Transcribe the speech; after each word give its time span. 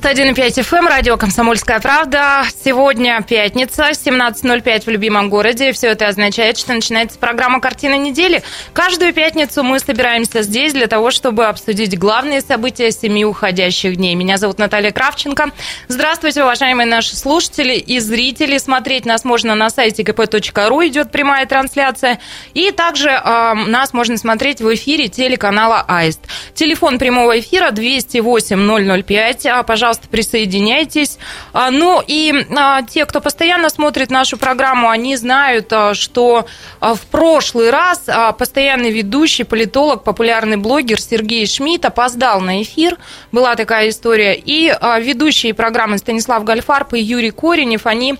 91,5 0.00 0.62
FM, 0.62 0.78
эм, 0.78 0.86
радио 0.86 1.16
«Комсомольская 1.16 1.80
правда». 1.80 2.44
Сегодня 2.64 3.20
пятница, 3.20 3.90
17.05 3.90 4.84
в 4.84 4.88
любимом 4.88 5.28
городе. 5.28 5.72
Все 5.72 5.88
это 5.88 6.06
означает, 6.06 6.56
что 6.56 6.72
начинается 6.72 7.18
программа 7.18 7.60
«Картина 7.60 7.98
недели». 7.98 8.44
Каждую 8.72 9.12
пятницу 9.12 9.64
мы 9.64 9.80
собираемся 9.80 10.42
здесь 10.42 10.72
для 10.72 10.86
того, 10.86 11.10
чтобы 11.10 11.46
обсудить 11.46 11.98
главные 11.98 12.42
события 12.42 12.92
семи 12.92 13.24
уходящих 13.24 13.96
дней. 13.96 14.14
Меня 14.14 14.36
зовут 14.36 14.58
Наталья 14.58 14.92
Кравченко. 14.92 15.50
Здравствуйте, 15.88 16.44
уважаемые 16.44 16.86
наши 16.86 17.16
слушатели 17.16 17.74
и 17.74 17.98
зрители. 17.98 18.58
Смотреть 18.58 19.04
нас 19.04 19.24
можно 19.24 19.56
на 19.56 19.68
сайте 19.68 20.04
kp.ru, 20.04 20.86
идет 20.86 21.10
прямая 21.10 21.44
трансляция. 21.46 22.20
И 22.54 22.70
также 22.70 23.10
э, 23.10 23.54
нас 23.66 23.92
можно 23.92 24.16
смотреть 24.16 24.60
в 24.60 24.72
эфире 24.74 25.08
телеканала 25.08 25.84
«Аист». 25.88 26.20
Телефон 26.54 27.00
прямого 27.00 27.40
эфира 27.40 27.72
208 27.72 29.02
005 29.02 29.46
а, 29.46 29.62
пожалуйста, 29.88 30.08
присоединяйтесь. 30.08 31.18
А, 31.54 31.70
ну 31.70 32.02
и 32.06 32.46
а, 32.54 32.82
те, 32.82 33.06
кто 33.06 33.22
постоянно 33.22 33.70
смотрит 33.70 34.10
нашу 34.10 34.36
программу, 34.36 34.90
они 34.90 35.16
знают, 35.16 35.72
что 35.94 36.46
в 36.80 37.00
прошлый 37.10 37.70
раз 37.70 38.06
постоянный 38.38 38.90
ведущий, 38.90 39.44
политолог, 39.44 40.04
популярный 40.04 40.58
блогер 40.58 41.00
Сергей 41.00 41.46
Шмидт 41.46 41.86
опоздал 41.86 42.40
на 42.40 42.62
эфир. 42.62 42.98
Была 43.32 43.56
такая 43.56 43.88
история. 43.88 44.34
И 44.34 44.74
ведущие 45.00 45.54
программы 45.54 45.96
Станислав 45.96 46.44
Гальфарб 46.44 46.92
и 46.94 47.00
Юрий 47.00 47.30
Коренев, 47.30 47.86
они 47.86 48.16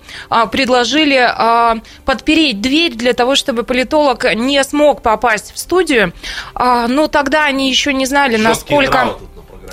предложили 0.51 1.31
подпереть 2.05 2.61
дверь 2.61 2.95
для 2.95 3.13
того, 3.13 3.35
чтобы 3.35 3.63
политолог 3.63 4.33
не 4.33 4.63
смог 4.63 5.01
попасть 5.01 5.53
в 5.53 5.59
студию. 5.59 6.13
Но 6.55 7.07
тогда 7.07 7.45
они 7.45 7.69
еще 7.69 7.93
не 7.93 8.05
знали, 8.05 8.37
насколько... 8.37 9.17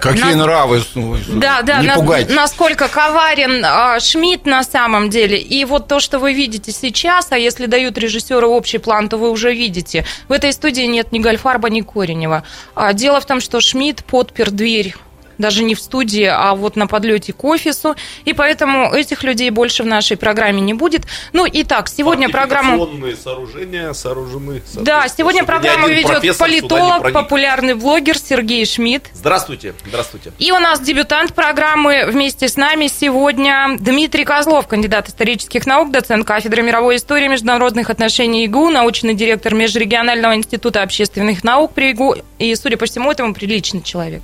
Какие 0.00 0.34
на... 0.34 0.44
нравы? 0.44 0.82
Да, 1.28 1.62
да, 1.62 1.80
не 1.80 1.88
на... 1.88 1.94
пугайте. 1.94 2.32
насколько 2.32 2.88
коварен 2.88 3.64
а, 3.64 3.98
Шмидт 4.00 4.46
на 4.46 4.62
самом 4.62 5.10
деле. 5.10 5.38
И 5.38 5.64
вот 5.64 5.88
то, 5.88 6.00
что 6.00 6.18
вы 6.18 6.32
видите 6.32 6.72
сейчас, 6.72 7.32
а 7.32 7.38
если 7.38 7.66
дают 7.66 7.98
режиссеры 7.98 8.46
общий 8.46 8.78
план, 8.78 9.08
то 9.08 9.16
вы 9.16 9.30
уже 9.30 9.54
видите. 9.54 10.04
В 10.28 10.32
этой 10.32 10.52
студии 10.52 10.82
нет 10.82 11.12
ни 11.12 11.18
Гальфарба, 11.18 11.70
ни 11.70 11.80
Коренева. 11.80 12.42
А, 12.74 12.92
дело 12.92 13.20
в 13.20 13.26
том, 13.26 13.40
что 13.40 13.60
Шмидт 13.60 14.04
подпер 14.04 14.50
дверь 14.50 14.94
даже 15.38 15.64
не 15.64 15.74
в 15.74 15.80
студии, 15.80 16.24
а 16.24 16.54
вот 16.54 16.76
на 16.76 16.86
подлете 16.86 17.32
к 17.32 17.44
офису. 17.44 17.96
И 18.24 18.32
поэтому 18.32 18.92
этих 18.92 19.22
людей 19.22 19.50
больше 19.50 19.82
в 19.82 19.86
нашей 19.86 20.16
программе 20.16 20.60
не 20.60 20.74
будет. 20.74 21.02
Ну, 21.32 21.46
итак, 21.50 21.88
сегодня 21.88 22.28
программу... 22.28 22.88
сооружения 23.22 23.92
сооружены. 23.92 24.62
Да, 24.74 25.08
сегодня 25.08 25.44
программу 25.44 25.88
ведет 25.88 26.38
политолог, 26.38 27.12
популярный 27.12 27.74
блогер 27.74 28.18
Сергей 28.18 28.64
Шмидт. 28.66 29.10
Здравствуйте, 29.14 29.74
здравствуйте. 29.86 30.32
И 30.38 30.52
у 30.52 30.58
нас 30.58 30.80
дебютант 30.80 31.34
программы 31.34 32.04
вместе 32.06 32.48
с 32.48 32.56
нами 32.56 32.88
сегодня 32.88 33.76
Дмитрий 33.78 34.24
Козлов, 34.24 34.66
кандидат 34.66 35.08
исторических 35.08 35.66
наук, 35.66 35.90
доцент 35.90 36.26
кафедры 36.26 36.62
мировой 36.62 36.96
истории 36.96 37.28
международных 37.28 37.90
отношений 37.90 38.44
ИГУ, 38.44 38.70
научный 38.70 39.14
директор 39.14 39.54
Межрегионального 39.54 40.34
института 40.34 40.82
общественных 40.82 41.44
наук 41.44 41.72
при 41.72 41.90
ИГУ. 41.90 42.16
И, 42.38 42.54
судя 42.54 42.76
по 42.76 42.86
всему, 42.86 43.10
этому 43.10 43.34
приличный 43.34 43.82
человек. 43.82 44.22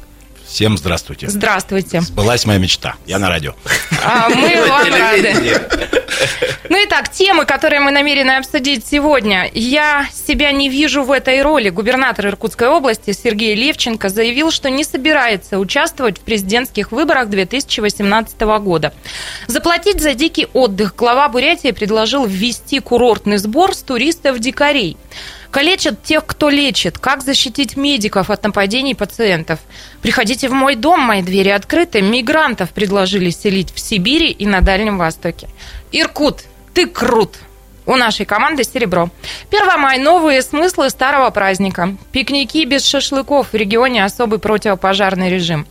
Всем 0.53 0.77
здравствуйте. 0.77 1.31
Здравствуйте. 1.31 2.03
Сбылась 2.03 2.45
моя 2.45 2.59
мечта. 2.59 2.97
Я 3.07 3.19
на 3.19 3.31
радио. 3.31 3.55
А, 4.05 4.29
мы 4.29 4.69
вам 4.69 4.87
рады. 4.87 5.35
Ну 6.69 6.83
и 6.83 6.87
так, 6.87 7.11
темы, 7.11 7.47
которые 7.47 7.81
мы 7.81 7.91
намерены 7.91 8.33
обсудить 8.33 8.87
сегодня. 8.87 9.51
Я 9.55 10.07
себя 10.13 10.53
не 10.53 10.69
вижу 10.69 11.05
в 11.05 11.11
этой 11.11 11.41
роли. 11.41 11.71
Губернатор 11.71 12.27
Иркутской 12.27 12.69
области 12.69 13.13
Сергей 13.13 13.55
Левченко 13.55 14.11
заявил, 14.11 14.51
что 14.51 14.69
не 14.69 14.85
собирается 14.85 15.59
участвовать 15.59 16.19
в 16.19 16.21
президентских 16.21 16.93
выборах 16.93 17.31
2018 17.31 18.39
года. 18.61 18.93
Заплатить 19.47 20.03
за 20.03 20.13
дикий 20.13 20.49
отдых 20.53 20.95
глава 20.97 21.31
Бурятии 21.31 21.71
предложил 21.71 22.27
ввести 22.27 22.79
курортный 22.81 23.39
сбор 23.39 23.75
с 23.75 23.83
туристов-дикарей. 23.83 24.99
Калечат 25.53 26.03
тех, 26.03 26.25
кто 26.25 26.49
лечит. 26.49 26.99
Как 26.99 27.23
защитить 27.23 27.77
медиков 27.77 28.31
от 28.31 28.43
нападений 28.43 28.95
пациентов? 28.95 29.61
Приходите 30.01 30.49
в 30.49 30.53
мой 30.53 30.77
дом, 30.77 31.01
мои 31.01 31.23
двери 31.23 31.51
открыты. 31.51 32.01
Мигрантов 32.01 32.71
предложили 32.71 33.29
селить 33.29 33.71
в 33.73 33.79
Сибири 33.79 34.31
и 34.31 34.47
на 34.47 34.63
Дальнем 34.63 34.97
Востоке. 34.97 35.49
Иркут, 35.93 36.45
ты 36.73 36.87
крут! 36.87 37.37
У 37.85 37.97
нашей 37.97 38.25
команды 38.25 38.65
серебро. 38.65 39.11
1 39.51 39.79
мая– 39.79 39.99
новые 40.03 40.41
смыслы 40.41 40.89
старого 40.89 41.29
праздника. 41.31 41.97
Пикники 42.13 42.65
без 42.65 42.87
шашлыков. 42.87 43.49
В 43.53 43.55
регионе 43.55 44.05
особый 44.05 44.39
противопожарный 44.39 45.29
режим. 45.29 45.67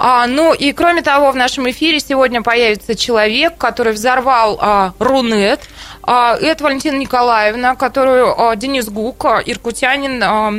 А, 0.00 0.28
ну 0.28 0.54
и 0.54 0.72
кроме 0.72 1.02
того, 1.02 1.32
в 1.32 1.36
нашем 1.36 1.68
эфире 1.70 1.98
сегодня 1.98 2.40
появится 2.40 2.94
человек, 2.94 3.58
который 3.58 3.92
взорвал 3.92 4.56
а, 4.60 4.92
Рунет. 5.00 5.60
А, 6.04 6.36
это 6.36 6.62
Валентина 6.62 6.96
Николаевна, 6.96 7.74
которую 7.74 8.40
а, 8.40 8.54
Денис 8.54 8.88
Гук, 8.88 9.24
а, 9.24 9.42
иркутянин, 9.44 10.22
а, 10.22 10.52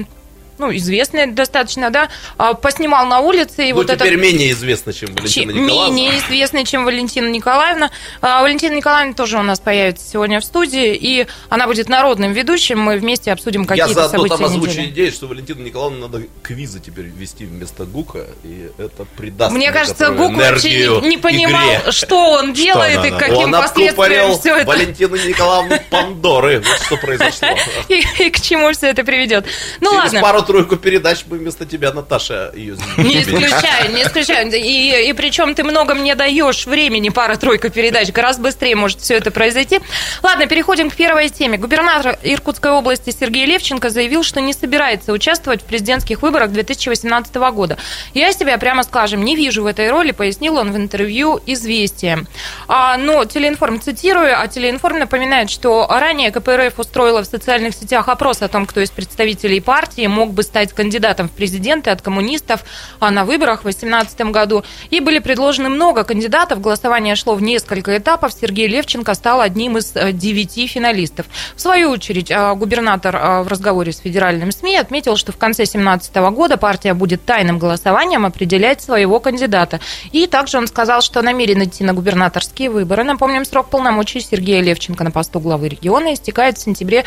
ну, 0.60 0.76
известный 0.76 1.28
достаточно, 1.28 1.90
да, 1.90 2.10
а, 2.38 2.54
поснимал 2.54 3.06
на 3.06 3.20
улице. 3.20 3.68
И 3.68 3.72
ну, 3.72 3.78
вот 3.78 3.88
теперь 3.88 4.14
это... 4.14 4.18
менее 4.18 4.52
известный, 4.52 4.94
чем 4.94 5.16
Валентина 5.16 5.52
Николаевна. 5.52 5.96
Менее 5.96 6.18
известный, 6.20 6.66
чем 6.66 6.86
Валентина 6.86 7.28
Николаевна. 7.30 7.92
А, 8.22 8.42
Валентина 8.42 8.76
Николаевна 8.76 9.14
тоже 9.14 9.38
у 9.38 9.42
нас 9.42 9.60
появится 9.60 10.08
сегодня 10.08 10.40
в 10.40 10.46
студии, 10.46 10.96
и 10.96 11.28
она 11.50 11.66
будет 11.66 11.90
народным 11.90 12.34
ведущим. 12.34 12.80
Мы 12.80 12.98
вместе 12.98 13.32
обсудим 13.32 13.66
какие-то 13.66 13.94
события 13.94 14.14
Я 14.14 14.18
заодно 14.20 14.38
там 14.38 14.46
озвучу 14.46 14.72
недели. 14.72 14.90
идею, 14.90 15.12
что 15.12 15.28
Валентина 15.28 15.62
Николаевна 15.62 16.08
надо 16.08 16.24
квизы 16.44 16.80
теперь 16.80 17.06
ввести 17.06 17.46
вместо 17.46 17.86
Гука, 17.86 18.26
и 18.44 18.70
это 18.78 19.06
придаст 19.18 19.54
Мне 19.54 19.72
кажется, 19.72 20.12
Гук 20.12 20.34
вообще 20.36 21.00
не 21.02 21.18
понимал, 21.18 21.82
игре. 21.82 21.92
что 21.92 22.32
он 22.32 22.54
делает 22.54 23.00
что 23.00 23.08
и 23.08 23.12
каким 23.12 23.38
он 23.38 23.52
последствиям 23.52 24.38
все 24.38 24.56
это... 24.58 24.68
Валентину 24.68 25.16
Николаевну 25.16 25.78
Пандоры. 25.90 26.60
Вот 26.60 26.86
что 26.86 26.98
произошло. 26.98 27.50
И, 27.90 28.04
и 28.20 28.30
к 28.30 28.40
чему 28.40 28.72
все 28.72 28.88
это 28.88 29.04
приведет. 29.04 29.46
Ну 29.80 29.92
Через 29.92 30.14
ладно. 30.14 30.20
Пару-тройку 30.50 30.78
передач 30.78 31.26
бы 31.26 31.38
вместо 31.38 31.66
тебя 31.66 31.94
Наташа 31.94 32.52
ее 32.56 32.76
Не 32.98 33.22
исключаю, 33.22 33.94
не 33.94 34.02
исключаю. 34.02 34.52
И, 34.52 35.10
и 35.10 35.14
причем 35.14 35.54
ты 35.54 35.64
много 35.64 35.94
мне 35.94 36.16
даешь 36.16 36.66
времени, 36.66 37.10
пара-тройка 37.10 37.70
передач. 37.70 38.12
Гораздо 38.12 38.44
быстрее 38.44 38.76
может 38.76 39.00
все 39.00 39.16
это 39.16 39.30
произойти. 39.30 39.80
Ладно, 40.24 40.48
переходим 40.48 40.90
к 40.90 40.96
первой 40.96 41.30
теме. 41.30 41.58
Губернатор 41.58 42.18
Иркутской 42.24 42.72
области 42.72 43.12
Сергей 43.12 43.46
Левченко 43.46 43.90
заявил, 43.90 44.24
что 44.24 44.42
не 44.42 44.54
собирается 44.54 45.14
участвовать 45.14 45.62
в 45.62 45.66
президентских 45.66 46.24
выборах 46.24 46.52
2018 46.52 47.36
года. 47.36 47.78
Я 48.16 48.32
себя, 48.34 48.58
прямо 48.58 48.82
скажем, 48.84 49.24
не 49.24 49.36
вижу 49.36 49.64
в 49.64 49.68
этой 49.68 49.90
роли, 49.92 50.12
пояснил 50.12 50.56
он 50.56 50.72
в 50.72 50.78
интервью 50.78 51.40
«Известия». 51.46 52.26
А, 52.68 52.98
но 52.98 53.24
Телеинформ, 53.26 53.82
цитирую, 53.82 54.40
а 54.40 54.48
Телеинформ 54.48 55.00
напоминает, 55.00 55.52
что 55.52 55.88
ранее 55.90 56.32
КПРФ 56.32 56.80
устроила 56.80 57.22
в 57.22 57.26
социальных 57.26 57.76
сетях 57.76 58.10
опрос 58.10 58.42
о 58.42 58.48
том, 58.48 58.66
кто 58.66 58.82
из 58.82 58.90
представителей 58.90 59.62
партии 59.62 60.08
мог 60.08 60.32
бы 60.32 60.39
стать 60.44 60.74
кандидатом 60.74 61.28
в 61.28 61.32
президенты 61.32 61.90
от 61.90 62.02
коммунистов 62.02 62.64
а 63.00 63.12
на 63.12 63.26
выборах 63.26 63.60
в 63.60 63.64
2018 63.64 64.22
году. 64.32 64.64
И 64.90 65.00
были 65.00 65.20
предложены 65.20 65.70
много 65.70 66.04
кандидатов. 66.04 66.62
Голосование 66.62 67.16
шло 67.16 67.36
в 67.36 67.42
несколько 67.42 67.98
этапов. 67.98 68.34
Сергей 68.34 68.68
Левченко 68.68 69.14
стал 69.14 69.42
одним 69.42 69.78
из 69.78 69.96
э, 69.96 70.12
девяти 70.12 70.68
финалистов. 70.68 71.26
В 71.56 71.62
свою 71.62 71.92
очередь, 71.92 72.32
э, 72.32 72.54
губернатор 72.56 73.16
э, 73.16 73.42
в 73.44 73.48
разговоре 73.48 73.92
с 73.92 74.00
федеральным 74.00 74.52
СМИ 74.52 74.78
отметил, 74.78 75.16
что 75.16 75.32
в 75.32 75.38
конце 75.38 75.64
2017 75.64 76.16
года 76.34 76.58
партия 76.58 76.94
будет 76.94 77.26
тайным 77.26 77.60
голосованием 77.60 78.26
определять 78.26 78.82
своего 78.82 79.20
кандидата. 79.20 79.80
И 80.12 80.28
также 80.28 80.58
он 80.58 80.68
сказал, 80.68 81.02
что 81.02 81.22
намерен 81.22 81.64
идти 81.64 81.84
на 81.84 81.94
губернаторские 81.94 82.70
выборы. 82.70 83.04
Напомним, 83.04 83.46
срок 83.46 83.70
полномочий 83.70 84.20
Сергея 84.22 84.62
Левченко 84.62 85.04
на 85.04 85.12
посту 85.12 85.40
главы 85.40 85.70
региона 85.70 86.14
истекает 86.14 86.58
в 86.58 86.62
сентябре 86.62 87.06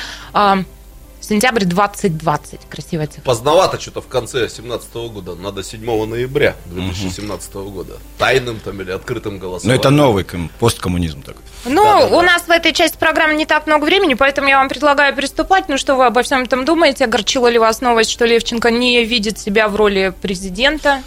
Сентябрь 1.23 1.65
2020. 1.65 2.61
Красивая 2.69 3.07
цифра. 3.07 3.23
Поздновато 3.23 3.81
что-то 3.81 4.03
в 4.03 4.09
конце 4.09 4.41
2017 4.41 4.95
года. 4.95 5.35
Надо 5.37 5.63
7 5.63 5.81
ноября 6.07 6.57
2017 6.67 7.55
угу. 7.55 7.71
года. 7.71 7.95
Тайным 8.19 8.59
там 8.59 8.83
или 8.83 8.91
открытым 8.91 9.39
голосованием. 9.39 9.77
Но 9.77 9.81
это 9.81 9.91
новый 9.91 10.27
посткоммунизм 10.59 11.23
такой. 11.23 11.43
Ну, 11.65 11.85
да, 11.85 12.01
да, 12.01 12.07
у 12.07 12.21
да. 12.21 12.23
нас 12.23 12.43
в 12.43 12.51
этой 12.51 12.73
части 12.73 12.99
программы 12.99 13.35
не 13.35 13.47
так 13.47 13.69
много 13.69 13.85
времени, 13.85 14.15
поэтому 14.15 14.49
я 14.49 14.59
вам 14.59 14.69
предлагаю 14.69 15.15
приступать. 15.15 15.69
Ну, 15.69 15.79
что 15.79 15.95
вы 15.95 16.07
обо 16.07 16.23
всем 16.23 16.43
этом 16.43 16.65
думаете? 16.65 17.05
Огорчила 17.05 17.47
ли 17.47 17.59
вас 17.59 17.81
новость, 17.81 18.11
что 18.11 18.25
Левченко 18.25 18.71
не 18.71 19.05
видит 19.05 19.39
себя 19.39 19.69
в 19.69 19.77
роли 19.77 20.13
президента? 20.21 21.03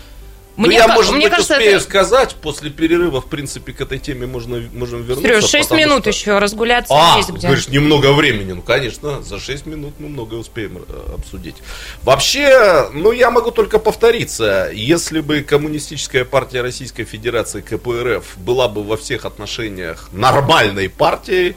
Ну, 0.57 0.67
мне, 0.67 0.77
я, 0.77 0.87
может 0.87 1.11
мне 1.11 1.25
быть, 1.25 1.31
кажется, 1.31 1.53
успею 1.55 1.75
это... 1.77 1.83
сказать, 1.83 2.35
после 2.35 2.69
перерыва, 2.69 3.19
в 3.19 3.27
принципе, 3.27 3.73
к 3.73 3.81
этой 3.81 3.99
теме 3.99 4.25
можно, 4.25 4.61
можем 4.73 5.03
вернуться. 5.03 5.27
Сереж, 5.27 5.45
6 5.49 5.71
минут 5.71 6.01
что... 6.01 6.09
еще 6.09 6.37
разгуляться 6.37 6.93
а, 6.95 7.17
есть 7.17 7.29
где. 7.29 7.47
говоришь, 7.47 7.67
немного 7.67 8.13
времени. 8.13 8.53
Ну, 8.53 8.61
конечно, 8.61 9.21
за 9.21 9.39
6 9.39 9.65
минут 9.65 9.95
мы 9.99 10.07
много 10.07 10.35
успеем 10.35 10.77
э, 10.87 11.13
обсудить. 11.13 11.55
Вообще, 12.03 12.89
ну, 12.93 13.11
я 13.11 13.31
могу 13.31 13.51
только 13.51 13.79
повториться. 13.79 14.69
Если 14.73 15.19
бы 15.19 15.41
Коммунистическая 15.41 16.23
партия 16.23 16.61
Российской 16.61 17.03
Федерации, 17.03 17.61
КПРФ, 17.61 18.37
была 18.37 18.69
бы 18.69 18.83
во 18.83 18.95
всех 18.95 19.25
отношениях 19.25 20.09
нормальной 20.13 20.89
партией, 20.89 21.55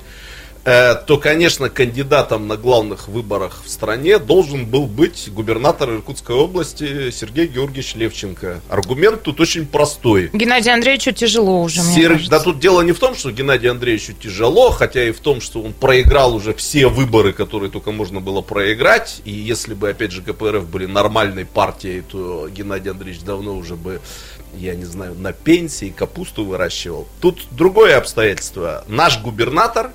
то, 0.65 1.19
конечно, 1.23 1.71
кандидатом 1.71 2.47
на 2.47 2.57
главных 2.57 3.09
выборах 3.09 3.63
в 3.65 3.69
стране 3.71 4.19
должен 4.19 4.67
был 4.67 4.87
быть 4.87 5.31
губернатор 5.33 5.91
Иркутской 5.91 6.37
области 6.37 7.11
Сергей 7.11 7.47
Георгиевич 7.47 7.95
Левченко. 7.95 8.61
Аргумент 8.69 9.23
тут 9.23 9.41
очень 9.41 9.67
простой. 9.67 10.31
Геннадию 10.33 10.75
Андреевичу 10.75 11.13
тяжело 11.13 11.63
уже, 11.63 11.83
мне 11.83 11.95
Сер- 11.95 12.13
кажется. 12.13 12.31
Да 12.31 12.41
тут 12.41 12.59
дело 12.59 12.83
не 12.83 12.93
в 12.93 12.99
том, 12.99 13.15
что 13.15 13.31
Геннадию 13.31 13.73
Андреевичу 13.73 14.13
тяжело, 14.13 14.71
хотя 14.71 15.05
и 15.05 15.13
в 15.13 15.21
том, 15.21 15.41
что 15.41 15.63
он 15.63 15.73
проиграл 15.73 16.35
уже 16.35 16.53
все 16.55 16.89
выборы, 16.89 17.33
которые 17.33 17.71
только 17.71 17.91
можно 17.93 18.21
было 18.21 18.41
проиграть. 18.43 19.23
И 19.25 19.31
если 19.31 19.75
бы, 19.75 19.89
опять 19.91 20.13
же, 20.13 20.23
КПРФ 20.23 20.67
были 20.69 20.87
нормальной 20.87 21.47
партией, 21.47 22.03
то 22.03 22.49
Геннадий 22.49 22.91
Андреевич 22.91 23.23
давно 23.23 23.57
уже 23.57 23.77
бы, 23.77 24.01
я 24.57 24.75
не 24.75 24.85
знаю, 24.85 25.15
на 25.15 25.33
пенсии 25.33 25.89
капусту 25.97 26.45
выращивал. 26.45 27.07
Тут 27.21 27.41
другое 27.51 27.97
обстоятельство. 27.97 28.85
Наш 28.89 29.21
губернатор 29.21 29.93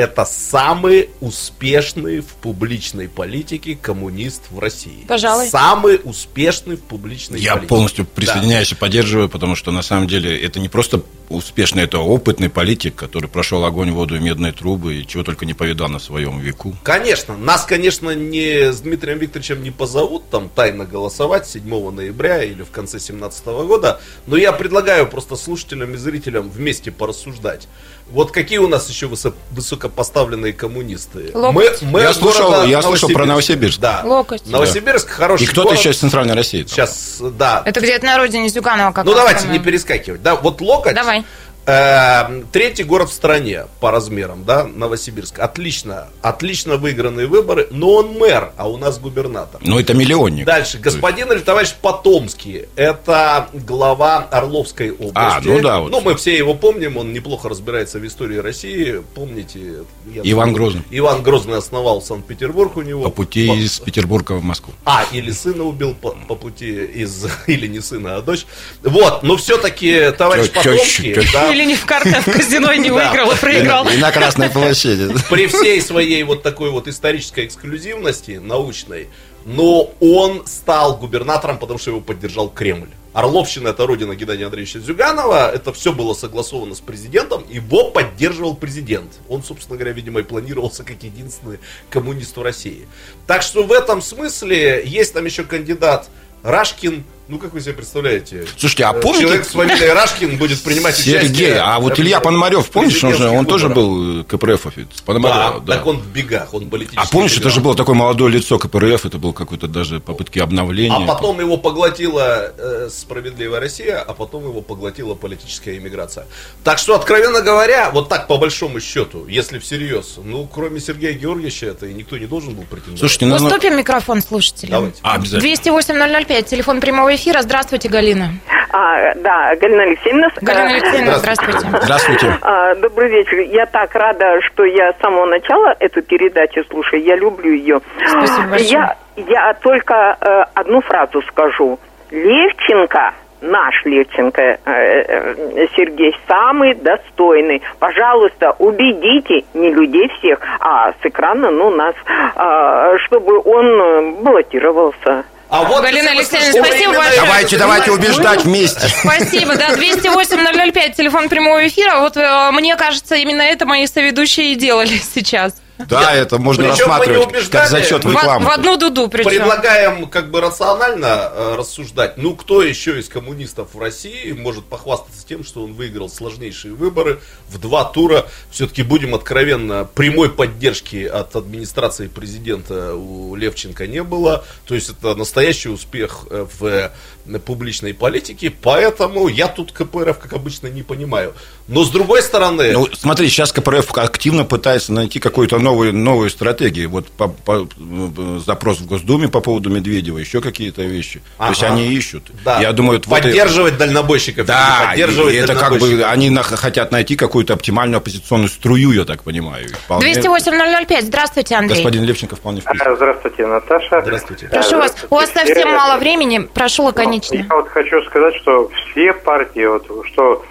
это 0.00 0.24
самый 0.24 1.10
успешный 1.20 2.20
в 2.20 2.26
публичной 2.26 3.08
политике 3.08 3.78
коммунист 3.80 4.42
в 4.50 4.58
России. 4.58 5.04
Пожалуй. 5.06 5.46
Самый 5.48 6.00
успешный 6.02 6.76
в 6.76 6.82
публичной 6.82 7.38
Я 7.40 7.52
политике. 7.52 7.68
полностью 7.68 8.04
Да. 8.04 8.10
присоединяюсь 8.14 8.72
и 8.72 8.74
поддерживаю, 8.74 9.28
потому 9.28 9.54
что 9.56 9.70
на 9.70 9.82
самом 9.82 10.06
деле 10.06 10.40
это 10.40 10.60
не 10.60 10.68
просто 10.68 11.02
успешный, 11.28 11.84
это 11.84 11.98
опытный 11.98 12.50
политик, 12.50 12.96
который 12.96 13.28
прошел 13.28 13.64
огонь, 13.64 13.92
воду 13.92 14.16
и 14.16 14.18
медные 14.18 14.52
трубы, 14.52 14.96
и 14.96 15.06
чего 15.06 15.22
только 15.22 15.46
не 15.46 15.54
повидал 15.54 15.88
на 15.88 15.98
своем 15.98 16.40
веку. 16.40 16.74
Конечно, 16.82 17.36
нас, 17.36 17.64
конечно, 17.64 18.10
не 18.10 18.72
с 18.72 18.80
Дмитрием 18.80 19.18
Викторовичем 19.18 19.62
не 19.62 19.70
позовут 19.70 20.28
там 20.30 20.48
тайно 20.48 20.84
голосовать 20.84 21.46
7 21.46 21.90
ноября 21.90 22.42
или 22.42 22.62
в 22.62 22.70
конце 22.70 22.98
2017 22.98 23.46
года, 23.46 24.00
но 24.26 24.36
я 24.36 24.52
предлагаю 24.52 25.06
просто 25.06 25.36
слушателям 25.36 25.94
и 25.94 25.96
зрителям 25.96 26.50
вместе 26.50 26.90
порассуждать. 26.90 27.68
Вот 28.12 28.32
какие 28.32 28.58
у 28.58 28.66
нас 28.68 28.88
еще 28.88 29.06
высо- 29.06 29.34
высокопоставленные 29.52 30.52
коммунисты? 30.52 31.30
Локоть. 31.32 31.82
мэр 31.82 32.02
Я 32.02 32.12
слышал- 32.12 32.64
я 32.64 32.82
слышал 32.82 33.08
про 33.08 33.24
Новосибирск. 33.24 33.78
Да. 33.80 34.02
Локоть. 34.04 34.46
Новосибирск 34.46 35.08
хороший 35.08 35.44
И 35.44 35.46
кто-то 35.46 35.68
город. 35.68 35.78
еще 35.78 35.90
из 35.90 35.98
Центральной 35.98 36.34
России. 36.34 36.64
Сейчас, 36.68 37.18
да. 37.20 37.62
Это 37.64 37.80
где-то 37.80 38.04
на 38.06 38.16
родине 38.18 38.48
Зюганова 38.48 38.92
как 38.92 39.04
Ну 39.04 39.14
давайте 39.14 39.46
не 39.48 39.58
перескакивать. 39.58 40.22
Да, 40.22 40.34
вот 40.36 40.60
Локоть. 40.60 40.94
Давай. 40.94 41.24
Э, 41.66 42.42
третий 42.52 42.84
город 42.84 43.10
в 43.10 43.12
стране 43.12 43.66
по 43.80 43.90
размерам, 43.90 44.44
да, 44.44 44.64
Новосибирск. 44.64 45.38
Отлично, 45.38 46.08
отлично 46.22 46.76
выигранные 46.76 47.26
выборы, 47.26 47.68
но 47.70 47.94
он 47.94 48.18
мэр, 48.18 48.52
а 48.56 48.68
у 48.68 48.76
нас 48.76 48.98
губернатор. 48.98 49.60
Ну, 49.64 49.78
это 49.78 49.94
миллионник. 49.94 50.44
Дальше, 50.46 50.78
господин 50.78 51.30
или 51.32 51.40
товарищ 51.40 51.74
Потомский, 51.80 52.66
это 52.76 53.48
глава 53.52 54.26
Орловской 54.30 54.90
области. 54.90 55.12
А, 55.14 55.40
ну 55.42 55.60
да, 55.60 55.80
вот. 55.80 55.90
Ну, 55.90 56.00
мы 56.00 56.16
все 56.16 56.36
его 56.36 56.54
помним, 56.54 56.96
он 56.96 57.12
неплохо 57.12 57.48
разбирается 57.48 57.98
в 57.98 58.06
истории 58.06 58.38
России. 58.38 59.02
Помните? 59.14 59.84
Иван 60.22 60.48
думаю, 60.48 60.54
Грозный. 60.54 60.82
Иван 60.90 61.22
Грозный 61.22 61.58
основал 61.58 62.02
Санкт-Петербург 62.02 62.76
у 62.76 62.82
него. 62.82 63.04
По 63.04 63.10
пути 63.10 63.48
По- 63.48 63.54
из 63.54 63.78
Петербурга 63.80 64.32
в 64.32 64.42
Москву. 64.42 64.72
а, 64.84 65.04
или 65.12 65.30
сына 65.30 65.64
убил 65.64 65.94
по, 65.94 66.10
по 66.28 66.34
пути 66.34 66.84
из... 66.84 67.26
Или 67.46 67.66
не 67.66 67.80
сына, 67.80 68.16
а 68.16 68.22
дочь. 68.22 68.46
Вот, 68.82 69.22
но 69.22 69.36
все-таки 69.36 70.10
товарищ 70.16 70.50
Потомский... 70.50 71.14
да, 71.32 71.49
Или 71.52 71.64
не 71.64 71.74
в 71.74 71.84
карты, 71.86 72.10
а 72.10 72.20
в 72.20 72.24
казино 72.24 72.72
не 72.74 72.90
выиграл, 72.90 73.30
а 73.30 73.36
проиграл. 73.36 73.88
И 73.88 73.96
на 73.96 74.10
Красной 74.12 74.50
площади. 74.50 75.12
при 75.30 75.46
всей 75.46 75.80
своей 75.80 76.22
вот 76.22 76.42
такой 76.42 76.70
вот 76.70 76.88
исторической 76.88 77.46
эксклюзивности 77.46 78.40
научной, 78.42 79.08
но 79.44 79.92
он 80.00 80.46
стал 80.46 80.96
губернатором, 80.96 81.58
потому 81.58 81.78
что 81.78 81.90
его 81.90 82.00
поддержал 82.00 82.48
Кремль. 82.48 82.90
Орловщина 83.12 83.68
это 83.68 83.86
родина 83.86 84.14
Геннадия 84.14 84.44
Андреевича 84.44 84.78
Зюганова, 84.78 85.50
это 85.50 85.72
все 85.72 85.92
было 85.92 86.14
согласовано 86.14 86.76
с 86.76 86.80
президентом, 86.80 87.44
его 87.50 87.90
поддерживал 87.90 88.54
президент. 88.54 89.14
Он, 89.28 89.42
собственно 89.42 89.76
говоря, 89.76 89.92
видимо, 89.92 90.20
и 90.20 90.22
планировался 90.22 90.84
как 90.84 91.02
единственный 91.02 91.58
коммунист 91.88 92.36
в 92.36 92.42
России. 92.42 92.86
Так 93.26 93.42
что 93.42 93.64
в 93.64 93.72
этом 93.72 94.00
смысле 94.00 94.82
есть 94.84 95.12
там 95.12 95.24
еще 95.24 95.42
кандидат 95.42 96.08
Рашкин, 96.44 97.04
ну 97.30 97.38
как 97.38 97.52
вы 97.52 97.60
себе 97.60 97.74
представляете? 97.74 98.44
Слушайте, 98.58 98.84
а 98.84 98.92
Э, 98.92 99.00
помните- 99.00 99.22
Человек 99.22 99.44
с 99.46 99.50
фамилией 99.52 99.90
Рашкин 99.90 100.36
будет 100.36 100.62
принимать 100.62 100.94
участие... 100.94 101.22
Сергей, 101.22 101.58
а 101.58 101.78
вот 101.78 101.98
Илья 101.98 102.20
Пономарев, 102.20 102.68
помнишь, 102.70 103.02
он, 103.04 103.14
же, 103.14 103.28
он 103.28 103.46
тоже 103.46 103.68
был 103.68 104.24
КПРФ 104.24 104.66
офис? 104.66 104.86
Да, 104.86 105.02
Пономарев, 105.06 105.64
да. 105.64 105.76
так 105.76 105.86
он 105.86 105.98
в 105.98 106.06
бегах, 106.08 106.52
он 106.52 106.68
политический. 106.68 107.00
А 107.00 107.06
помнишь, 107.10 107.32
это 107.32 107.40
либерал. 107.42 107.54
же 107.54 107.60
было 107.60 107.76
такое 107.76 107.94
молодое 107.94 108.32
лицо 108.32 108.58
КПРФ, 108.58 109.06
это 109.06 109.18
был 109.18 109.32
какой-то 109.32 109.68
даже 109.68 110.00
попытки 110.00 110.40
обновления. 110.40 110.96
А 110.96 111.06
потом 111.06 111.38
его 111.40 111.56
поглотила 111.56 112.52
э, 112.58 112.88
справедливая 112.90 113.60
Россия, 113.60 114.00
а 114.00 114.12
потом 114.12 114.44
его 114.44 114.60
поглотила 114.60 115.14
политическая 115.14 115.76
иммиграция. 115.78 116.26
Так 116.64 116.78
что, 116.78 116.96
откровенно 116.96 117.40
говоря, 117.42 117.90
вот 117.92 118.08
так 118.08 118.26
по 118.26 118.38
большому 118.38 118.80
счету, 118.80 119.26
если 119.28 119.58
всерьез, 119.60 120.18
ну, 120.22 120.48
кроме 120.52 120.80
Сергея 120.80 121.12
Георгиевича, 121.12 121.66
это 121.66 121.86
и 121.86 121.94
никто 121.94 122.18
не 122.18 122.26
должен 122.26 122.54
был 122.54 122.64
претендовать. 122.64 122.98
Слушайте, 122.98 123.26
ну, 123.26 123.38
ну, 123.38 123.46
Уступим 123.46 123.76
микрофон 123.76 124.20
слушателям. 124.20 124.70
Давайте. 124.72 124.98
а, 125.02 125.14
обязательно. 125.14 125.54
208-005, 125.78 126.42
телефон 126.48 126.80
прямого 126.80 127.14
эфира. 127.14 127.19
Здравствуйте, 127.24 127.88
Галина. 127.88 128.30
А, 128.72 129.14
да, 129.16 129.54
Галина 129.60 129.82
Алексеевна. 129.82 130.28
Галина 130.40 130.70
э, 130.70 130.74
Алексеевна, 130.74 131.18
здравствуйте. 131.18 131.58
Здравствуйте. 131.82 132.26
а, 132.40 132.74
Добрый 132.76 133.10
вечер. 133.10 133.40
Я 133.40 133.66
так 133.66 133.94
рада, 133.94 134.40
что 134.42 134.64
я 134.64 134.92
с 134.92 134.98
самого 135.00 135.26
начала 135.26 135.74
эту 135.80 136.02
передачу 136.02 136.64
слушаю. 136.70 137.02
Я 137.02 137.16
люблю 137.16 137.52
ее. 137.52 137.80
Спасибо 138.06 138.48
большое. 138.48 138.70
Я, 138.70 138.96
я 139.16 139.54
только 139.54 140.16
э, 140.20 140.42
одну 140.54 140.80
фразу 140.80 141.20
скажу. 141.22 141.78
Левченко, 142.10 143.12
наш 143.40 143.84
Левченко, 143.84 144.42
э, 144.42 144.56
э, 144.64 145.66
Сергей, 145.76 146.16
самый 146.28 146.74
достойный. 146.74 147.62
Пожалуйста, 147.78 148.54
убедите 148.58 149.44
не 149.54 149.72
людей 149.72 150.08
всех, 150.18 150.38
а 150.60 150.92
с 150.92 150.96
экрана, 151.04 151.50
ну, 151.50 151.70
нас, 151.70 151.94
а, 152.36 152.96
чтобы 152.98 153.40
он 153.40 154.22
баллотировался. 154.22 155.24
А 155.50 155.64
вот 155.64 155.82
Галина 155.82 156.12
Алексеевна, 156.12 156.52
спасибо 156.64 156.94
большое. 156.94 157.20
Давайте, 157.22 157.58
давайте 157.58 157.90
убеждать 157.90 158.44
вместе. 158.44 158.86
Спасибо, 158.88 159.56
да, 159.56 159.70
208-005, 159.70 160.94
телефон 160.94 161.28
прямого 161.28 161.66
эфира. 161.66 161.98
Вот 161.98 162.16
э, 162.16 162.50
мне 162.52 162.76
кажется, 162.76 163.16
именно 163.16 163.42
это 163.42 163.66
мои 163.66 163.86
соведущие 163.88 164.52
и 164.52 164.54
делали 164.54 165.00
сейчас. 165.14 165.54
Да, 165.88 166.14
это 166.14 166.38
можно 166.38 166.64
Причем 166.64 166.88
мы 166.88 167.06
не 167.06 167.12
рассматривать 167.12 167.50
как 167.50 167.68
зачет 167.68 168.04
в- 168.04 168.08
В, 168.08 168.12
рекламы. 168.12 168.46
в 168.46 168.50
одну 168.50 168.76
дуду 168.76 169.08
причем. 169.08 169.30
Предлагаем 169.30 170.06
как 170.08 170.30
бы 170.30 170.40
рационально 170.40 171.30
э, 171.32 171.54
рассуждать. 171.56 172.16
Ну, 172.16 172.34
кто 172.34 172.62
еще 172.62 172.98
из 172.98 173.08
коммунистов 173.08 173.74
в 173.74 173.80
России 173.80 174.32
может 174.32 174.64
похвастаться 174.64 175.26
тем, 175.26 175.44
что 175.44 175.62
он 175.64 175.74
выиграл 175.74 176.08
сложнейшие 176.08 176.74
выборы 176.74 177.20
в 177.48 177.58
два 177.58 177.84
тура? 177.84 178.26
Все-таки 178.50 178.82
будем 178.82 179.14
откровенно, 179.14 179.84
прямой 179.84 180.30
поддержки 180.30 181.04
от 181.04 181.34
администрации 181.36 182.08
президента 182.08 182.94
у 182.94 183.34
Левченко 183.34 183.86
не 183.86 184.02
было. 184.02 184.44
То 184.66 184.74
есть 184.74 184.90
это 184.90 185.14
настоящий 185.14 185.68
успех 185.68 186.26
э, 186.30 186.46
в 186.58 186.64
э, 186.64 187.38
публичной 187.38 187.94
политике. 187.94 188.50
Поэтому 188.50 189.28
я 189.28 189.48
тут 189.48 189.72
КПРФ, 189.72 190.18
как 190.18 190.32
обычно, 190.32 190.66
не 190.68 190.82
понимаю. 190.82 191.34
Но 191.68 191.84
с 191.84 191.90
другой 191.90 192.22
стороны... 192.22 192.72
Ну, 192.72 192.88
смотри, 192.92 193.28
сейчас 193.28 193.52
КПРФ 193.52 193.96
активно 193.96 194.44
пытается 194.44 194.92
найти 194.92 195.20
какую-то 195.20 195.58
новую, 195.58 195.69
новую 195.74 196.30
стратегию. 196.30 196.90
Вот 196.90 197.06
по- 197.08 197.28
по- 197.28 197.66
э, 197.78 198.38
запрос 198.44 198.78
в 198.80 198.86
Госдуме 198.86 199.28
по 199.28 199.40
поводу 199.40 199.70
Медведева, 199.70 200.18
еще 200.18 200.40
какие-то 200.40 200.82
вещи. 200.82 201.20
То 201.38 201.48
есть 201.48 201.62
Ага. 201.62 201.72
они 201.74 201.88
ищут. 201.94 202.30
да, 202.44 202.60
Я 202.60 202.72
думаю, 202.72 202.98
вот 202.98 203.06
поддерживать 203.08 203.78
дальнобойщиков. 203.78 204.46
Да, 204.46 204.86
поддерживать 204.88 205.34
и 205.34 205.36
это 205.38 205.54
как 205.54 205.78
бы 205.78 206.04
они 206.04 206.30
на- 206.30 206.42
хотят 206.42 206.92
найти 206.92 207.16
какую-то 207.16 207.54
оптимальную 207.54 207.98
оппозиционную 207.98 208.48
струю, 208.48 208.92
я 208.92 209.04
так 209.04 209.22
понимаю. 209.22 209.68
Вполне 209.84 210.12
208-005, 210.14 211.04
здравствуйте, 211.04 211.54
Андрей. 211.54 211.76
Господин 211.76 212.04
Левченко 212.04 212.36
вполне 212.36 212.60
вписан. 212.60 212.96
Здравствуйте, 212.96 213.46
Наташа. 213.46 214.00
Здравствуйте. 214.02 214.48
Прошу 214.48 214.76
вас, 214.78 214.94
у 215.10 215.14
вас 215.14 215.30
совсем 215.32 215.68
мало 215.70 215.98
времени, 215.98 216.38
прошу 216.52 216.84
лаконично. 216.84 217.36
Я 217.36 217.46
вот 217.50 217.68
хочу 217.68 218.00
сказать, 218.02 218.34
что 218.42 218.70
все 218.92 219.12
партии, 219.12 219.66
вот, 219.66 219.86
что 220.12 220.44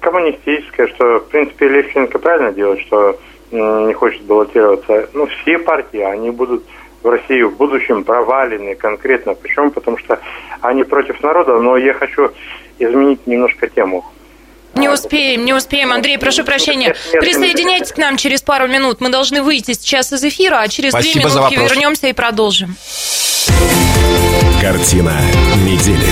коммунистическая, 0.00 0.88
что, 0.88 1.18
в 1.20 1.28
принципе, 1.28 1.68
Левченко 1.68 2.18
правильно 2.18 2.52
делает, 2.52 2.80
что 2.86 3.18
не 3.50 3.92
хочет 3.94 4.22
баллотироваться. 4.22 5.08
Ну, 5.12 5.26
все 5.26 5.58
партии, 5.58 6.00
они 6.00 6.30
будут 6.30 6.64
в 7.02 7.08
России 7.08 7.42
в 7.42 7.56
будущем 7.56 8.04
провалены 8.04 8.74
конкретно. 8.74 9.34
Почему? 9.34 9.70
Потому 9.70 9.98
что 9.98 10.18
они 10.60 10.84
против 10.84 11.22
народа, 11.22 11.58
но 11.58 11.76
я 11.76 11.94
хочу 11.94 12.30
изменить 12.78 13.26
немножко 13.26 13.68
тему. 13.68 14.04
Не 14.74 14.88
успеем, 14.88 15.44
не 15.44 15.54
успеем. 15.54 15.92
Андрей, 15.92 16.18
прошу 16.18 16.44
прощения. 16.44 16.88
Нет, 16.88 16.98
нет, 17.12 17.22
Присоединяйтесь 17.22 17.92
к 17.92 17.96
нам 17.96 18.16
через 18.16 18.42
пару 18.42 18.68
минут. 18.68 19.00
Мы 19.00 19.08
должны 19.08 19.42
выйти 19.42 19.72
сейчас 19.72 20.12
из 20.12 20.22
эфира, 20.22 20.60
а 20.60 20.68
через 20.68 20.92
две 20.92 21.02
Спасибо 21.02 21.28
за 21.30 21.38
минутки 21.40 21.54
вернемся 21.58 22.06
и 22.08 22.12
продолжим. 22.12 22.76
Картина 24.60 25.14
недели. 25.64 26.06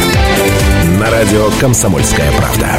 На 0.98 1.10
радио 1.10 1.50
«Комсомольская 1.60 2.30
правда». 2.32 2.78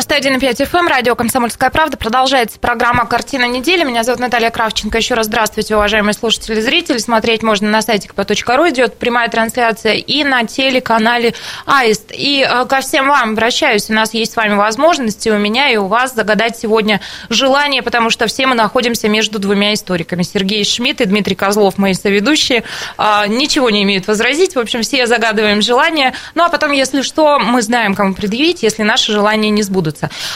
91,5 0.00 0.66
FM, 0.66 0.88
радио 0.88 1.14
«Комсомольская 1.14 1.68
правда». 1.68 1.98
Продолжается 1.98 2.58
программа 2.58 3.04
«Картина 3.04 3.44
недели». 3.46 3.84
Меня 3.84 4.02
зовут 4.02 4.18
Наталья 4.18 4.48
Кравченко. 4.48 4.96
Еще 4.96 5.12
раз 5.12 5.26
здравствуйте, 5.26 5.76
уважаемые 5.76 6.14
слушатели 6.14 6.58
и 6.58 6.62
зрители. 6.62 6.96
Смотреть 6.96 7.42
можно 7.42 7.68
на 7.68 7.82
сайте 7.82 8.08
kp.ru. 8.08 8.70
Идет 8.70 8.96
прямая 8.96 9.28
трансляция 9.28 9.94
и 9.94 10.24
на 10.24 10.44
телеканале 10.44 11.34
«Аист». 11.66 12.12
И 12.14 12.42
э, 12.48 12.64
ко 12.64 12.80
всем 12.80 13.08
вам 13.08 13.32
обращаюсь. 13.32 13.90
У 13.90 13.92
нас 13.92 14.14
есть 14.14 14.32
с 14.32 14.36
вами 14.36 14.54
возможности, 14.54 15.28
у 15.28 15.38
меня 15.38 15.68
и 15.68 15.76
у 15.76 15.86
вас, 15.86 16.14
загадать 16.14 16.56
сегодня 16.56 17.02
желание, 17.28 17.82
потому 17.82 18.08
что 18.08 18.26
все 18.26 18.46
мы 18.46 18.54
находимся 18.54 19.06
между 19.06 19.38
двумя 19.38 19.74
историками. 19.74 20.22
Сергей 20.22 20.64
Шмидт 20.64 21.02
и 21.02 21.04
Дмитрий 21.04 21.34
Козлов, 21.34 21.76
мои 21.76 21.92
соведущие, 21.92 22.64
э, 22.96 23.26
ничего 23.28 23.68
не 23.68 23.82
имеют 23.82 24.06
возразить. 24.06 24.56
В 24.56 24.60
общем, 24.60 24.80
все 24.80 25.06
загадываем 25.06 25.60
желание. 25.60 26.14
Ну, 26.34 26.44
а 26.44 26.48
потом, 26.48 26.72
если 26.72 27.02
что, 27.02 27.38
мы 27.38 27.60
знаем, 27.60 27.94
кому 27.94 28.14
предъявить, 28.14 28.62
если 28.62 28.82
наши 28.82 29.12
желания 29.12 29.50
не 29.50 29.62
сбудутся. 29.62 29.89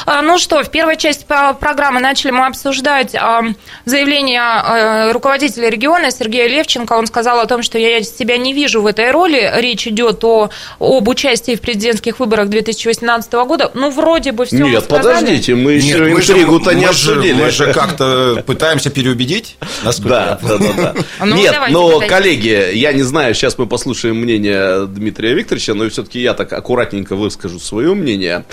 А, 0.07 0.23
ну 0.23 0.39
что, 0.39 0.63
в 0.63 0.71
первой 0.71 0.97
части 0.97 1.25
программы 1.27 2.01
начали 2.01 2.31
мы 2.31 2.47
обсуждать 2.47 3.15
а, 3.15 3.43
заявление 3.85 4.41
а, 4.41 5.13
руководителя 5.13 5.69
региона 5.69 6.11
Сергея 6.11 6.49
Левченко. 6.49 6.93
Он 6.93 7.07
сказал 7.07 7.41
о 7.41 7.47
том, 7.47 7.63
что 7.63 7.79
я 7.79 8.03
себя 8.03 8.37
не 8.37 8.53
вижу 8.53 8.83
в 8.83 8.87
этой 8.87 9.11
роли. 9.11 9.53
Речь 9.57 9.87
идет 9.87 10.23
о, 10.25 10.51
об 10.79 11.09
участии 11.09 11.57
в 11.57 11.61
президентских 11.61 12.21
выборах 12.21 12.49
2018 12.49 13.33
года. 13.33 13.71
Ну, 13.75 13.91
вроде 13.91 14.33
бы 14.33 14.47
все 14.47 14.57
Нет, 14.57 14.89
подождите, 14.89 15.55
мы 15.55 15.73
еще 15.73 16.13
интригу-то 16.13 16.73
не 16.75 16.85
обсудили. 16.85 17.45
Мы 17.45 17.51
же 17.51 17.73
как-то 17.73 18.43
пытаемся 18.47 18.91
переубедить. 18.91 19.57
Да, 19.99 20.39
да, 20.43 20.59
да. 20.59 20.95
Ну, 21.25 21.37
Нет, 21.37 21.55
но, 21.71 22.01
коллеги, 22.01 22.75
я 22.75 22.93
не 22.93 23.03
знаю, 23.03 23.35
сейчас 23.35 23.59
мы 23.59 23.67
послушаем 23.67 24.17
мнение 24.17 24.87
Дмитрия 24.87 25.35
Викторовича, 25.35 25.75
но 25.75 25.89
все-таки 25.89 26.21
я 26.21 26.35
так 26.35 26.53
аккуратненько 26.53 27.17
выскажу 27.17 27.59
свое 27.59 27.95
мнение. 27.95 28.45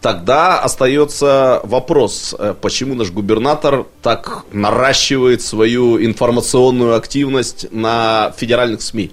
Тогда 0.00 0.58
остается 0.58 1.60
вопрос, 1.64 2.34
э, 2.38 2.54
почему 2.60 2.94
наш 2.94 3.10
губернатор 3.10 3.86
так 4.02 4.44
наращивает 4.52 5.42
свою 5.42 6.04
информационную 6.04 6.96
активность 6.96 7.66
на 7.72 8.32
федеральных 8.36 8.82
СМИ. 8.82 9.10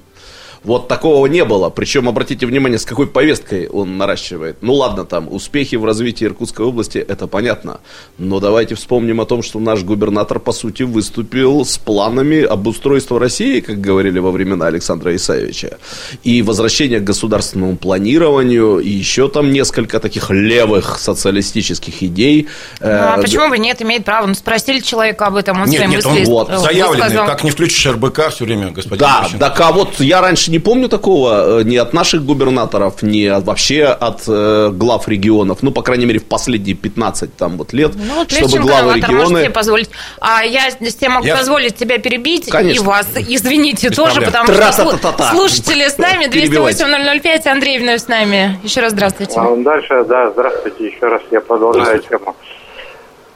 Вот 0.64 0.88
такого 0.88 1.26
не 1.28 1.46
было. 1.46 1.70
Причем, 1.70 2.10
обратите 2.10 2.46
внимание, 2.46 2.78
с 2.78 2.86
какой 2.86 3.08
повесткой 3.08 3.68
он 3.68 3.98
наращивает. 3.98 4.58
Ну 4.62 4.74
ладно, 4.74 5.06
там, 5.06 5.32
успехи 5.32 5.76
в 5.76 5.86
развитии 5.86 6.26
Иркутской 6.26 6.66
области, 6.66 6.98
это 6.98 7.28
понятно. 7.28 7.80
Но 8.18 8.40
давайте 8.40 8.76
вспомним 8.76 9.22
о 9.22 9.26
том, 9.26 9.42
что 9.42 9.60
наш 9.60 9.84
губернатор, 9.84 10.40
по 10.40 10.52
сути, 10.52 10.84
выступил 10.84 11.64
с 11.64 11.78
планами 11.78 12.42
обустройства 12.42 13.20
России, 13.20 13.62
как 13.62 13.80
говорили 13.80 14.20
во 14.20 14.32
времена 14.32 14.68
Александра 14.68 15.16
Исаевича. 15.16 15.78
И 16.24 16.42
возвращение 16.42 17.00
к 17.00 17.04
государственному 17.04 17.78
планированию, 17.78 18.80
и 18.80 18.90
еще 18.90 19.30
там 19.30 19.52
несколько 19.52 20.00
таких 20.00 20.30
левых 20.30 21.00
социалистических 21.00 22.04
идей. 22.04 22.48
Ну, 22.80 22.88
а 22.88 23.18
э, 23.18 23.22
почему 23.22 23.50
бы 23.50 23.58
нет, 23.58 23.82
имеет 23.82 24.04
право? 24.04 24.28
Ну, 24.28 24.34
спросили 24.34 24.80
человека 24.80 25.26
об 25.28 25.36
этом, 25.36 25.62
он 25.62 25.70
нет, 25.70 25.88
нет, 25.88 26.06
он 26.06 26.24
вот, 26.26 26.52
заявленный, 26.52 27.16
как 27.26 27.44
не 27.44 27.52
включишь 27.52 27.86
РБК 27.86 28.30
все 28.30 28.46
время, 28.46 28.72
господин 28.72 29.00
Да, 29.00 29.24
Ющенко. 29.24 29.40
так 29.40 29.60
а 29.62 29.72
вот 29.72 30.00
я 30.00 30.22
раньше 30.22 30.49
не 30.50 30.60
помню 30.60 30.90
такого 30.90 31.60
э, 31.60 31.64
ни 31.64 31.78
от 31.78 31.94
наших 31.94 32.26
губернаторов, 32.26 33.02
ни 33.04 33.26
от, 33.26 33.44
вообще 33.46 33.86
от 33.86 34.22
э, 34.28 34.70
глав 34.74 35.08
регионов. 35.08 35.60
Ну, 35.62 35.72
по 35.72 35.82
крайней 35.82 36.06
мере, 36.06 36.20
в 36.20 36.26
последние 36.26 36.76
15 36.76 37.36
там, 37.36 37.58
вот 37.58 37.74
лет, 37.74 37.92
ну, 37.96 38.16
вот 38.16 38.32
чтобы 38.32 38.60
главы 38.60 38.96
регионы... 38.96 39.42
себе 39.42 39.50
позволить. 39.50 39.90
А 40.20 40.44
я 40.44 40.72
себе 40.72 41.10
могу 41.10 41.26
я... 41.26 41.38
позволить 41.38 41.76
тебя 41.76 41.98
перебить 41.98 42.50
Конечно. 42.50 42.82
и 42.82 42.86
вас, 42.86 43.08
извините, 43.16 43.90
Без 43.90 43.96
тоже, 43.96 44.22
проблем. 44.22 44.46
потому 44.46 44.98
что 44.98 45.30
слушатели 45.32 45.88
с 45.88 45.98
нами, 45.98 46.28
208 46.28 47.50
Андрей 47.50 47.80
вновь 47.80 48.02
с 48.02 48.08
нами. 48.08 48.60
Еще 48.64 48.82
раз 48.82 48.92
здравствуйте. 48.92 49.40
А, 49.40 49.56
дальше, 49.56 50.04
да, 50.08 50.32
здравствуйте, 50.32 50.88
еще 50.88 51.08
раз 51.08 51.22
я 51.32 51.42
продолжаю 51.42 52.00
тему. 52.00 52.36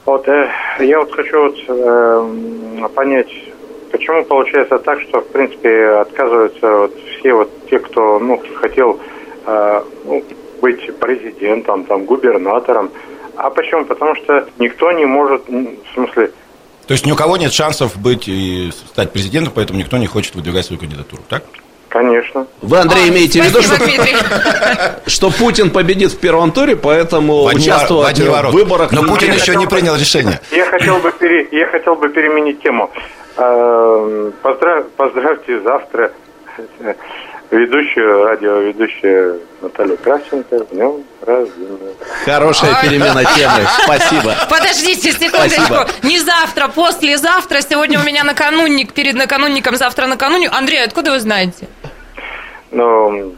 Вот, 0.04 0.28
э, 0.28 0.48
я 0.80 1.00
вот 1.00 1.12
хочу 1.12 1.42
вот, 1.44 1.56
э, 1.68 2.88
понять, 2.94 3.28
Почему 3.94 4.24
получается 4.24 4.78
так, 4.80 5.00
что, 5.02 5.20
в 5.20 5.28
принципе, 5.28 5.86
отказываются 6.00 6.68
вот 6.68 6.96
все 6.96 7.32
вот 7.32 7.48
те, 7.70 7.78
кто, 7.78 8.18
ну, 8.18 8.42
хотел 8.56 8.98
э, 9.46 9.82
ну, 10.04 10.24
быть 10.60 10.98
президентом, 10.98 11.84
там, 11.84 12.04
губернатором. 12.04 12.90
А 13.36 13.50
почему? 13.50 13.84
Потому 13.84 14.16
что 14.16 14.48
никто 14.58 14.90
не 14.90 15.04
может, 15.04 15.48
в 15.48 15.94
смысле... 15.94 16.32
То 16.88 16.92
есть 16.92 17.06
ни 17.06 17.12
у 17.12 17.14
кого 17.14 17.36
нет 17.36 17.52
шансов 17.52 17.96
быть 17.96 18.26
и 18.26 18.72
стать 18.88 19.12
президентом, 19.12 19.52
поэтому 19.54 19.78
никто 19.78 19.96
не 19.96 20.08
хочет 20.08 20.34
выдвигать 20.34 20.66
свою 20.66 20.80
кандидатуру, 20.80 21.22
так? 21.28 21.44
Конечно. 21.88 22.48
Вы, 22.62 22.78
Андрей, 22.78 23.04
а, 23.04 23.08
имеете 23.10 23.42
в 23.42 23.44
виду, 23.44 23.62
что, 23.62 23.76
что 25.06 25.30
Путин 25.30 25.70
победит 25.70 26.10
в 26.10 26.18
первом 26.18 26.50
туре, 26.50 26.74
поэтому 26.74 27.44
Вадим, 27.44 27.60
участвовать 27.60 28.18
Вадим 28.18 28.50
в 28.50 28.54
выборах... 28.54 28.90
Но 28.90 29.04
Путин 29.04 29.32
еще 29.32 29.54
не 29.54 29.68
принял 29.68 29.94
решение. 29.94 30.40
Я 30.50 30.66
хотел 30.66 30.98
бы, 30.98 31.12
пере, 31.12 31.46
я 31.52 31.68
хотел 31.68 31.94
бы 31.94 32.08
переменить 32.08 32.60
тему. 32.60 32.90
Эм, 33.36 34.32
поздрав, 34.42 34.86
поздравьте 34.96 35.60
завтра 35.60 36.12
ведущую, 37.50 38.24
радиоведущую 38.24 39.40
Наталью 39.60 39.96
Кравченко 39.98 40.64
в 40.64 40.70
днем 40.70 41.04
рождения. 41.20 41.94
Хорошая 42.24 42.80
перемена 42.80 43.24
темы. 43.24 43.66
Спасибо. 43.84 44.34
Подождите 44.48 45.10
секундочку. 45.10 45.62
Спасибо. 45.62 45.86
Не 46.04 46.20
завтра, 46.20 46.68
послезавтра. 46.68 47.60
Сегодня 47.60 47.98
у 47.98 48.04
меня 48.04 48.22
наканунник 48.22 48.92
перед 48.92 49.14
наканунником, 49.14 49.76
завтра 49.76 50.06
накануне. 50.06 50.48
Андрей, 50.48 50.84
откуда 50.84 51.10
вы 51.10 51.18
знаете? 51.18 51.66
Ну, 52.70 53.34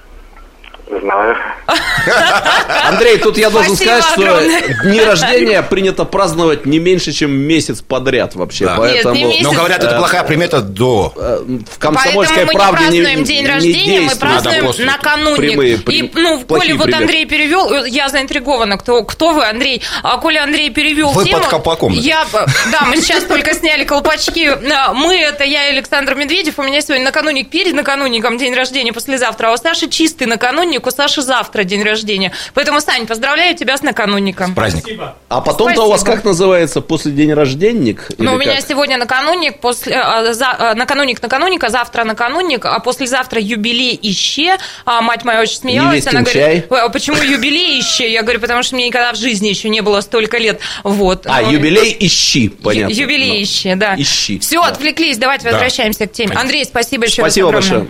Знаю. 0.88 1.36
Андрей, 2.84 3.18
тут 3.18 3.36
я 3.36 3.50
должен 3.50 3.74
сказать, 3.74 4.04
что 4.04 4.40
дни 4.84 5.00
рождения 5.00 5.60
принято 5.62 6.04
праздновать 6.04 6.64
не 6.64 6.78
меньше, 6.78 7.12
чем 7.12 7.32
месяц 7.32 7.82
подряд 7.82 8.36
вообще. 8.36 8.70
Поэтому... 8.76 9.32
Но 9.42 9.52
говорят, 9.52 9.82
это 9.82 9.98
плохая 9.98 10.22
примета 10.22 10.60
до. 10.60 11.12
Э, 11.16 11.44
в 11.72 11.78
комсомольской 11.78 12.46
правде 12.46 12.84
не 12.84 13.00
празднуем 13.02 13.24
день 13.24 13.46
рождения, 13.46 14.00
мы 14.02 14.14
празднуем 14.14 14.86
накануне. 14.86 15.74
И, 15.88 16.10
ну, 16.14 16.44
коли 16.46 16.72
вот 16.72 16.92
Андрей 16.94 17.26
перевел, 17.26 17.84
я 17.84 18.08
заинтригована, 18.08 18.78
кто, 18.78 19.02
кто 19.02 19.32
вы, 19.32 19.44
Андрей. 19.44 19.82
А 20.04 20.18
коли 20.18 20.36
Андрей 20.36 20.70
перевел 20.70 21.10
вы 21.10 21.24
тему... 21.24 21.38
под 21.38 21.48
колпаком. 21.48 21.92
Я, 21.92 22.24
да, 22.70 22.82
мы 22.86 22.96
сейчас 22.98 23.24
только 23.24 23.54
сняли 23.54 23.82
колпачки. 23.84 24.52
Мы, 24.94 25.16
это 25.16 25.42
я 25.42 25.68
и 25.68 25.72
Александр 25.72 26.14
Медведев. 26.14 26.60
У 26.60 26.62
меня 26.62 26.80
сегодня 26.80 27.04
накануне, 27.06 27.42
перед 27.42 27.74
накануником 27.74 28.38
день 28.38 28.54
рождения, 28.54 28.92
послезавтра. 28.92 29.48
А 29.48 29.52
у 29.52 29.56
Саши 29.56 29.88
чистый 29.88 30.28
накануне 30.28 30.75
наканунник, 30.76 30.86
у 30.86 30.90
Саши 30.90 31.22
завтра 31.22 31.64
день 31.64 31.82
рождения. 31.82 32.32
Поэтому, 32.54 32.80
Сань, 32.80 33.06
поздравляю 33.06 33.56
тебя 33.56 33.76
с 33.76 33.82
наканунником. 33.82 34.52
С 34.52 34.54
праздником. 34.54 35.14
А 35.28 35.40
потом-то 35.40 35.84
у 35.84 35.90
вас 35.90 36.02
как 36.02 36.24
называется? 36.24 36.80
После 36.80 37.12
день 37.12 37.32
рожденник? 37.32 38.10
Ну, 38.18 38.34
у 38.34 38.36
меня 38.36 38.60
сегодня 38.60 38.98
наканунник, 38.98 39.60
после, 39.60 39.96
а, 39.96 40.32
за, 40.32 40.46
а, 40.50 40.74
наканунник 40.74 41.22
наканунника, 41.22 41.68
завтра 41.68 42.04
наканунник, 42.04 42.64
а 42.64 42.78
послезавтра 42.78 43.40
юбилей 43.40 43.94
ище. 43.94 44.56
А 44.84 45.00
мать 45.00 45.24
моя 45.24 45.40
очень 45.40 45.56
смеялась. 45.56 46.06
Она 46.06 46.22
говорит, 46.22 46.66
а 46.70 46.88
почему 46.88 47.16
юбилей 47.16 47.78
ище? 47.80 48.10
Я 48.10 48.22
говорю, 48.22 48.40
потому 48.40 48.62
что 48.62 48.74
мне 48.76 48.88
никогда 48.88 49.12
в 49.12 49.16
жизни 49.16 49.48
еще 49.48 49.68
не 49.68 49.80
было 49.80 50.00
столько 50.00 50.38
лет. 50.38 50.60
Вот. 50.82 51.26
А, 51.26 51.42
юбилей 51.42 51.96
ищи, 52.00 52.48
понятно. 52.48 52.92
Юбилей 52.92 53.42
ищи, 53.42 53.74
да. 53.74 53.94
Ищи. 53.96 54.38
Все, 54.38 54.60
отвлеклись, 54.62 55.18
давайте 55.18 55.48
возвращаемся 55.50 56.06
к 56.06 56.12
теме. 56.12 56.36
Андрей, 56.36 56.64
спасибо 56.64 57.04
еще 57.04 57.22
Спасибо 57.22 57.52
большое. 57.52 57.88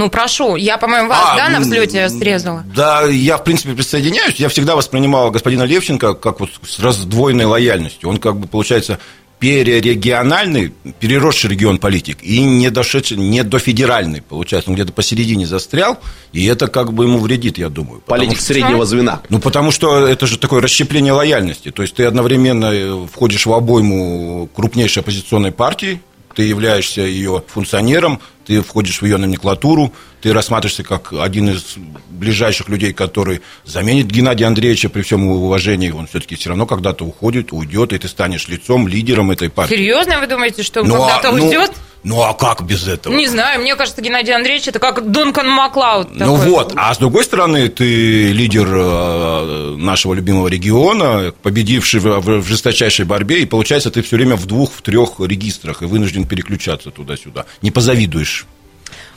Ну, 0.00 0.08
прошу. 0.08 0.56
Я, 0.56 0.78
по-моему, 0.78 1.10
вас, 1.10 1.18
а, 1.32 1.36
да, 1.36 1.48
на 1.50 1.60
взлете 1.60 2.08
срезала? 2.08 2.64
Да, 2.74 3.04
я, 3.04 3.36
в 3.36 3.44
принципе, 3.44 3.74
присоединяюсь. 3.74 4.36
Я 4.36 4.48
всегда 4.48 4.74
воспринимал 4.74 5.30
господина 5.30 5.64
Левченко 5.64 6.14
как 6.14 6.40
вот 6.40 6.48
с 6.62 6.78
раздвоенной 6.78 7.44
лояльностью. 7.44 8.08
Он, 8.08 8.16
как 8.16 8.38
бы, 8.38 8.48
получается, 8.48 8.98
перерегиональный, 9.38 10.72
переросший 11.00 11.50
регион 11.50 11.76
политик 11.76 12.22
и 12.22 12.40
не 12.40 12.70
дошедший, 12.70 13.18
не 13.18 13.42
до 13.42 13.58
федеральный, 13.58 14.22
получается, 14.22 14.70
он 14.70 14.74
где-то 14.74 14.92
посередине 14.92 15.46
застрял, 15.46 15.98
и 16.32 16.46
это 16.46 16.68
как 16.68 16.94
бы 16.94 17.04
ему 17.04 17.18
вредит, 17.18 17.58
я 17.58 17.68
думаю. 17.68 18.00
Политик 18.00 18.36
что, 18.36 18.46
среднего 18.46 18.86
звена. 18.86 19.20
Ну, 19.28 19.38
потому 19.38 19.70
что 19.70 20.06
это 20.06 20.26
же 20.26 20.38
такое 20.38 20.60
расщепление 20.62 21.14
лояльности, 21.14 21.70
то 21.70 21.82
есть 21.82 21.94
ты 21.94 22.04
одновременно 22.04 23.06
входишь 23.06 23.46
в 23.46 23.52
обойму 23.52 24.48
крупнейшей 24.54 25.00
оппозиционной 25.00 25.52
партии, 25.52 26.00
ты 26.34 26.42
являешься 26.42 27.00
ее 27.00 27.42
функционером, 27.48 28.20
ты 28.50 28.62
входишь 28.62 29.00
в 29.00 29.04
ее 29.04 29.16
номенклатуру, 29.16 29.92
ты 30.20 30.32
рассматриваешься 30.32 30.82
как 30.82 31.12
один 31.12 31.50
из 31.50 31.76
ближайших 32.08 32.68
людей, 32.68 32.92
который 32.92 33.42
заменит 33.64 34.08
Геннадия 34.08 34.46
Андреевича 34.46 34.88
при 34.88 35.02
всем 35.02 35.24
уважении. 35.28 35.92
Он 35.92 36.08
все-таки 36.08 36.34
все 36.34 36.48
равно 36.48 36.66
когда-то 36.66 37.04
уходит, 37.04 37.52
уйдет, 37.52 37.92
и 37.92 37.98
ты 37.98 38.08
станешь 38.08 38.48
лицом, 38.48 38.88
лидером 38.88 39.30
этой 39.30 39.50
партии. 39.50 39.76
Серьезно 39.76 40.18
вы 40.18 40.26
думаете, 40.26 40.64
что 40.64 40.80
он 40.80 40.88
ну, 40.88 40.94
когда-то 40.98 41.28
а, 41.28 41.32
ну, 41.32 41.44
уйдет? 41.44 41.70
Ну 42.02 42.22
а 42.22 42.32
как 42.32 42.62
без 42.62 42.88
этого? 42.88 43.14
Не 43.14 43.26
знаю, 43.26 43.60
мне 43.60 43.76
кажется, 43.76 44.00
Геннадий 44.00 44.34
Андреевич 44.34 44.68
это 44.68 44.78
как 44.78 45.10
Дункан 45.10 45.48
Маклауд. 45.48 46.08
Ну 46.12 46.36
такой. 46.36 46.50
вот, 46.50 46.72
а 46.76 46.94
с 46.94 46.98
другой 46.98 47.24
стороны, 47.24 47.68
ты 47.68 48.32
лидер 48.32 48.66
э, 48.70 49.74
нашего 49.76 50.14
любимого 50.14 50.48
региона, 50.48 51.34
победивший 51.42 52.00
в, 52.00 52.42
жесточайшей 52.42 53.04
борьбе, 53.04 53.40
и 53.40 53.46
получается, 53.46 53.90
ты 53.90 54.00
все 54.02 54.16
время 54.16 54.36
в 54.36 54.46
двух, 54.46 54.72
в 54.72 54.80
трех 54.80 55.20
регистрах 55.20 55.82
и 55.82 55.84
вынужден 55.84 56.26
переключаться 56.26 56.90
туда-сюда. 56.90 57.44
Не 57.60 57.70
позавидуешь. 57.70 58.46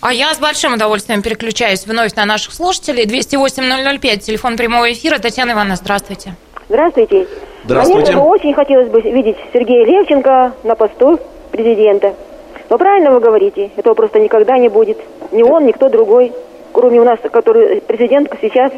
А 0.01 0.11
я 0.11 0.33
с 0.33 0.39
большим 0.39 0.73
удовольствием 0.73 1.21
переключаюсь 1.21 1.85
вновь 1.87 2.13
на 2.15 2.25
наших 2.25 2.53
слушателей. 2.53 3.05
208-005, 3.05 4.17
телефон 4.17 4.57
прямого 4.57 4.91
эфира. 4.91 5.17
Татьяна 5.17 5.51
Ивановна, 5.51 5.77
здравствуйте. 5.77 6.35
Здравствуйте. 6.67 7.27
Здравствуйте. 7.63 8.11
Мне 8.11 8.21
очень 8.21 8.53
хотелось 8.53 8.89
бы 8.89 8.99
видеть 8.99 9.37
Сергея 9.53 9.85
Левченко 9.85 10.53
на 10.63 10.75
посту 10.75 11.19
президента. 11.51 12.13
Но 12.73 12.79
правильно 12.79 13.11
вы 13.11 13.19
говорите, 13.19 13.69
этого 13.77 13.93
просто 13.93 14.19
никогда 14.19 14.57
не 14.57 14.67
будет. 14.67 14.97
Ни 15.31 15.43
он, 15.43 15.67
ни 15.67 15.71
кто 15.73 15.89
другой, 15.89 16.33
кроме 16.71 17.01
у 17.01 17.03
нас, 17.03 17.19
который 17.19 17.81
президент 17.81 18.33
сейчас. 18.41 18.71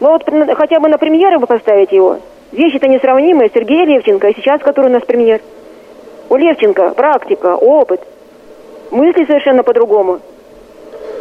Ну 0.00 0.10
вот 0.10 0.24
хотя 0.54 0.78
бы 0.80 0.90
на 0.90 0.98
премьера 0.98 1.38
бы 1.38 1.46
поставить 1.46 1.92
его. 1.92 2.18
Вещи-то 2.50 2.88
несравнимые. 2.88 3.50
Сергей 3.54 3.86
Левченко 3.86 4.28
и 4.28 4.36
сейчас, 4.36 4.60
который 4.60 4.88
у 4.88 4.92
нас 4.92 5.02
премьер. 5.04 5.40
У 6.28 6.36
Левченко 6.36 6.90
практика, 6.90 7.56
опыт. 7.56 8.02
Мысли 8.90 9.24
совершенно 9.24 9.62
по-другому. 9.62 10.20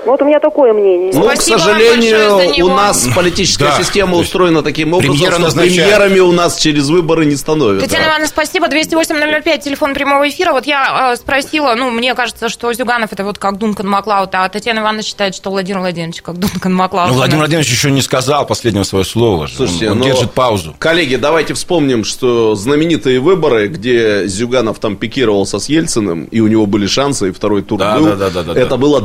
Вот 0.05 0.20
у 0.22 0.25
меня 0.25 0.39
такое 0.39 0.74
мнение. 0.74 1.12
Ну, 1.13 1.22
к 1.22 1.25
Спасибо 1.34 1.58
вам 1.58 1.67
сожалению, 1.67 2.65
у 2.65 2.70
нас 2.70 3.08
политическая 3.15 3.65
Да, 3.65 3.77
система 3.77 4.17
устроена 4.17 4.63
таким 4.63 4.93
образом, 4.93 5.13
премьера 5.15 5.34
что 5.34 5.41
назначает. 5.43 5.75
премьерами 5.75 6.20
у 6.20 6.31
нас 6.31 6.58
через 6.58 6.89
выборы 6.89 7.25
не 7.25 7.36
становятся. 7.36 7.86
Татьяна 7.88 8.05
Ивановна, 8.10 8.27
спасибо. 8.27 8.67
208-005, 8.67 9.60
телефон 9.62 9.93
прямого 9.93 10.27
эфира. 10.27 10.53
Вот 10.53 10.65
я 10.65 11.12
э, 11.13 11.15
спросила, 11.17 11.75
ну, 11.75 11.91
мне 11.91 12.15
кажется, 12.15 12.50
что 12.50 12.74
Зюганов 12.74 13.13
это 13.13 13.24
вот 13.24 13.38
как 13.38 13.58
Дункан 13.60 13.88
Маклауд, 13.88 14.29
а 14.34 14.50
Татьяна 14.50 14.79
Ивановна 14.79 15.03
считает, 15.03 15.36
что 15.36 15.51
Владимир 15.51 15.79
Владимирович 15.81 16.22
как 16.24 16.38
Дункан 16.39 16.74
Маклауд. 16.74 17.10
Ну, 17.12 17.15
Владимир 17.17 17.39
Владимирович 17.39 17.70
еще 17.72 17.91
не 17.91 18.01
сказал 18.01 18.48
последнего 18.48 18.84
свое 18.84 19.05
слово. 19.05 19.46
же. 19.48 19.55
Слушайте, 19.55 19.86
он, 19.88 19.91
он 19.93 19.98
но- 20.00 20.05
держит 20.05 20.31
паузу. 20.31 20.75
Коллеги, 20.79 21.15
давайте 21.17 21.53
вспомним, 21.53 22.05
что 22.05 22.55
знаменитые 22.55 23.20
выборы, 23.20 23.67
где 23.67 24.25
Зюганов 24.27 24.79
там 24.79 24.96
пикировался 24.96 25.60
с 25.60 25.70
Ельциным, 25.70 26.24
и 26.25 26.39
у 26.39 26.48
него 26.48 26.65
были 26.65 26.88
шансы, 26.88 27.29
и 27.29 27.31
второй 27.31 27.62
тур 27.62 27.77
Да, 27.77 27.98
был, 28.00 28.05
да, 28.05 28.15
да, 28.15 28.29
да, 28.31 28.43
да, 28.43 28.51
это 28.60 28.70
да. 28.72 28.77
было 28.77 29.01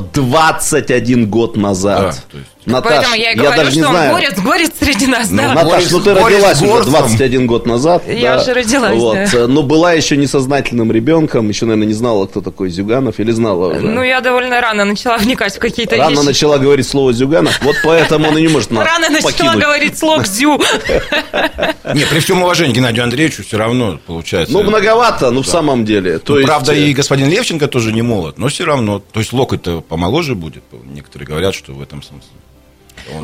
21 0.87 1.28
год 1.28 1.57
назад. 1.57 2.00
Да, 2.00 2.31
то 2.33 2.38
есть- 2.38 2.50
Наташ, 2.66 2.92
Поэтому 2.94 3.14
я 3.14 3.32
и 3.32 3.37
говорю, 3.37 3.56
даже 3.56 3.70
не 3.76 3.78
что 3.78 3.88
он 3.88 3.94
знаю. 3.94 4.14
горец, 4.14 4.38
горец 4.40 4.70
среди 4.80 5.06
нас, 5.06 5.30
Ну, 5.30 5.37
да. 5.37 5.54
Наташ, 5.54 5.85
Борис- 5.85 5.92
ну 5.92 6.00
ты 6.00 6.14
родилась 6.14 6.61
уже 6.61 6.70
Горцом. 6.73 6.90
21 6.92 7.46
год 7.46 7.66
назад. 7.66 8.02
Я 8.08 8.37
да. 8.37 8.42
уже 8.42 8.54
родилась, 8.54 8.99
Вот. 8.99 9.18
да. 9.32 9.46
Но 9.46 9.62
была 9.62 9.92
еще 9.92 10.16
несознательным 10.16 10.90
ребенком, 10.90 11.49
еще, 11.49 11.64
наверное, 11.66 11.87
не 11.87 11.94
знала, 11.94 12.26
кто 12.26 12.40
такой 12.40 12.70
Зюганов, 12.70 13.20
или 13.20 13.30
знала 13.30 13.68
уже? 13.68 13.80
Ну, 13.87 14.02
я 14.02 14.20
довольно 14.20 14.61
рано 14.61 14.85
начала 14.85 15.16
вникать 15.16 15.54
в 15.54 15.58
какие-то 15.61 15.96
Рано 15.96 16.11
вещи. 16.11 16.25
начала 16.25 16.58
говорить 16.58 16.88
слово 16.88 17.12
Зюганов, 17.12 17.61
вот 17.62 17.76
поэтому 17.85 18.28
он 18.28 18.38
и 18.38 18.42
не 18.42 18.49
может 18.49 18.73
нас 18.73 18.85
Рано 18.85 19.11
начала 19.11 19.54
говорить 19.54 19.96
слог 19.96 20.26
«зю». 20.26 20.61
Не, 21.94 22.04
при 22.04 22.18
всем 22.18 22.42
уважении 22.42 22.73
Геннадию 22.75 23.04
Андреевичу 23.04 23.44
все 23.44 23.58
равно 23.58 23.99
получается. 24.06 24.52
Ну, 24.52 24.62
многовато, 24.64 25.30
ну, 25.30 25.42
в 25.42 25.46
самом 25.46 25.85
деле. 25.85 26.20
Ну, 26.26 26.42
правда, 26.42 26.73
э, 26.75 26.78
и 26.88 26.94
господин 26.94 27.28
Левченко 27.28 27.68
тоже 27.68 27.92
не 27.92 28.02
молод, 28.02 28.38
но 28.38 28.49
все 28.49 28.64
равно. 28.64 28.99
То 29.12 29.20
есть 29.20 29.32
локоть-то 29.32 29.80
помоложе 29.82 30.35
будет. 30.35 30.64
Некоторые 30.85 31.26
говорят, 31.28 31.54
что 31.54 31.73
в 31.73 31.80
этом 31.80 32.02
смысле. 32.02 32.30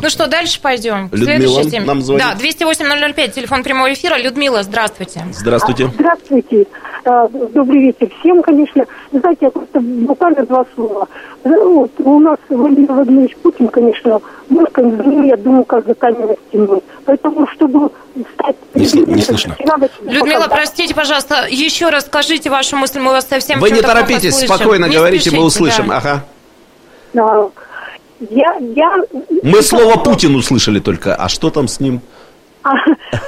Ну 0.03 0.09
что, 0.09 0.27
дальше 0.27 0.61
пойдем. 0.61 1.09
Людмила 1.13 1.39
следующей 1.39 1.71
теме. 1.71 1.87
нам 1.87 2.03
звонит. 2.03 2.25
Да, 2.25 2.35
208-005, 2.39 3.31
телефон 3.31 3.63
прямого 3.63 3.93
эфира. 3.93 4.17
Людмила, 4.17 4.63
здравствуйте. 4.63 5.25
Здравствуйте. 5.33 5.89
Здравствуйте. 5.95 6.67
А, 7.05 7.29
Добрый 7.29 7.81
вечер 7.81 8.09
всем, 8.21 8.43
конечно. 8.43 8.85
Вы 9.11 9.21
Знаете, 9.21 9.39
я 9.47 9.51
просто 9.51 9.81
буквально 9.81 10.47
два 10.47 10.65
слова. 10.75 11.09
Вот, 11.43 11.91
у 11.99 12.21
нас 12.21 12.39
Владимир 12.49 12.93
Владимирович 12.93 13.37
Путин, 13.37 13.69
конечно, 13.69 14.21
мозгом 14.49 14.95
изменил, 14.95 15.25
я 15.25 15.37
думаю, 15.37 15.65
как 15.65 15.85
за 15.87 15.95
каменной 15.95 16.37
стеной. 16.49 16.81
Поэтому, 17.05 17.47
чтобы 17.49 17.91
стать... 18.35 18.57
Не 18.75 18.85
сл- 18.85 19.11
не 19.13 19.23
слышно. 19.23 19.57
Людмила, 20.03 20.47
простите, 20.49 20.95
пожалуйста, 20.95 21.47
еще 21.51 21.89
раз 21.89 22.07
скажите 22.07 22.51
вашу 22.51 22.77
мысль, 22.77 23.01
мы 23.01 23.11
вас 23.11 23.27
совсем 23.27 23.59
Вы 23.59 23.71
не 23.71 23.83
торопитесь, 23.83 24.39
спокойно 24.39 24.85
Не 24.85 24.97
говорите, 24.97 25.31
мы 25.31 25.51
спешите, 25.51 25.65
услышим. 25.65 25.89
да. 25.89 25.97
Ага. 25.97 26.25
Я, 28.31 28.57
я... 28.77 28.97
Мы 29.43 29.63
слово 29.63 29.97
Путин 29.99 30.35
услышали 30.37 30.79
только. 30.81 31.15
А 31.15 31.29
что 31.29 31.51
там 31.51 31.67
с 31.69 31.81
ним? 31.81 32.01
А, 32.63 32.71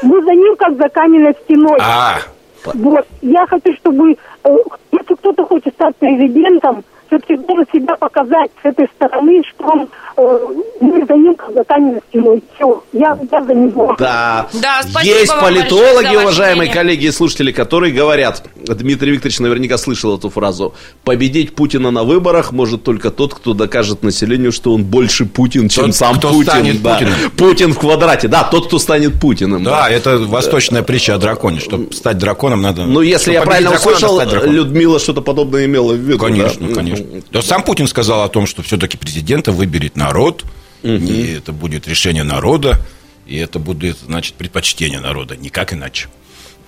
Мы 0.03 0.23
за 0.25 0.33
ним, 0.33 0.57
как 0.57 0.77
за 0.77 0.89
каменной 0.89 1.35
стеной. 1.45 1.79
А, 1.81 2.19
Вот. 2.65 3.07
Я 3.23 3.47
хочу, 3.47 3.75
чтобы, 3.75 4.13
э, 4.13 4.57
если 4.93 5.15
кто-то 5.15 5.45
хочет 5.45 5.75
стать 5.75 5.97
президентом, 5.97 6.85
все-таки 7.15 7.37
должен 7.47 7.67
себя 7.73 7.97
показать 7.97 8.51
с 8.63 8.67
этой 8.67 8.87
стороны, 8.97 9.43
что 9.49 9.65
он, 9.65 9.89
э, 10.17 10.39
мы 10.81 11.07
за 11.07 11.15
ним 11.15 11.35
как 11.35 11.53
за 11.55 11.65
каменной 11.65 12.01
стеной. 12.09 12.43
Все, 12.55 12.83
я, 12.93 13.19
я 13.31 13.43
за 13.45 13.55
него. 13.55 13.95
Да. 13.99 14.47
Да, 14.55 14.81
спасибо 14.83 15.19
Есть 15.19 15.33
политологи, 15.41 16.17
уважаемые 16.17 16.57
мнение. 16.57 16.75
коллеги 16.75 17.07
и 17.07 17.11
слушатели, 17.11 17.53
которые 17.53 17.93
говорят, 17.93 18.45
Дмитрий 18.57 19.13
Викторович 19.13 19.41
наверняка 19.41 19.79
слышал 19.79 20.17
эту 20.17 20.31
фразу, 20.31 20.75
победить 21.05 21.55
Путина 21.55 21.91
на 21.91 22.05
выборах 22.05 22.53
может 22.53 22.83
только 22.83 23.11
тот, 23.11 23.35
кто 23.35 23.55
докажет 23.55 24.03
населению, 24.03 24.53
что 24.53 24.75
он 24.75 24.85
больше 24.85 25.27
Путин, 25.27 25.69
чем 25.69 25.87
Тот, 25.87 25.95
сам 25.97 26.19
кто 26.19 26.31
Путин. 26.31 26.51
станет 26.51 26.83
да. 26.83 26.95
Путиным. 26.95 27.31
Путин 27.37 27.73
в 27.75 27.79
квадрате. 27.79 28.29
Да, 28.29 28.45
тот, 28.45 28.67
кто 28.67 28.79
станет 28.79 29.21
Путиным. 29.21 29.63
да, 29.63 29.89
это 29.89 30.19
восточная 30.19 30.83
притча 30.83 31.15
о 31.15 31.19
драконе. 31.19 31.61
Чтобы 31.61 31.93
стать 31.93 32.19
драконом, 32.19 32.63
надо... 32.63 32.85
Ну, 32.85 33.01
если 33.01 33.33
чтобы 33.33 33.35
я 33.35 33.43
правильно 33.43 33.73
услышал. 33.73 34.21
Людмила 34.45 34.99
что-то 34.99 35.21
подобное 35.21 35.67
имела 35.67 35.93
в 35.93 35.97
виду. 35.97 36.19
Конечно, 36.19 36.69
да? 36.69 36.75
конечно. 36.75 37.04
Да 37.31 37.43
сам 37.43 37.63
Путин 37.63 37.87
сказал 37.87 38.23
о 38.23 38.29
том, 38.29 38.47
что 38.47 38.63
все-таки 38.63 38.97
президента 38.97 39.53
выберет 39.53 39.97
народ, 39.97 40.45
и 40.83 41.35
это 41.39 41.53
будет 41.53 41.89
решение 41.89 42.23
народа, 42.25 42.79
и 43.27 43.37
это 43.37 43.59
будет, 43.59 43.99
значит, 43.99 44.35
предпочтение 44.35 45.01
народа, 45.01 45.37
никак 45.37 45.73
иначе. 45.73 46.09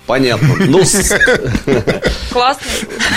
Понятно. 0.06 0.54
Ну, 0.66 0.82
Классно. 2.30 2.66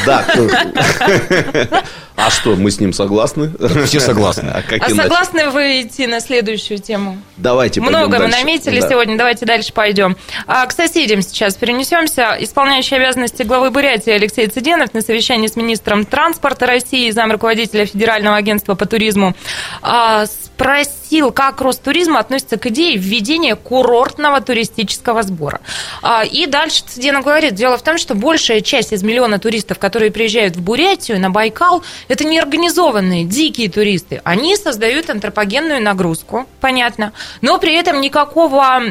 да. 0.06 0.26
А 2.20 2.30
что, 2.30 2.56
мы 2.58 2.70
с 2.70 2.80
ним 2.82 2.92
согласны? 2.92 3.52
Все 3.86 4.00
согласны. 4.02 4.50
А 4.50 4.62
А 4.82 4.90
согласны 4.90 5.50
вы 5.50 5.82
идти 5.82 6.06
на 6.06 6.20
следующую 6.20 6.80
тему? 6.80 7.18
Давайте 7.38 7.80
Много 7.80 8.20
мы 8.20 8.28
наметили 8.28 8.82
Да. 8.82 8.90
сегодня, 8.90 9.18
давайте 9.18 9.46
дальше 9.46 9.72
пойдем. 9.72 10.18
А 10.46 10.66
к 10.66 10.74
соседям 10.74 11.22
сейчас 11.22 11.56
перенесемся. 11.56 12.36
Исполняющий 12.40 12.96
обязанности 12.96 13.44
главы 13.44 13.72
Бурятии 13.72 14.12
Алексей 14.12 14.48
Цыденов 14.48 14.94
на 14.94 15.02
совещании 15.02 15.48
с 15.48 15.56
министром 15.56 16.06
транспорта 16.06 16.66
России 16.66 17.08
и 17.08 17.12
зам 17.12 17.32
руководителя 17.32 17.86
Федерального 17.86 18.36
агентства 18.36 18.76
по 18.76 18.86
туризму 18.86 19.34
а, 19.82 20.26
спросил, 20.26 21.32
как 21.32 21.62
Ростуризм 21.62 22.18
относится 22.18 22.58
к 22.58 22.66
идее 22.68 22.98
введения 22.98 23.56
курортного 23.56 24.42
туристического 24.42 25.24
сбора. 25.24 25.62
А, 26.02 26.26
И 26.26 26.48
дальше 26.48 26.84
Цыденов 26.86 27.24
говорит, 27.24 27.56
дело 27.56 27.78
в 27.78 27.82
том, 27.82 27.98
что 27.98 28.14
большая 28.14 28.60
часть 28.60 28.92
из 28.92 29.02
миллиона 29.04 29.40
туристов, 29.40 29.80
которые 29.80 30.12
приезжают 30.12 30.58
в 30.58 30.62
Бурятию, 30.62 31.18
на 31.20 31.30
Байкал, 31.30 31.82
это 32.10 32.26
неорганизованные, 32.26 33.24
дикие 33.24 33.70
туристы. 33.70 34.20
Они 34.26 34.58
создают 34.58 35.10
антропогенную 35.10 35.82
нагрузку, 35.82 36.48
понятно, 36.60 37.14
но 37.40 37.60
при 37.60 37.74
этом 37.76 38.02
никакого 38.02 38.82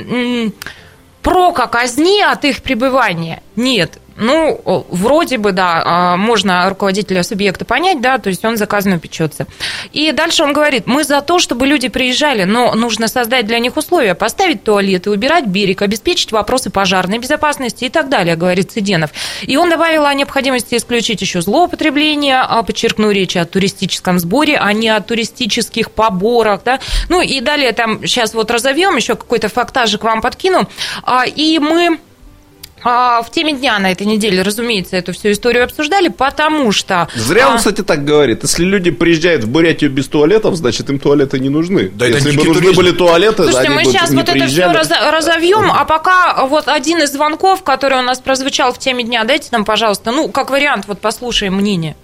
прока 1.20 1.66
казни 1.66 2.22
от 2.22 2.44
их 2.46 2.62
пребывания 2.62 3.42
нет. 3.56 3.98
Ну, 4.18 4.84
вроде 4.88 5.38
бы, 5.38 5.52
да, 5.52 5.82
а, 5.84 6.16
можно 6.16 6.68
руководителя 6.68 7.22
субъекта 7.22 7.64
понять, 7.64 8.00
да, 8.00 8.18
то 8.18 8.28
есть 8.28 8.44
он 8.44 8.56
заказано 8.56 8.98
печется. 8.98 9.46
И 9.92 10.10
дальше 10.10 10.42
он 10.42 10.52
говорит, 10.52 10.86
мы 10.86 11.04
за 11.04 11.20
то, 11.20 11.38
чтобы 11.38 11.66
люди 11.66 11.88
приезжали, 11.88 12.42
но 12.42 12.74
нужно 12.74 13.06
создать 13.06 13.46
для 13.46 13.60
них 13.60 13.76
условия, 13.76 14.16
поставить 14.16 14.64
туалеты, 14.64 15.10
убирать 15.10 15.46
берег, 15.46 15.82
обеспечить 15.82 16.32
вопросы 16.32 16.70
пожарной 16.70 17.18
безопасности 17.18 17.84
и 17.84 17.88
так 17.88 18.08
далее, 18.08 18.34
говорит 18.34 18.72
Цыденов. 18.72 19.10
И 19.42 19.56
он 19.56 19.70
добавил 19.70 20.04
о 20.04 20.12
необходимости 20.14 20.74
исключить 20.74 21.20
еще 21.20 21.40
злоупотребление, 21.40 22.40
а, 22.40 22.64
подчеркну, 22.64 23.12
речь 23.12 23.36
о 23.36 23.44
туристическом 23.44 24.18
сборе, 24.18 24.58
а 24.58 24.72
не 24.72 24.88
о 24.88 25.00
туристических 25.00 25.92
поборах, 25.92 26.62
да. 26.64 26.80
Ну 27.08 27.20
и 27.20 27.40
далее 27.40 27.72
там 27.72 28.04
сейчас 28.04 28.34
вот 28.34 28.50
разовьем, 28.50 28.96
еще 28.96 29.14
какой-то 29.14 29.48
фактажик 29.48 30.02
вам 30.02 30.20
подкину. 30.22 30.68
А, 31.04 31.24
И 31.24 31.60
мы 31.60 32.00
в 32.82 33.26
теме 33.30 33.52
дня 33.52 33.78
на 33.78 33.92
этой 33.92 34.06
неделе, 34.06 34.42
разумеется, 34.42 34.96
эту 34.96 35.12
всю 35.12 35.32
историю 35.32 35.64
обсуждали, 35.64 36.08
потому 36.08 36.72
что... 36.72 37.08
Зря 37.14 37.48
он, 37.48 37.54
а, 37.54 37.58
кстати, 37.58 37.82
так 37.82 38.04
говорит. 38.04 38.42
Если 38.42 38.64
люди 38.64 38.90
приезжают 38.90 39.44
в 39.44 39.48
Бурятию 39.48 39.90
без 39.90 40.08
туалетов, 40.08 40.56
значит, 40.56 40.88
им 40.90 40.98
туалеты 40.98 41.38
не 41.38 41.48
нужны. 41.48 41.88
Да 41.88 42.06
Если 42.06 42.36
бы 42.36 42.44
нужны 42.44 42.54
туризм. 42.54 42.76
были 42.76 42.90
туалеты, 42.92 43.44
Слушайте, 43.44 43.68
они 43.68 43.76
мы 43.76 43.84
бы 43.84 43.90
сейчас 43.90 44.10
не 44.10 44.16
вот 44.16 44.28
это 44.28 44.46
все 44.46 44.68
приезжали. 44.68 45.10
разовьем, 45.10 45.70
а 45.70 45.84
пока 45.84 46.44
вот 46.46 46.68
один 46.68 47.02
из 47.02 47.12
звонков, 47.12 47.62
который 47.62 47.98
у 47.98 48.02
нас 48.02 48.18
прозвучал 48.20 48.72
в 48.72 48.78
теме 48.78 49.04
дня, 49.04 49.24
дайте 49.24 49.48
нам, 49.52 49.64
пожалуйста, 49.64 50.10
ну, 50.12 50.28
как 50.28 50.50
вариант, 50.50 50.84
вот 50.86 51.00
послушаем 51.00 51.54
мнение. 51.54 51.96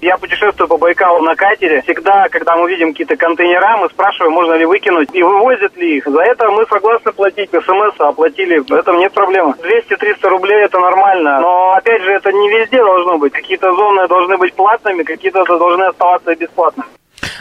Я 0.00 0.16
путешествую 0.16 0.68
по 0.68 0.76
Байкалу 0.76 1.22
на 1.22 1.34
катере. 1.34 1.82
Всегда, 1.82 2.28
когда 2.28 2.56
мы 2.56 2.70
видим 2.70 2.92
какие-то 2.92 3.16
контейнера, 3.16 3.78
мы 3.78 3.88
спрашиваем, 3.88 4.32
можно 4.32 4.54
ли 4.54 4.64
выкинуть 4.64 5.08
и 5.12 5.22
вывозят 5.24 5.76
ли 5.76 5.96
их. 5.96 6.06
За 6.06 6.22
это 6.22 6.48
мы 6.50 6.64
согласны 6.66 7.10
платить. 7.10 7.50
СМС 7.50 7.94
оплатили, 7.98 8.58
в 8.58 8.72
этом 8.72 8.98
нет 8.98 9.12
проблемы. 9.12 9.54
200-300 9.58 10.28
рублей 10.28 10.64
это 10.64 10.78
нормально. 10.78 11.40
Но, 11.40 11.72
опять 11.72 12.02
же, 12.02 12.12
это 12.12 12.30
не 12.30 12.48
везде 12.48 12.78
должно 12.78 13.18
быть. 13.18 13.32
Какие-то 13.32 13.72
зоны 13.72 14.06
должны 14.06 14.36
быть 14.36 14.54
платными, 14.54 15.02
какие-то 15.02 15.44
должны 15.44 15.82
оставаться 15.82 16.34
бесплатными. 16.36 16.88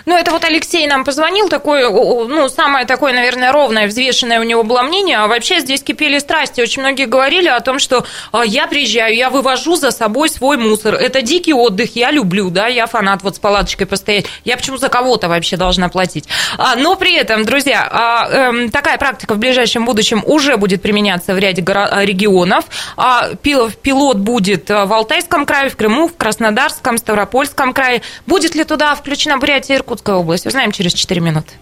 Ну, 0.08 0.15
это 0.15 0.32
вот 0.32 0.46
Алексей 0.46 0.88
нам 0.88 1.04
позвонил, 1.04 1.50
такой, 1.50 1.84
ну, 1.84 2.48
самое 2.48 2.86
такое, 2.86 3.12
наверное, 3.12 3.52
ровное, 3.52 3.88
взвешенное 3.88 4.39
у 4.39 4.43
него 4.43 4.63
было 4.63 4.82
мнение. 4.82 5.17
А 5.17 5.28
вообще 5.28 5.60
здесь 5.60 5.84
кипели 5.84 6.17
страсти. 6.20 6.62
Очень 6.62 6.82
многие 6.82 7.08
говорили 7.08 7.50
о 7.50 7.60
том, 7.60 7.78
что 7.78 8.06
а, 8.32 8.46
я 8.46 8.67
приезжаю, 8.67 9.13
я 9.13 9.30
вывожу 9.30 9.76
за 9.76 9.91
собой 9.91 10.30
свой 10.30 10.56
мусор. 10.56 10.96
Это 10.96 11.22
дикий 11.22 11.54
отдых, 11.54 11.98
я 11.98 12.12
люблю, 12.12 12.50
да, 12.50 12.67
я 12.67 12.88
фанат 12.88 13.22
вот 13.22 13.36
с 13.36 13.39
палаточкой 13.39 13.86
постоять. 13.86 14.28
Я 14.46 14.56
почему 14.56 14.78
за 14.78 14.88
кого-то 14.88 15.28
вообще 15.28 15.58
должна 15.58 15.89
платить? 15.89 16.30
А, 16.58 16.78
но 16.78 16.96
при 16.96 17.13
этом, 17.13 17.43
друзья, 17.43 17.86
а, 17.91 18.30
э, 18.30 18.70
такая 18.70 18.98
практика 18.98 19.34
в 19.34 19.39
ближайшем 19.39 19.84
будущем 19.84 20.24
уже 20.26 20.56
будет 20.56 20.82
применяться 20.82 21.34
в 21.34 21.38
ряде 21.38 21.62
регионов. 21.62 22.63
А, 22.96 23.32
пилот 23.41 24.20
будет 24.20 24.70
в 24.70 24.93
Алтайском 24.93 25.46
крае, 25.46 25.70
в 25.70 25.76
Крыму, 25.76 26.08
в 26.08 26.15
Краснодарском, 26.15 26.98
Ставропольском 26.98 27.74
крае. 27.74 28.04
Будет 28.26 28.56
ли 28.56 28.63
туда 28.63 28.96
включена 28.96 29.38
Бурятия 29.38 29.76
и 29.76 29.78
Иркутская 29.97 30.15
область? 30.15 30.45
Узнаем 30.45 30.71
через 30.71 30.93
4 30.93 31.21
минуты. 31.21 31.53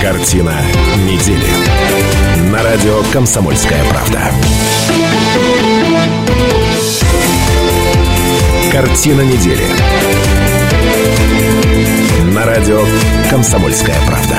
Картина 0.00 0.54
недели. 1.04 1.46
На 2.50 2.62
радио 2.62 3.02
«Комсомольская 3.12 3.84
правда». 3.84 4.30
Картина 8.72 9.20
недели. 9.20 9.64
На 12.32 12.46
радио 12.46 12.82
«Комсомольская 13.30 13.96
правда». 14.06 14.38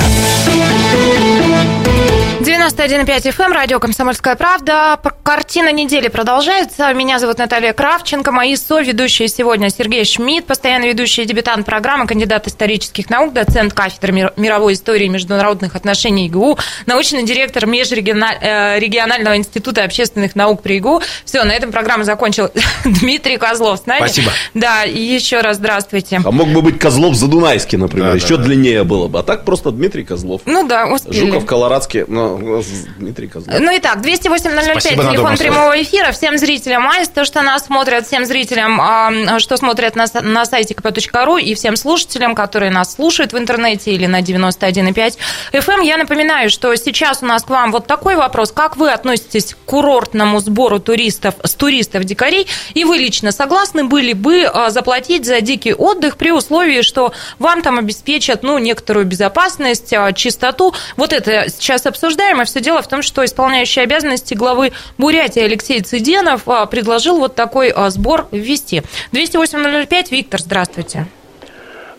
91,5 2.47 3.33
FM, 3.33 3.51
радио 3.51 3.77
«Комсомольская 3.77 4.37
правда». 4.37 4.97
Картина 5.23 5.69
недели 5.73 6.07
продолжается. 6.07 6.93
Меня 6.93 7.19
зовут 7.19 7.39
Наталья 7.39 7.73
Кравченко. 7.73 8.31
Мои 8.31 8.55
соведущие 8.55 9.27
сегодня 9.27 9.69
Сергей 9.69 10.05
Шмидт, 10.05 10.45
постоянный 10.45 10.87
ведущий 10.87 11.25
дебютант 11.25 11.65
программы, 11.65 12.07
кандидат 12.07 12.47
исторических 12.47 13.09
наук, 13.09 13.33
доцент 13.33 13.73
кафедры 13.73 14.31
мировой 14.37 14.75
истории 14.75 15.07
и 15.07 15.09
международных 15.09 15.75
отношений 15.75 16.27
ИГУ, 16.27 16.57
научный 16.85 17.23
директор 17.23 17.65
Межрегионального 17.65 19.33
э, 19.33 19.37
института 19.37 19.83
общественных 19.83 20.33
наук 20.37 20.61
при 20.61 20.77
ИГУ. 20.77 21.01
Все, 21.25 21.43
на 21.43 21.51
этом 21.51 21.73
программу 21.73 22.05
закончил 22.05 22.49
Дмитрий 22.85 23.35
Козлов 23.35 23.79
с 23.79 23.85
нами. 23.87 24.07
Спасибо. 24.07 24.31
Да, 24.53 24.85
и 24.85 25.01
еще 25.01 25.41
раз 25.41 25.57
здравствуйте. 25.57 26.21
А 26.23 26.31
мог 26.31 26.47
бы 26.47 26.61
быть 26.61 26.79
Козлов 26.79 27.15
Задунайский, 27.15 27.77
например, 27.77 28.11
да, 28.11 28.15
еще 28.15 28.37
да, 28.37 28.43
длиннее 28.43 28.85
было 28.85 29.09
бы. 29.09 29.19
А 29.19 29.23
так 29.23 29.43
просто 29.43 29.71
Дмитрий 29.71 30.05
Козлов. 30.05 30.43
Ну 30.45 30.65
да, 30.65 30.87
успели. 30.87 31.25
Жуков, 31.25 31.45
Колорадский, 31.45 32.05
ну, 32.39 32.63
Дмитрий 32.97 33.27
Козлов. 33.27 33.59
Ну 33.59 33.75
и 33.75 33.79
так, 33.79 34.01
208 34.01 34.79
телефон 34.79 35.37
прямого 35.37 35.81
эфира. 35.81 36.11
Всем 36.11 36.37
зрителям 36.37 36.87
АИС, 36.87 37.09
то, 37.09 37.25
что 37.25 37.41
нас 37.41 37.65
смотрят, 37.65 38.07
всем 38.07 38.25
зрителям, 38.25 38.79
а, 38.81 39.39
что 39.39 39.57
смотрят 39.57 39.95
на, 39.95 40.05
на 40.21 40.45
сайте 40.45 40.73
kp.ru 40.73 41.41
и 41.41 41.55
всем 41.55 41.75
слушателям, 41.75 42.35
которые 42.35 42.71
нас 42.71 42.93
слушают 42.93 43.33
в 43.33 43.37
интернете 43.37 43.91
или 43.91 44.05
на 44.05 44.21
91,5 44.21 45.17
FM. 45.53 45.73
Эм. 45.73 45.81
Я 45.81 45.97
напоминаю, 45.97 46.49
что 46.49 46.75
сейчас 46.75 47.23
у 47.23 47.25
нас 47.25 47.43
к 47.43 47.49
вам 47.49 47.71
вот 47.71 47.87
такой 47.87 48.15
вопрос. 48.15 48.51
Как 48.51 48.77
вы 48.77 48.91
относитесь 48.91 49.53
к 49.53 49.57
курортному 49.65 50.39
сбору 50.39 50.79
туристов 50.79 51.35
с 51.43 51.53
туристов-дикарей? 51.55 52.47
И 52.73 52.83
вы 52.83 52.97
лично 52.97 53.31
согласны 53.31 53.85
были 53.85 54.13
бы 54.13 54.43
а, 54.43 54.69
заплатить 54.69 55.25
за 55.25 55.41
дикий 55.41 55.73
отдых 55.73 56.17
при 56.17 56.31
условии, 56.31 56.81
что 56.81 57.13
вам 57.39 57.61
там 57.61 57.77
обеспечат 57.79 58.43
ну, 58.43 58.57
некоторую 58.57 59.05
безопасность, 59.05 59.93
а, 59.93 60.11
чистоту? 60.13 60.73
Вот 60.95 61.13
это 61.13 61.49
сейчас 61.49 61.85
обсуждаем, 61.85 62.26
и 62.29 62.45
все 62.45 62.61
дело 62.61 62.81
в 62.81 62.87
том, 62.87 63.01
что 63.01 63.23
исполняющий 63.23 63.81
обязанности 63.81 64.33
главы 64.33 64.71
Бурятии 64.97 65.41
Алексей 65.41 65.81
Цыденов 65.81 66.47
а, 66.47 66.65
предложил 66.65 67.17
вот 67.17 67.35
такой 67.35 67.69
а, 67.69 67.89
сбор 67.89 68.27
ввести. 68.31 68.81
208-05, 69.13 70.07
Виктор, 70.11 70.39
здравствуйте. 70.41 71.07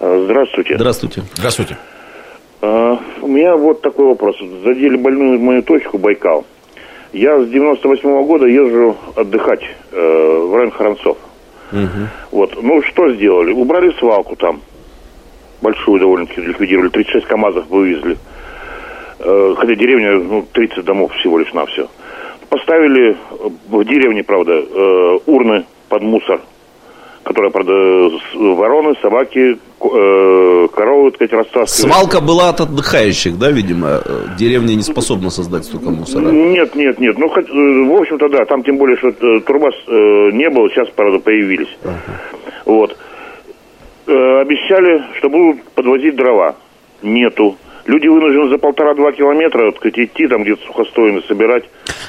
А, 0.01 0.23
здравствуйте. 0.25 0.77
Здравствуйте. 0.77 1.23
Здравствуйте. 1.35 1.77
У 2.61 3.27
меня 3.29 3.57
вот 3.57 3.83
такой 3.83 4.07
вопрос. 4.07 4.37
Задели 4.64 4.97
больную 4.97 5.38
мою 5.38 5.62
точку 5.62 5.97
Байкал. 5.99 6.45
Я 7.12 7.41
с 7.41 7.49
98 7.49 8.09
-го 8.09 8.25
года 8.25 8.47
езжу 8.47 8.97
отдыхать 9.17 9.62
э, 9.93 10.41
в 10.45 10.55
район 10.55 10.71
Хранцов. 10.73 11.17
Угу. 11.73 12.09
Вот. 12.33 12.62
Ну, 12.62 12.83
что 12.83 13.12
сделали? 13.14 13.53
Убрали 13.53 13.93
свалку 13.99 14.37
там. 14.37 14.61
Большую 15.62 16.01
довольно-таки 16.01 16.41
ликвидировали. 16.41 16.91
36 16.91 17.27
КАМАЗов 17.27 17.69
вывезли. 17.69 18.19
Хотя 19.18 19.74
деревня, 19.74 20.18
ну, 20.18 20.44
30 20.52 20.85
домов 20.85 21.12
всего 21.14 21.38
лишь 21.38 21.52
на 21.52 21.66
все. 21.66 21.88
Поставили 22.48 23.16
в 23.68 23.85
деревне, 23.85 24.22
правда, 24.24 24.52
э, 24.52 25.18
урны 25.26 25.64
под 25.90 26.02
мусор, 26.02 26.40
которые, 27.22 27.50
правда, 27.50 27.72
вороны, 28.35 28.94
собаки, 29.02 29.59
э, 29.81 30.68
коровы, 30.74 31.11
так 31.11 31.16
сказать, 31.16 31.33
растаскивают. 31.33 31.94
Свалка 31.94 32.20
была 32.22 32.48
от 32.48 32.61
отдыхающих, 32.61 33.38
да, 33.38 33.50
видимо? 33.50 34.00
Деревня 34.38 34.74
не 34.74 34.83
способна 34.83 35.28
создать 35.28 35.64
столько 35.64 35.90
мусора. 35.90 36.31
Нет, 36.31 36.74
нет, 36.74 36.98
нет. 36.98 37.18
Ну, 37.18 37.28
хоть, 37.28 37.50
в 37.50 38.00
общем-то, 38.00 38.28
да, 38.31 38.46
там 38.46 38.62
тем 38.62 38.78
более, 38.78 38.96
что 38.96 39.12
турбаз 39.40 39.74
не 39.87 40.48
было, 40.48 40.70
сейчас, 40.70 40.88
правда, 40.96 41.18
появились. 41.18 41.76
Ага. 41.85 41.98
Вот. 42.64 42.96
Обещали, 44.07 45.02
что 45.18 45.28
будут 45.28 45.62
подвозить 45.74 46.16
дрова. 46.16 46.57
Нету. 47.02 47.57
Люди 47.88 48.07
вынуждены 48.07 48.51
за 48.51 48.59
полтора-два 48.59 49.12
километра 49.12 49.64
вот, 49.64 49.85
идти, 49.85 50.29
там 50.29 50.42
где-то 50.42 50.62
сухостойно 50.66 51.22
собирать. 51.22 51.64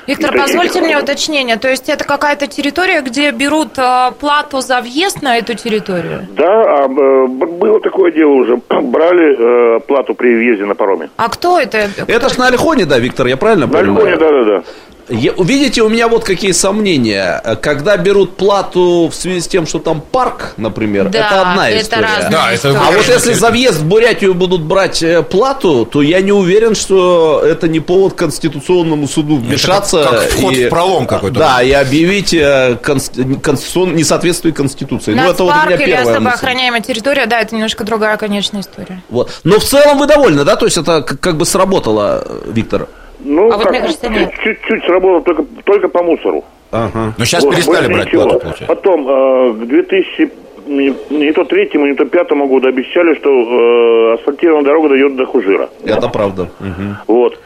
Виктор, 0.07 0.35
позвольте 0.35 0.81
мне 0.81 0.97
уточнение. 0.99 1.55
То 1.55 1.69
есть 1.69 1.87
это 1.87 2.03
какая-то 2.03 2.47
территория, 2.47 3.01
где 3.01 3.31
берут 3.31 3.77
э, 3.77 4.11
плату 4.19 4.59
за 4.59 4.81
въезд 4.81 5.21
на 5.21 5.37
эту 5.37 5.53
территорию? 5.53 6.27
Да, 6.31 6.83
а, 6.83 6.87
было 6.89 7.79
такое 7.79 8.11
дело 8.11 8.31
уже. 8.31 8.57
Брали 8.69 9.77
э, 9.77 9.79
плату 9.79 10.15
при 10.15 10.35
въезде 10.35 10.65
на 10.65 10.75
пароме. 10.75 11.09
А 11.15 11.29
кто 11.29 11.57
это? 11.57 11.89
Это 12.07 12.27
ж 12.27 12.37
на 12.37 12.47
Альхоне, 12.47 12.85
да, 12.85 12.99
Виктор, 12.99 13.27
я 13.27 13.37
правильно 13.37 13.65
на 13.65 13.71
понимаю? 13.71 13.93
На 13.93 14.11
Альхоне, 14.11 14.17
да-да-да. 14.17 14.63
Видите, 15.09 15.81
у 15.81 15.89
меня 15.89 16.07
вот 16.07 16.23
какие 16.23 16.51
сомнения. 16.51 17.41
Когда 17.61 17.97
берут 17.97 18.37
плату 18.37 19.09
в 19.11 19.15
связи 19.15 19.41
с 19.41 19.47
тем, 19.47 19.65
что 19.65 19.79
там 19.79 20.01
парк, 20.01 20.53
например, 20.57 21.09
да, 21.09 21.19
это 21.19 21.41
одна 21.41 21.69
это 21.69 21.81
история. 21.81 22.29
Да, 22.29 22.51
это 22.51 22.69
а 22.69 22.91
вот 22.91 23.07
если 23.07 23.33
за 23.33 23.49
въезд 23.49 23.79
в 23.79 23.85
Бурятию 23.85 24.33
будут 24.33 24.61
брать 24.61 25.01
э, 25.01 25.23
плату, 25.23 25.85
то 25.85 26.01
я 26.01 26.21
не 26.21 26.31
уверен, 26.31 26.75
что 26.75 27.41
это 27.43 27.67
не 27.67 27.79
повод 27.79 28.13
Конституционному 28.13 29.07
суду 29.07 29.37
вмешаться. 29.37 29.99
Это 29.99 30.09
как, 30.09 30.19
как 30.19 30.31
вход 30.31 30.53
и, 30.53 30.65
в 30.67 30.69
пролом 30.69 31.07
какой-то. 31.07 31.39
Да, 31.39 31.63
и 31.63 31.71
объявить 31.71 32.33
э, 32.33 32.77
конституцион, 32.81 33.95
несоответствие 33.95 34.53
Конституции. 34.53 35.13
Ну, 35.13 35.29
это 35.29 35.43
вот 35.43 35.53
у 35.53 35.65
меня 35.65 35.75
или 35.75 35.85
первая 35.85 36.15
особо 36.15 36.31
охраняемая 36.31 36.81
территория, 36.81 37.25
да, 37.25 37.39
это 37.39 37.55
немножко 37.55 37.83
другая, 37.83 38.17
конечно, 38.17 38.59
история. 38.59 39.01
Вот. 39.09 39.31
Но 39.43 39.59
в 39.59 39.63
целом 39.63 39.97
вы 39.97 40.05
довольны, 40.05 40.43
да? 40.43 40.55
То 40.55 40.65
есть 40.65 40.77
это 40.77 41.01
как 41.01 41.37
бы 41.37 41.45
сработало, 41.45 42.25
Виктор? 42.45 42.87
Ну, 43.19 43.47
а 43.47 43.51
как, 43.51 43.59
вот 43.59 43.69
мне 43.71 43.81
кажется, 43.81 44.09
нет. 44.09 44.33
Чуть-чуть 44.43 44.83
сработал 44.85 45.21
только, 45.21 45.43
только 45.65 45.87
по 45.89 46.03
мусору. 46.03 46.43
Ага. 46.71 47.13
Но 47.17 47.25
сейчас 47.25 47.43
вот, 47.43 47.55
перестали 47.55 47.91
брать 47.91 48.07
ничего. 48.07 48.23
плату, 48.23 48.39
получается. 48.39 48.65
Потом, 48.67 49.07
э, 49.09 49.53
к 49.53 49.67
2000, 49.67 50.31
не, 50.67 50.93
не 51.09 51.31
то 51.33 51.43
третьему, 51.43 51.87
не 51.87 51.95
то 51.95 52.05
пятому 52.05 52.47
году 52.47 52.67
обещали, 52.67 53.15
что 53.15 53.29
э, 53.29 54.13
асфальтированная 54.15 54.65
дорога 54.65 54.89
дойдет 54.89 55.15
до 55.15 55.25
Хужира. 55.25 55.69
Это 55.83 56.07
правда. 56.09 56.43
Угу. 56.59 57.13
Вот. 57.15 57.39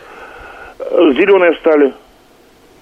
Зеленые 0.79 1.53
встали. 1.53 1.93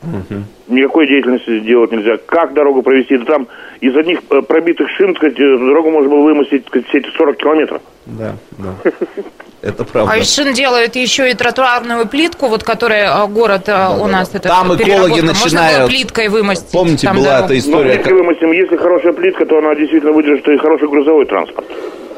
Угу. 0.01 0.75
Никакой 0.75 1.07
деятельности 1.07 1.59
сделать 1.59 1.91
нельзя. 1.91 2.17
Как 2.25 2.53
дорогу 2.53 2.81
провести? 2.81 3.17
Да 3.17 3.25
там 3.25 3.47
из 3.81 3.97
одних 3.97 4.19
э, 4.29 4.41
пробитых 4.43 4.87
шин, 4.95 5.15
сказать, 5.15 5.39
э, 5.39 5.57
дорогу 5.57 5.89
можно 5.89 6.09
было 6.09 6.21
вымостить 6.21 6.65
сказать, 6.67 6.87
все 6.87 6.99
эти 6.99 7.09
40 7.17 7.37
километров. 7.37 7.81
Да, 8.05 8.35
да. 8.59 8.75
Это 9.61 9.83
правда. 9.83 10.13
А 10.13 10.17
из 10.17 10.33
шин 10.33 10.53
делают 10.53 10.95
еще 10.95 11.29
и 11.29 11.33
тротуарную 11.33 12.07
плитку, 12.07 12.47
вот 12.47 12.63
которая 12.63 13.11
а, 13.11 13.27
город 13.27 13.63
да, 13.67 13.91
у 13.91 14.07
нас 14.07 14.29
да. 14.29 14.39
это 14.39 14.49
Там 14.49 14.75
экологи 14.75 15.21
начинают... 15.21 15.81
Можно 15.81 15.87
плиткой 15.87 16.29
вымостить. 16.29 16.71
Помните, 16.71 17.07
там 17.07 17.17
была 17.17 17.25
дорогу. 17.25 17.45
эта 17.45 17.59
история? 17.59 17.85
Ну, 17.85 17.93
плиткой 17.93 18.13
вымостим. 18.13 18.51
Если 18.51 18.77
хорошая 18.77 19.13
плитка, 19.13 19.45
то 19.45 19.57
она 19.59 19.75
действительно 19.75 20.13
выдержит 20.13 20.47
и 20.47 20.57
хороший 20.57 20.87
грузовой 20.87 21.25
транспорт. 21.25 21.67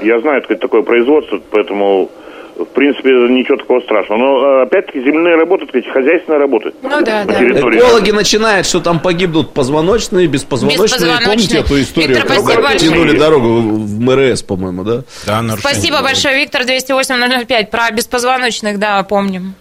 Я 0.01 0.19
знаю, 0.19 0.41
это 0.41 0.55
такое 0.55 0.83
производство, 0.83 1.39
поэтому 1.51 2.09
в 2.55 2.65
принципе, 2.65 3.09
ничего 3.09 3.57
такого 3.57 3.79
страшного. 3.81 4.19
Но, 4.19 4.59
э, 4.59 4.63
опять-таки, 4.63 4.99
земляные 4.99 5.35
работы, 5.35 5.65
так 5.65 5.69
сказать, 5.69 5.91
хозяйственные 5.91 6.39
работы. 6.39 6.73
Ну, 6.81 7.01
да, 7.01 7.23
да. 7.25 7.33
Экологи 7.43 8.11
начинают, 8.11 8.67
что 8.67 8.79
там 8.79 8.99
погибнут 8.99 9.53
позвоночные, 9.53 10.27
беспозвоночные. 10.27 10.85
беспозвоночные. 10.85 11.27
Помните 11.27 11.57
эту 11.59 11.81
историю? 11.81 12.15
Виктор, 12.15 12.31
спасибо 12.31 12.61
большое. 12.61 12.91
Тянули 12.91 13.17
дорогу 13.17 13.47
в 13.47 13.99
МРС, 13.99 14.43
по-моему, 14.43 14.83
да? 14.83 15.03
Да, 15.25 15.43
Спасибо 15.57 16.01
большое, 16.01 16.39
Виктор, 16.39 16.65
208 16.65 17.65
Про 17.65 17.91
беспозвоночных, 17.91 18.79
да, 18.79 19.01
помним. 19.03 19.55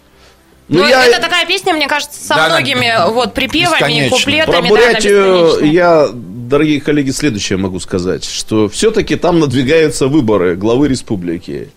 Ну, 0.69 0.79
ну 0.79 0.89
я... 0.89 1.05
это 1.05 1.21
такая 1.21 1.47
песня, 1.47 1.75
мне 1.75 1.87
кажется, 1.87 2.19
со 2.21 2.35
да, 2.35 2.49
многими 2.49 2.93
да, 2.97 3.09
вот 3.09 3.35
припевами, 3.35 4.09
куплетами. 4.09 4.69
Про 4.69 4.69
Бурятию 4.69 5.59
да, 5.61 5.67
я, 5.67 6.09
дорогие 6.13 6.81
коллеги, 6.81 7.11
следующее 7.11 7.59
могу 7.59 7.79
сказать, 7.81 8.25
что 8.25 8.69
все-таки 8.69 9.17
там 9.17 9.41
надвигаются 9.41 10.07
выборы 10.07 10.55
главы 10.57 10.89
республики. 10.89 11.71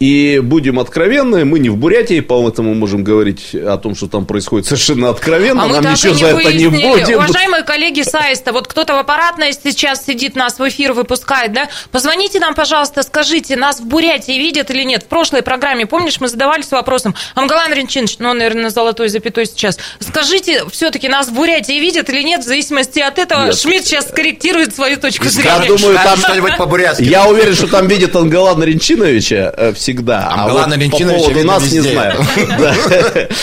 И 0.00 0.40
будем 0.42 0.78
откровенны, 0.78 1.44
мы 1.44 1.58
не 1.58 1.70
в 1.70 1.76
Бурятии, 1.76 2.20
поэтому 2.20 2.74
можем 2.74 3.02
говорить 3.02 3.52
о 3.52 3.76
том, 3.78 3.96
что 3.96 4.06
там 4.06 4.26
происходит 4.26 4.66
совершенно 4.66 5.10
откровенно. 5.10 5.64
А 5.64 5.66
мы 5.66 5.72
Нам 5.74 5.82
так 5.82 5.92
ничего 5.94 6.12
не 6.14 6.20
за 6.20 6.26
это 6.28 6.52
не 6.52 6.66
выяснили. 6.68 7.00
будем. 7.04 7.16
Уважаемые 7.18 7.64
коллеги 7.64 8.02
Сайста, 8.02 8.52
вот 8.52 8.68
кто-то 8.68 8.94
в 8.94 8.98
аппаратной 8.98 9.52
сейчас 9.52 10.06
сидит, 10.06 10.36
нас 10.36 10.60
в 10.60 10.68
эфир 10.68 10.92
выпускает, 10.92 11.52
да? 11.52 11.68
Позвоните 11.90 12.38
нам, 12.38 12.54
пожалуйста, 12.54 13.02
скажите, 13.02 13.56
нас 13.56 13.80
в 13.80 13.86
Бурятии 13.86 14.38
видят 14.38 14.70
или 14.70 14.84
нет? 14.84 15.02
В 15.02 15.06
прошлой 15.06 15.42
программе, 15.42 15.84
помнишь, 15.84 16.20
мы 16.20 16.28
задавались 16.28 16.70
вопросом, 16.70 17.16
Амгалан 17.34 17.72
Ренчинович, 17.72 18.18
ну, 18.20 18.30
он, 18.30 18.38
наверное, 18.38 18.64
на 18.64 18.70
золотой 18.70 19.08
запятой 19.08 19.46
сейчас, 19.46 19.78
скажите, 19.98 20.62
все-таки 20.70 21.08
нас 21.08 21.26
в 21.26 21.32
Бурятии 21.32 21.80
видят 21.80 22.08
или 22.08 22.22
нет? 22.22 22.42
В 22.42 22.46
зависимости 22.46 23.00
от 23.00 23.18
этого 23.18 23.46
Нет. 23.46 23.58
Шмидт 23.58 23.86
сейчас 23.86 24.08
скорректирует 24.08 24.76
свою 24.76 24.96
точку 24.96 25.24
Я 25.24 25.30
зрения. 25.30 25.66
думаю, 25.76 25.98
там 26.04 26.18
что-нибудь 26.18 26.56
по-бурятски. 26.56 27.02
Я 27.02 27.26
уверен, 27.26 27.54
что 27.54 27.66
там 27.66 27.88
видят 27.88 28.14
Ангелана 28.14 28.62
Ренчиновича 28.62 29.52
э, 29.56 29.72
всегда. 29.88 30.28
а 30.28 30.42
Ангелана 30.44 30.74
вот 30.74 30.82
Ренчиновича 30.82 31.24
по 31.24 31.30
поводу 31.30 31.46
нас 31.46 31.62
не 31.70 31.78
везде. 31.78 31.92
знаю. 31.92 32.18
Да. 32.58 32.74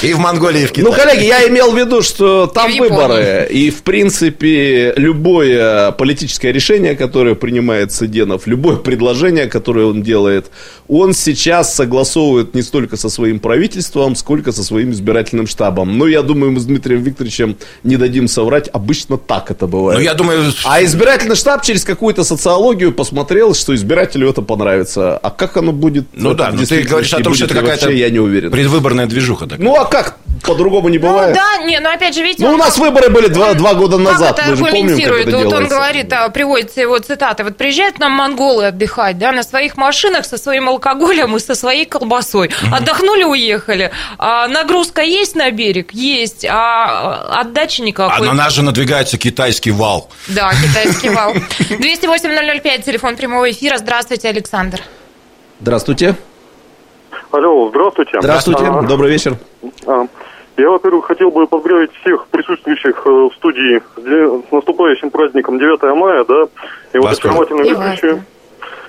И 0.01 0.13
в 0.13 0.19
Монголии, 0.19 0.63
и 0.63 0.65
в 0.65 0.71
Китае. 0.71 0.85
Ну, 0.85 0.93
коллеги, 0.93 1.25
я 1.25 1.47
имел 1.47 1.71
в 1.71 1.77
виду, 1.77 2.01
что 2.01 2.47
там 2.47 2.71
выборы, 2.77 3.47
и, 3.49 3.69
в 3.69 3.83
принципе, 3.83 4.93
любое 4.97 5.91
политическое 5.91 6.51
решение, 6.51 6.95
которое 6.95 7.35
принимает 7.35 7.91
Сыденов, 7.91 8.45
любое 8.47 8.75
предложение, 8.77 9.47
которое 9.47 9.85
он 9.85 10.03
делает, 10.03 10.47
он 10.87 11.13
сейчас 11.13 11.73
согласовывает 11.73 12.53
не 12.55 12.61
столько 12.61 12.97
со 12.97 13.09
своим 13.09 13.39
правительством, 13.39 14.15
сколько 14.15 14.51
со 14.51 14.63
своим 14.63 14.91
избирательным 14.91 15.47
штабом. 15.47 15.97
Но 15.97 16.07
я 16.07 16.21
думаю, 16.21 16.51
мы 16.51 16.59
с 16.59 16.65
Дмитрием 16.65 17.01
Викторовичем 17.01 17.55
не 17.83 17.97
дадим 17.97 18.27
соврать, 18.27 18.69
обычно 18.73 19.17
так 19.17 19.49
это 19.51 19.65
бывает. 19.67 19.97
Ну, 19.99 20.03
я 20.03 20.13
думаю, 20.13 20.51
А 20.65 20.83
избирательный 20.83 21.35
штаб 21.35 21.63
через 21.63 21.83
какую-то 21.83 22.23
социологию 22.23 22.91
посмотрел, 22.91 23.53
что 23.55 23.73
избирателю 23.73 24.29
это 24.29 24.41
понравится. 24.41 25.17
А 25.17 25.29
как 25.29 25.57
оно 25.57 25.71
будет? 25.71 26.05
ну 26.13 26.34
да, 26.35 26.45
но 26.45 26.51
ты 26.51 26.57
действительности 26.59 26.89
говоришь 26.91 27.13
о 27.13 27.23
том, 27.23 27.33
что 27.33 27.45
это 27.45 27.53
какая-то 27.55 27.89
я 27.91 28.09
не 28.09 28.19
уверен. 28.19 28.51
предвыборная 28.51 29.05
движуха 29.07 29.45
такая. 29.45 29.63
Ну 29.63 29.75
а 29.75 29.85
как? 29.85 30.17
По-другому 30.43 30.89
не 30.89 30.99
Ну 30.99 31.07
бывает. 31.07 31.33
да, 31.33 31.57
не, 31.63 31.79
но 31.79 31.89
опять 31.89 32.13
же, 32.13 32.21
видите... 32.21 32.43
Ну, 32.45 32.53
у 32.53 32.57
нас 32.57 32.77
выборы 32.77 33.09
были 33.09 33.27
два, 33.29 33.55
два 33.55 33.73
года 33.73 33.97
назад. 33.97 34.35
Как 34.37 34.45
Мы 34.45 34.53
это 34.53 34.55
же 34.57 34.63
помним, 34.63 34.75
как 34.75 35.07
аргументирует? 35.07 35.27
это 35.27 35.37
вот 35.39 35.53
он 35.53 35.67
говорит, 35.67 36.13
а, 36.13 36.29
приводится 36.29 36.81
его 36.81 36.99
цитаты. 36.99 37.43
Вот 37.43 37.57
приезжают 37.57 37.97
нам 37.97 38.11
монголы 38.11 38.67
отдыхать, 38.67 39.17
да, 39.17 39.31
на 39.31 39.41
своих 39.41 39.75
машинах 39.75 40.23
со 40.25 40.37
своим 40.37 40.69
алкоголем 40.69 41.35
и 41.35 41.39
со 41.39 41.55
своей 41.55 41.85
колбасой. 41.85 42.51
Отдохнули, 42.71 43.23
уехали. 43.23 43.89
А 44.19 44.47
нагрузка 44.47 45.01
есть 45.01 45.35
на 45.35 45.49
берег? 45.49 45.93
Есть. 45.93 46.45
А 46.47 47.39
отдачи 47.41 47.81
А 47.81 47.85
никакой. 47.85 48.27
на 48.27 48.33
нас 48.33 48.53
же 48.53 48.61
надвигается 48.61 49.17
китайский 49.17 49.71
вал. 49.71 50.11
Да, 50.27 50.51
китайский 50.53 51.09
вал. 51.09 51.33
208-005, 51.59 52.83
телефон 52.83 53.15
прямого 53.15 53.49
эфира. 53.49 53.77
Здравствуйте, 53.79 54.29
Александр. 54.29 54.81
Здравствуйте. 55.61 56.15
Алло, 57.31 57.69
здравствуйте. 57.69 58.19
Здравствуйте. 58.21 58.63
А, 58.65 58.81
Добрый 58.83 59.11
вечер. 59.11 59.35
а, 59.87 60.05
Я, 60.57 60.69
во-первых, 60.69 61.05
хотел 61.05 61.31
бы 61.31 61.47
поздравить 61.47 61.91
всех 62.01 62.27
присутствующих 62.27 63.01
э, 63.05 63.09
в 63.09 63.31
студии 63.35 63.81
с 63.97 64.51
наступающим 64.51 65.09
праздником 65.09 65.57
9 65.59 65.81
мая, 65.97 66.23
да, 66.25 66.43
и 66.93 66.97
вот 66.97 67.05
Вас 67.07 67.17
тоже. 67.19 67.33
очаровательную 67.33 67.65
И 67.65 67.69
ведущую. 67.69 68.23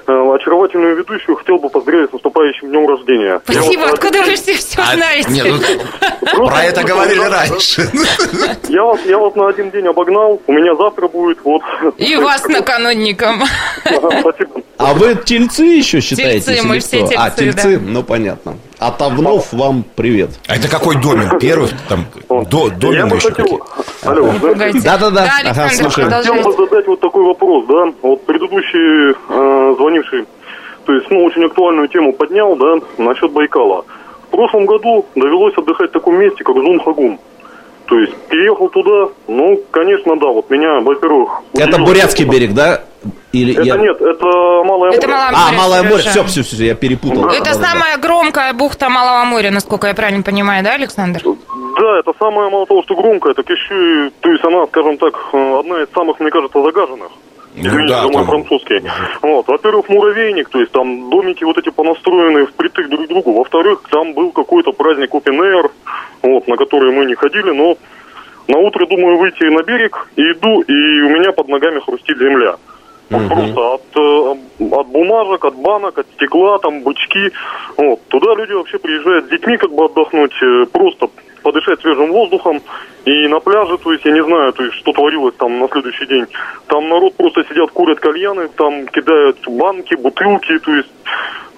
Э, 0.06 0.34
Очаровательную 0.34 0.96
ведущую 0.96 1.36
хотел 1.36 1.58
бы 1.58 1.68
поздравить 1.70 2.10
с 2.10 2.12
наступающим 2.12 2.68
днем 2.68 2.86
рождения. 2.88 3.40
Спасибо, 3.44 3.80
вот- 3.82 3.94
откуда 3.94 4.22
вы 4.22 4.34
все, 4.34 4.54
все 4.54 4.80
А, 4.82 4.94
знаете? 4.94 5.30
не, 5.30 5.42
ну, 5.42 6.46
про 6.46 6.64
это 6.64 6.82
говорили 6.84 7.20
раньше. 7.20 7.90
Я 8.68 8.82
вас, 8.84 9.00
я 9.06 9.18
вас 9.18 9.34
на 9.36 9.48
один 9.48 9.70
день 9.70 9.86
обогнал, 9.86 10.40
у 10.46 10.52
меня 10.52 10.74
завтра 10.76 11.08
будет, 11.08 11.38
вот. 11.44 11.62
И 11.98 12.16
вас 12.16 12.44
наканунником. 12.48 13.42
Ага, 13.84 14.20
Спасибо. 14.20 14.60
А 14.78 14.92
вы 14.94 15.14
тельцы 15.24 15.62
еще 15.64 16.00
считаете? 16.00 16.46
Тельцы, 16.46 16.66
мы 16.66 16.74
или 16.76 16.80
все 16.80 17.06
кто? 17.06 17.14
А, 17.16 17.30
тельцы, 17.30 17.62
тельцы? 17.62 17.78
Ну, 17.80 18.02
понятно. 18.02 18.58
А 18.78 18.90
Тавнов 18.90 19.52
вам 19.52 19.84
привет. 19.94 20.30
А 20.48 20.56
это 20.56 20.68
какой 20.68 21.00
домен? 21.00 21.38
Первый? 21.38 21.70
Там, 21.88 22.04
до, 22.28 22.92
Я 22.92 23.06
бы 23.06 23.16
еще 23.16 23.30
хотел... 23.32 23.58
какие? 23.58 24.08
Алло. 24.08 24.32
Да-да-да. 24.84 25.10
Да, 25.10 25.50
Ага, 25.50 25.68
слушаем. 25.70 26.10
Хотел 26.10 26.34
бы 26.34 26.52
задать 26.52 26.86
вот 26.86 27.00
такой 27.00 27.24
вопрос, 27.24 27.64
да, 27.66 27.92
вот 28.02 28.26
предыдущий 28.26 29.12
э, 29.12 29.74
звонивший, 29.78 30.26
то 30.84 30.92
есть, 30.92 31.10
ну, 31.10 31.24
очень 31.24 31.44
актуальную 31.44 31.88
тему 31.88 32.12
поднял, 32.12 32.54
да, 32.56 32.74
насчет 32.98 33.32
Байкала. 33.32 33.84
В 34.28 34.30
прошлом 34.30 34.66
году 34.66 35.06
довелось 35.14 35.56
отдыхать 35.56 35.90
в 35.90 35.92
таком 35.94 36.18
месте, 36.18 36.44
как 36.44 36.56
Зунхагун. 36.56 37.18
То 37.86 37.98
есть, 38.00 38.14
переехал 38.28 38.68
туда, 38.68 39.12
ну, 39.28 39.60
конечно, 39.70 40.16
да, 40.16 40.26
вот 40.26 40.50
меня, 40.50 40.80
во-первых... 40.80 41.40
Это 41.54 41.78
Бурятский 41.78 42.24
что- 42.24 42.32
берег, 42.32 42.52
да? 42.52 42.82
Или 43.32 43.52
Это 43.52 43.62
я- 43.62 43.76
нет, 43.76 44.00
это 44.00 44.26
Малое 44.64 44.90
Это 44.92 45.06
море. 45.06 45.18
Малое 45.20 45.32
А, 45.36 45.44
море, 45.46 45.56
Малое 45.58 45.82
море. 45.84 46.02
Все, 46.02 46.24
все, 46.24 46.42
все, 46.42 46.64
я 46.66 46.74
перепутал. 46.74 47.26
Это 47.28 47.44
Да-да-да. 47.44 47.66
самая 47.68 47.96
громкая 47.98 48.52
бухта 48.54 48.88
Малого 48.88 49.24
моря, 49.24 49.50
насколько 49.50 49.86
я 49.86 49.94
правильно 49.94 50.22
понимаю, 50.22 50.64
да, 50.64 50.72
Александр? 50.72 51.20
Да, 51.22 51.98
это 52.00 52.12
самое, 52.18 52.50
мало 52.50 52.66
того, 52.66 52.82
что 52.82 52.96
громкое, 52.96 53.34
так 53.34 53.48
еще 53.48 54.06
и, 54.06 54.10
то 54.20 54.30
есть 54.30 54.42
она, 54.44 54.66
скажем 54.66 54.96
так, 54.96 55.14
э, 55.32 55.58
одна 55.60 55.82
из 55.82 55.88
самых, 55.94 56.18
мне 56.18 56.30
кажется, 56.30 56.60
загаженных. 56.62 57.10
Извините 57.56 57.94
да, 57.94 58.02
за 58.02 58.08
мой 58.08 58.14
там- 58.14 58.26
французский. 58.26 58.82
Вот. 59.22 59.48
Во-первых, 59.48 59.88
муравейник, 59.88 60.48
то 60.50 60.60
есть 60.60 60.72
там 60.72 61.10
домики 61.10 61.42
вот 61.44 61.56
эти 61.58 61.70
понастроены 61.70 62.46
впритык 62.46 62.88
друг 62.88 63.06
к 63.06 63.08
другу. 63.08 63.32
Во-вторых, 63.32 63.82
там 63.90 64.12
был 64.12 64.30
какой-то 64.30 64.72
праздник 64.72 65.14
Open 65.14 65.40
Air, 65.40 65.70
вот, 66.22 66.46
на 66.46 66.56
который 66.56 66.92
мы 66.92 67.06
не 67.06 67.14
ходили, 67.14 67.50
но 67.50 67.76
на 68.48 68.58
утро 68.58 68.86
думаю 68.86 69.18
выйти 69.18 69.44
на 69.44 69.62
берег, 69.62 70.08
и 70.16 70.22
иду, 70.22 70.60
и 70.60 71.00
у 71.02 71.08
меня 71.10 71.32
под 71.32 71.48
ногами 71.48 71.80
хрустит 71.80 72.18
земля. 72.18 72.56
Вот 73.08 73.28
Просто 73.28 73.74
от, 73.74 73.82
э, 73.96 74.34
от 74.72 74.86
бумажек, 74.88 75.44
от 75.44 75.54
банок, 75.54 75.98
от 75.98 76.06
стекла, 76.16 76.58
там 76.58 76.82
бычки. 76.82 77.30
Вот. 77.76 78.00
Туда 78.08 78.34
люди 78.34 78.52
вообще 78.52 78.78
приезжают 78.78 79.26
с 79.26 79.28
детьми 79.28 79.56
как 79.56 79.72
бы 79.72 79.84
отдохнуть, 79.84 80.34
э, 80.42 80.66
просто 80.72 81.08
подышать 81.46 81.80
свежим 81.80 82.10
воздухом. 82.10 82.60
И 83.04 83.28
на 83.28 83.38
пляже, 83.38 83.78
то 83.78 83.92
есть 83.92 84.04
я 84.04 84.12
не 84.12 84.24
знаю, 84.24 84.52
то 84.52 84.64
есть, 84.64 84.74
что 84.78 84.90
творилось 84.92 85.36
там 85.36 85.60
на 85.60 85.68
следующий 85.68 86.06
день. 86.06 86.26
Там 86.66 86.88
народ 86.88 87.14
просто 87.14 87.44
сидят, 87.44 87.70
курят 87.70 88.00
кальяны, 88.00 88.48
там 88.48 88.84
кидают 88.88 89.38
банки, 89.46 89.94
бутылки, 89.94 90.58
то 90.58 90.74
есть 90.74 90.88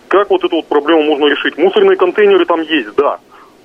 как 0.09 0.29
вот 0.29 0.45
эту 0.45 0.57
вот 0.57 0.67
проблему 0.67 1.03
можно 1.05 1.25
решить? 1.25 1.57
Мусорные 1.57 1.97
контейнеры 1.97 2.45
там 2.45 2.61
есть, 2.61 2.95
да. 2.97 3.19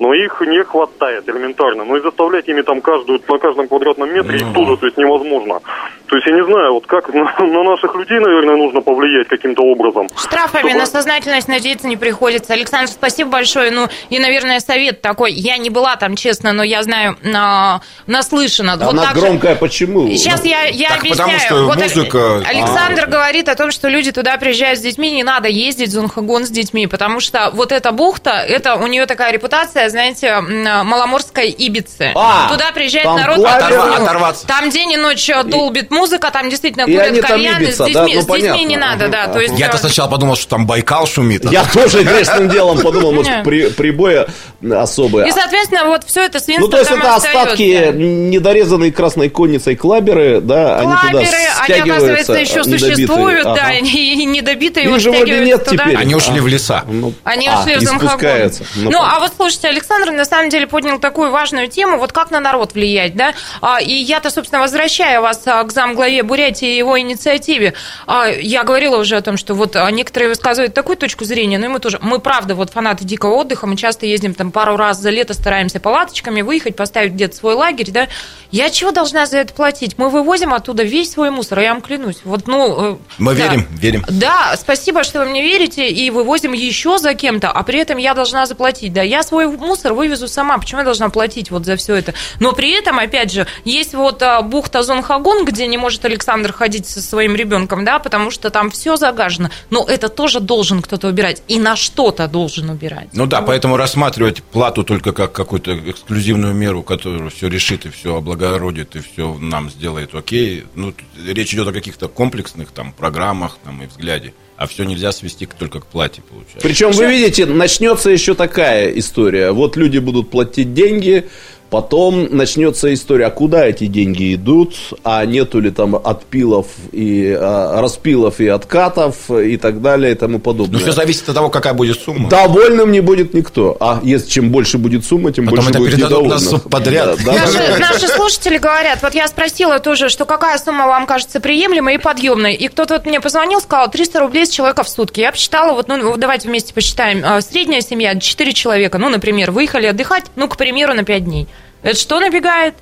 Но 0.03 0.13
их 0.13 0.41
не 0.41 0.61
хватает 0.65 1.29
элементарно. 1.29 1.85
Но 1.85 1.95
и 1.95 2.01
заставлять 2.01 2.45
ими 2.49 2.61
там 2.61 2.81
каждую, 2.81 3.21
на 3.25 3.37
каждом 3.37 3.69
квадратном 3.69 4.13
метре 4.13 4.35
их 4.39 4.53
тоже, 4.53 4.75
то 4.75 4.85
есть 4.85 4.97
невозможно. 4.97 5.61
То 6.07 6.17
есть 6.17 6.27
я 6.27 6.33
не 6.33 6.43
знаю, 6.43 6.73
вот 6.73 6.85
как 6.87 7.07
на, 7.13 7.23
на 7.39 7.63
наших 7.63 7.95
людей, 7.95 8.19
наверное, 8.19 8.57
нужно 8.57 8.81
повлиять 8.81 9.29
каким-то 9.29 9.63
образом. 9.63 10.09
Штрафами 10.17 10.63
Чтобы- 10.67 10.79
на 10.79 10.85
сознательность 10.85 11.47
надеяться 11.47 11.87
не 11.87 11.95
приходится. 11.95 12.51
Александр, 12.51 12.91
спасибо 12.91 13.29
большое. 13.29 13.71
Ну, 13.71 13.87
и, 14.09 14.19
наверное, 14.19 14.59
совет 14.59 14.99
такой. 14.99 15.31
Я 15.31 15.55
не 15.57 15.69
была 15.69 15.95
там, 15.95 16.17
честно, 16.17 16.51
но 16.51 16.63
я 16.63 16.83
знаю, 16.83 17.15
на, 17.23 17.79
наслышана. 18.05 18.75
Вот 18.77 18.89
Она 18.93 19.03
так 19.03 19.15
же- 19.15 19.21
громкая 19.21 19.55
почему? 19.55 20.07
Сейчас 20.09 20.43
я, 20.43 20.65
я 20.65 20.89
Так, 20.89 20.99
объясняю. 20.99 21.29
потому 21.29 21.39
что 21.39 21.63
Вот 21.65 21.77
музыка- 21.77 22.43
Александр 22.45 23.07
говорит 23.07 23.47
о 23.47 23.55
том, 23.55 23.71
что 23.71 23.87
люди 23.87 24.11
туда 24.11 24.35
приезжают 24.37 24.79
с 24.79 24.81
детьми, 24.81 25.11
не 25.11 25.23
надо 25.23 25.47
ездить 25.47 25.89
в 25.89 25.93
Зунхагон 25.93 26.43
с 26.45 26.49
детьми, 26.49 26.87
потому 26.87 27.21
что 27.21 27.49
вот 27.53 27.71
эта 27.71 27.93
бухта, 27.93 28.31
это 28.45 28.75
у 28.75 28.87
нее 28.87 29.05
такая 29.05 29.31
репутация, 29.31 29.89
знаете, 29.93 30.27
м, 30.27 30.63
маломорской 30.87 31.49
Ибицы. 31.49 32.11
А, 32.15 32.49
туда 32.51 32.71
приезжает 32.73 33.05
там 33.05 33.15
народ, 33.17 33.37
Оторва- 33.39 33.95
оторваться. 33.95 34.45
Там 34.47 34.69
день 34.69 34.91
и 34.91 34.97
ночь 34.97 35.29
долбит 35.45 35.89
музыка, 35.91 36.29
там 36.31 36.49
действительно 36.49 36.85
курят 36.85 37.17
кальяны, 37.21 37.71
с 37.71 37.77
детьми, 37.77 37.93
да? 37.93 38.07
Ну, 38.07 38.21
с 38.21 38.25
детьми 38.25 38.65
не 38.65 38.77
надо, 38.77 39.07
да. 39.07 39.27
То 39.27 39.39
есть, 39.39 39.57
Я-то 39.57 39.77
э, 39.77 39.79
сначала 39.79 40.09
подумал, 40.09 40.35
что 40.35 40.49
там 40.49 40.67
Байкал 40.67 41.05
шумит. 41.07 41.45
а 41.45 41.49
Я 41.49 41.63
тоже 41.73 42.03
грешным 42.03 42.49
делом 42.49 42.79
подумал, 42.79 43.13
может, 43.13 43.43
при- 43.43 43.69
прибои 43.69 44.25
особые. 44.71 45.27
И, 45.27 45.31
соответственно, 45.31 45.85
вот 45.85 46.03
все 46.05 46.25
это 46.25 46.39
свинство 46.39 46.65
Ну, 46.65 46.71
то 46.71 46.77
есть 46.77 46.89
там 46.89 46.99
это 46.99 47.15
остатки 47.15 47.91
недорезанной 47.93 48.91
красной 48.91 49.29
конницей 49.29 49.75
клаберы, 49.75 50.41
да, 50.41 50.79
они 50.79 50.91
туда 50.91 51.09
Клаберы, 51.11 51.37
они, 51.67 51.91
оказывается, 51.91 52.33
еще 52.33 52.63
существуют, 52.63 53.43
да, 53.43 53.71
и 53.73 54.25
недобитые 54.25 54.85
его 54.85 54.99
стягивают 54.99 55.45
нет 55.45 55.65
туда. 55.65 55.83
теперь. 55.85 55.97
Они 55.97 56.15
ушли 56.15 56.39
А. 56.39 56.41
в 56.41 56.47
леса. 56.47 56.83
Ну, 56.87 57.13
Они 57.23 57.47
а, 57.47 57.59
ушли 57.59 57.75
в 57.75 57.81
Замхагон. 57.81 58.51
Ну, 58.75 58.91
понятно. 58.91 59.15
а 59.15 59.19
вот 59.19 59.31
слушайте, 59.35 59.71
Александр 59.73 60.11
на 60.11 60.25
самом 60.25 60.49
деле 60.49 60.67
поднял 60.67 60.99
такую 60.99 61.31
важную 61.31 61.67
тему, 61.67 61.97
вот 61.97 62.11
как 62.11 62.31
на 62.31 62.39
народ 62.39 62.73
влиять, 62.73 63.15
да? 63.15 63.33
А, 63.61 63.81
и 63.81 63.91
я-то, 63.91 64.29
собственно, 64.29 64.61
возвращаю 64.61 65.21
вас 65.21 65.41
а, 65.45 65.63
к 65.63 65.71
замглаве 65.71 66.21
Бурятии 66.23 66.73
и 66.73 66.77
его 66.77 66.99
инициативе. 66.99 67.73
А, 68.05 68.27
я 68.27 68.63
говорила 68.63 68.97
уже 68.97 69.17
о 69.17 69.21
том, 69.21 69.35
что 69.37 69.55
вот 69.55 69.75
некоторые 69.91 70.29
высказывают 70.29 70.73
такую 70.73 70.95
точку 70.97 71.25
зрения, 71.25 71.57
но 71.57 71.65
и 71.65 71.69
мы 71.69 71.79
тоже, 71.79 71.97
мы 72.01 72.19
правда 72.19 72.53
вот 72.55 72.69
фанаты 72.69 73.03
дикого 73.03 73.33
отдыха, 73.35 73.65
мы 73.65 73.75
часто 73.75 74.05
ездим 74.05 74.33
там 74.33 74.51
пару 74.51 74.77
раз 74.77 74.99
за 74.99 75.09
лето, 75.09 75.33
стараемся 75.33 75.79
палаточками 75.79 76.41
выехать, 76.41 76.75
поставить 76.75 77.13
где-то 77.13 77.35
свой 77.35 77.55
лагерь, 77.55 77.89
да? 77.91 78.07
Я 78.51 78.69
чего 78.69 78.91
должна 78.91 79.25
за 79.25 79.39
это 79.39 79.53
платить? 79.53 79.97
Мы 79.97 80.09
вывозим 80.09 80.53
оттуда 80.53 80.83
весь 80.83 81.11
свой 81.11 81.31
мусор, 81.31 81.59
я 81.59 81.73
вам 81.73 81.81
клянусь. 81.81 82.17
Вот, 82.23 82.47
ну... 82.47 82.93
э, 82.93 82.97
Мы 83.17 83.33
да. 83.33 83.47
верим, 83.47 83.67
верим. 83.71 84.05
Да, 84.07 84.55
спасибо, 84.57 85.03
что 85.03 85.19
вы 85.19 85.25
мне 85.25 85.41
верите, 85.41 85.89
и 85.89 86.11
вывозим 86.11 86.53
еще 86.53 86.99
за 86.99 87.15
кем-то, 87.15 87.49
а 87.49 87.63
при 87.63 87.79
этом 87.79 87.97
я 87.97 88.13
должна 88.13 88.45
заплатить. 88.45 88.93
Да, 88.93 89.01
я 89.01 89.23
свой 89.23 89.47
мусор 89.63 89.93
вывезу 89.93 90.27
сама, 90.27 90.57
почему 90.57 90.81
я 90.81 90.85
должна 90.85 91.09
платить 91.09 91.51
вот 91.51 91.65
за 91.65 91.75
все 91.75 91.95
это? 91.95 92.13
Но 92.39 92.53
при 92.53 92.71
этом, 92.71 92.99
опять 92.99 93.31
же, 93.31 93.47
есть 93.65 93.93
вот 93.93 94.21
а, 94.21 94.41
бухта 94.41 94.83
Зонхагон, 94.83 95.45
где 95.45 95.67
не 95.67 95.77
может 95.77 96.05
Александр 96.05 96.53
ходить 96.53 96.87
со 96.87 97.01
своим 97.01 97.35
ребенком, 97.35 97.85
да, 97.85 97.99
потому 97.99 98.31
что 98.31 98.49
там 98.49 98.69
все 98.69 98.95
загажено. 98.95 99.49
Но 99.69 99.85
это 99.85 100.09
тоже 100.09 100.39
должен 100.39 100.81
кто-то 100.81 101.07
убирать. 101.07 101.43
И 101.47 101.59
на 101.59 101.75
что-то 101.75 102.27
должен 102.27 102.69
убирать. 102.69 103.09
Ну 103.13 103.25
да, 103.25 103.41
поэтому 103.41 103.77
рассматривать 103.77 104.43
плату 104.43 104.83
только 104.83 105.11
как 105.13 105.31
какую-то 105.31 105.77
эксклюзивную 105.89 106.53
меру, 106.53 106.83
которая 106.83 107.29
все 107.29 107.47
решит 107.47 107.85
и 107.85 107.89
все 107.89 108.17
облагородит, 108.17 108.95
и 108.95 108.99
все 108.99 109.33
нам 109.39 109.69
сделает 109.69 110.13
окей. 110.13 110.65
Ну, 110.75 110.93
речь 111.25 111.53
идет 111.53 111.67
о 111.67 111.73
каких-то 111.73 112.07
комплексных 112.07 112.71
там 112.71 112.91
программах 112.93 113.57
там, 113.63 113.81
и 113.81 113.87
взгляде. 113.87 114.33
А 114.55 114.67
все 114.67 114.83
нельзя 114.83 115.11
свести 115.11 115.47
только 115.47 115.79
к 115.79 115.87
плате, 115.87 116.21
получается. 116.29 116.59
Причем, 116.61 116.91
вы 116.91 117.07
видите, 117.07 117.45
начнется 117.45 118.09
еще 118.09 118.35
такая 118.35 118.91
история. 118.91 119.51
Вот 119.51 119.75
люди 119.77 119.97
будут 119.97 120.29
платить 120.29 120.73
деньги, 120.73 121.27
Потом 121.73 122.27
начнется 122.29 122.93
история, 122.93 123.25
а 123.25 123.29
куда 123.31 123.65
эти 123.65 123.87
деньги 123.87 124.35
идут, 124.35 124.75
а 125.03 125.25
нету 125.25 125.59
ли 125.59 125.71
там 125.71 125.95
отпилов 125.95 126.67
и 126.91 127.35
а, 127.35 127.81
распилов 127.81 128.39
и 128.39 128.47
откатов 128.47 129.31
и 129.31 129.57
так 129.57 129.81
далее 129.81 130.11
и 130.11 130.15
тому 130.15 130.37
подобное. 130.37 130.73
Ну, 130.77 130.79
все 130.85 130.91
зависит 130.91 131.27
от 131.29 131.33
того, 131.33 131.49
какая 131.49 131.73
будет 131.73 131.99
сумма. 131.99 132.29
Довольным 132.29 132.91
не 132.91 132.99
будет 132.99 133.33
никто. 133.33 133.75
А 133.79 134.01
если 134.03 134.29
чем 134.29 134.51
больше 134.51 134.77
будет 134.77 135.03
сумма, 135.03 135.31
тем 135.31 135.45
Потом 135.45 135.65
больше 135.65 135.69
это 135.71 135.79
будет 135.79 135.97
недовольных. 135.97 136.51
нас 136.51 136.61
подряд. 136.61 137.17
Да, 137.25 137.33
да, 137.33 137.39
Наши, 137.39 137.57
да. 137.57 137.77
наши 137.79 138.07
слушатели 138.07 138.59
говорят, 138.59 139.01
вот 139.01 139.15
я 139.15 139.27
спросила 139.27 139.79
тоже, 139.79 140.09
что 140.09 140.25
какая 140.25 140.59
сумма 140.59 140.85
вам 140.85 141.07
кажется 141.07 141.39
приемлемой 141.39 141.95
и 141.95 141.97
подъемной. 141.97 142.53
И 142.53 142.67
кто-то 142.67 142.93
вот 142.93 143.07
мне 143.07 143.19
позвонил, 143.19 143.59
сказал, 143.59 143.89
300 143.89 144.19
рублей 144.19 144.45
с 144.45 144.49
человека 144.49 144.83
в 144.83 144.89
сутки. 144.89 145.21
Я 145.21 145.31
посчитала, 145.31 145.73
вот, 145.73 145.87
ну, 145.87 146.17
давайте 146.17 146.49
вместе 146.49 146.71
посчитаем. 146.71 147.23
А, 147.25 147.41
Средняя 147.41 147.81
семья, 147.81 148.19
4 148.19 148.53
человека, 148.53 148.99
ну, 148.99 149.09
например, 149.09 149.49
выехали 149.49 149.87
отдыхать, 149.87 150.25
ну, 150.35 150.47
к 150.47 150.55
примеру, 150.55 150.93
на 150.93 151.03
5 151.03 151.25
дней. 151.25 151.47
Это 151.83 151.99
что 151.99 152.19
набегает? 152.19 152.75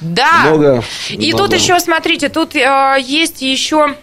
Да. 0.00 0.44
Много, 0.46 0.82
И 1.10 1.32
много. 1.32 1.44
тут 1.44 1.60
еще, 1.60 1.78
смотрите, 1.78 2.28
тут 2.30 2.56
э, 2.56 2.96
есть 3.00 3.42
еще... 3.42 3.94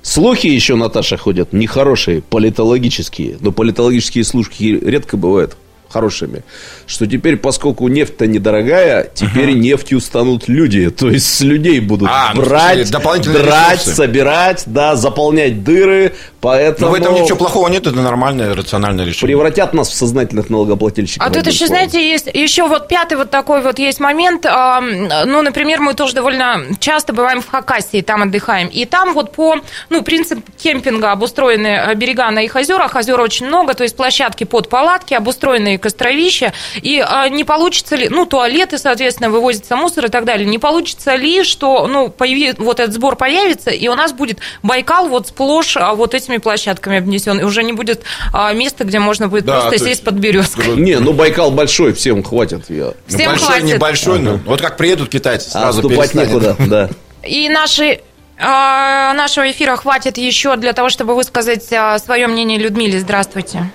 Слухи 0.00 0.46
еще, 0.48 0.74
Наташа, 0.76 1.16
ходят 1.16 1.52
нехорошие, 1.52 2.22
политологические. 2.22 3.36
Но 3.40 3.52
политологические 3.52 4.24
слухи 4.24 4.78
редко 4.82 5.16
бывают 5.16 5.56
хорошими. 5.92 6.42
Что 6.86 7.06
теперь, 7.06 7.36
поскольку 7.36 7.88
нефть-то 7.88 8.26
недорогая, 8.26 9.10
теперь 9.14 9.52
нефтью 9.52 10.00
станут 10.00 10.48
люди. 10.48 10.90
То 10.90 11.10
есть 11.10 11.26
с 11.34 11.40
людей 11.40 11.80
будут 11.80 12.08
А, 12.10 12.32
ну, 12.34 12.42
брать, 12.42 12.90
дополнительные 12.90 13.42
брать, 13.42 13.74
ресурсы. 13.80 13.94
собирать, 13.94 14.62
да, 14.66 14.96
заполнять 14.96 15.62
дыры. 15.64 16.12
Но 16.42 16.48
Поэтому 16.48 16.90
в 16.90 16.94
этом 16.94 17.14
ничего 17.14 17.36
плохого 17.36 17.68
нет, 17.68 17.86
это 17.86 17.96
нормальное, 17.96 18.54
рациональное 18.54 19.04
решение. 19.04 19.36
превратят 19.36 19.74
нас 19.74 19.88
в 19.90 19.94
сознательных 19.94 20.50
налогоплательщиков. 20.50 21.24
А 21.24 21.30
тут 21.30 21.46
еще, 21.46 21.66
словом. 21.66 21.88
знаете, 21.88 22.10
есть 22.10 22.28
еще 22.32 22.66
вот 22.66 22.88
пятый 22.88 23.16
вот 23.16 23.30
такой 23.30 23.62
вот 23.62 23.78
есть 23.78 24.00
момент. 24.00 24.44
а, 24.46 24.80
Ну, 24.80 25.42
например, 25.42 25.80
мы 25.80 25.94
тоже 25.94 26.14
довольно 26.14 26.62
часто 26.80 27.12
бываем 27.12 27.42
в 27.42 27.48
Хакасии, 27.48 28.00
там 28.02 28.22
отдыхаем. 28.22 28.68
И 28.68 28.84
там 28.86 29.14
вот 29.14 29.32
по, 29.32 29.56
ну, 29.90 30.02
принцип 30.02 30.40
кемпинга 30.60 31.12
обустроены 31.12 31.66
э, 31.68 31.94
берега 31.94 32.30
на 32.30 32.40
их 32.42 32.56
озерах. 32.56 32.96
Озер 32.96 33.20
очень 33.20 33.46
много, 33.46 33.74
то 33.74 33.84
есть 33.84 33.96
площадки 33.96 34.42
под 34.44 34.68
палатки, 34.68 35.14
обустроенные 35.14 35.78
костровища. 35.82 36.54
И 36.80 37.04
а, 37.06 37.28
не 37.28 37.44
получится 37.44 37.96
ли, 37.96 38.08
ну, 38.08 38.24
туалеты, 38.24 38.78
соответственно, 38.78 39.28
вывозится 39.28 39.76
мусор 39.76 40.06
и 40.06 40.08
так 40.08 40.24
далее. 40.24 40.46
Не 40.46 40.58
получится 40.58 41.14
ли, 41.16 41.44
что, 41.44 41.86
ну, 41.86 42.08
появи, 42.08 42.54
вот 42.56 42.80
этот 42.80 42.94
сбор 42.94 43.16
появится, 43.16 43.70
и 43.70 43.88
у 43.88 43.94
нас 43.94 44.12
будет 44.14 44.38
Байкал 44.62 45.08
вот 45.08 45.28
сплошь 45.28 45.76
а, 45.76 45.94
вот 45.94 46.14
этими 46.14 46.38
площадками 46.38 46.96
обнесен. 46.98 47.38
И 47.40 47.42
уже 47.44 47.62
не 47.62 47.72
будет 47.74 48.02
а, 48.32 48.52
места, 48.54 48.84
где 48.84 48.98
можно 48.98 49.28
будет 49.28 49.44
Да, 49.44 49.54
просто 49.60 49.70
то 49.72 49.78
сесть 49.78 49.88
есть- 49.88 50.04
под 50.04 50.14
березкой. 50.14 50.76
Не, 50.76 50.98
ну 50.98 51.12
Байкал 51.12 51.50
большой, 51.50 51.92
всем 51.92 52.22
хватит. 52.22 52.70
Я... 52.70 52.84
Ну, 52.86 52.94
Всем 53.06 53.26
большой, 53.26 53.46
хватит. 53.48 53.64
небольшой, 53.64 54.18
ну, 54.20 54.40
вот 54.46 54.60
как 54.62 54.76
приедут 54.76 55.08
китайцы, 55.10 55.48
А 55.48 55.60
сразу 55.60 55.80
отступать 55.80 56.12
перестанет. 56.12 56.28
некуда, 56.30 56.56
да. 56.66 56.90
И 57.28 57.48
наши 57.48 58.00
а, 58.38 59.12
нашего 59.14 59.50
эфира 59.50 59.76
хватит 59.76 60.16
еще 60.18 60.56
для 60.56 60.72
того, 60.72 60.88
чтобы 60.90 61.14
высказать 61.14 61.72
а, 61.72 61.98
свое 61.98 62.26
мнение 62.26 62.58
Людмиле. 62.58 62.98
Здравствуйте. 63.00 63.70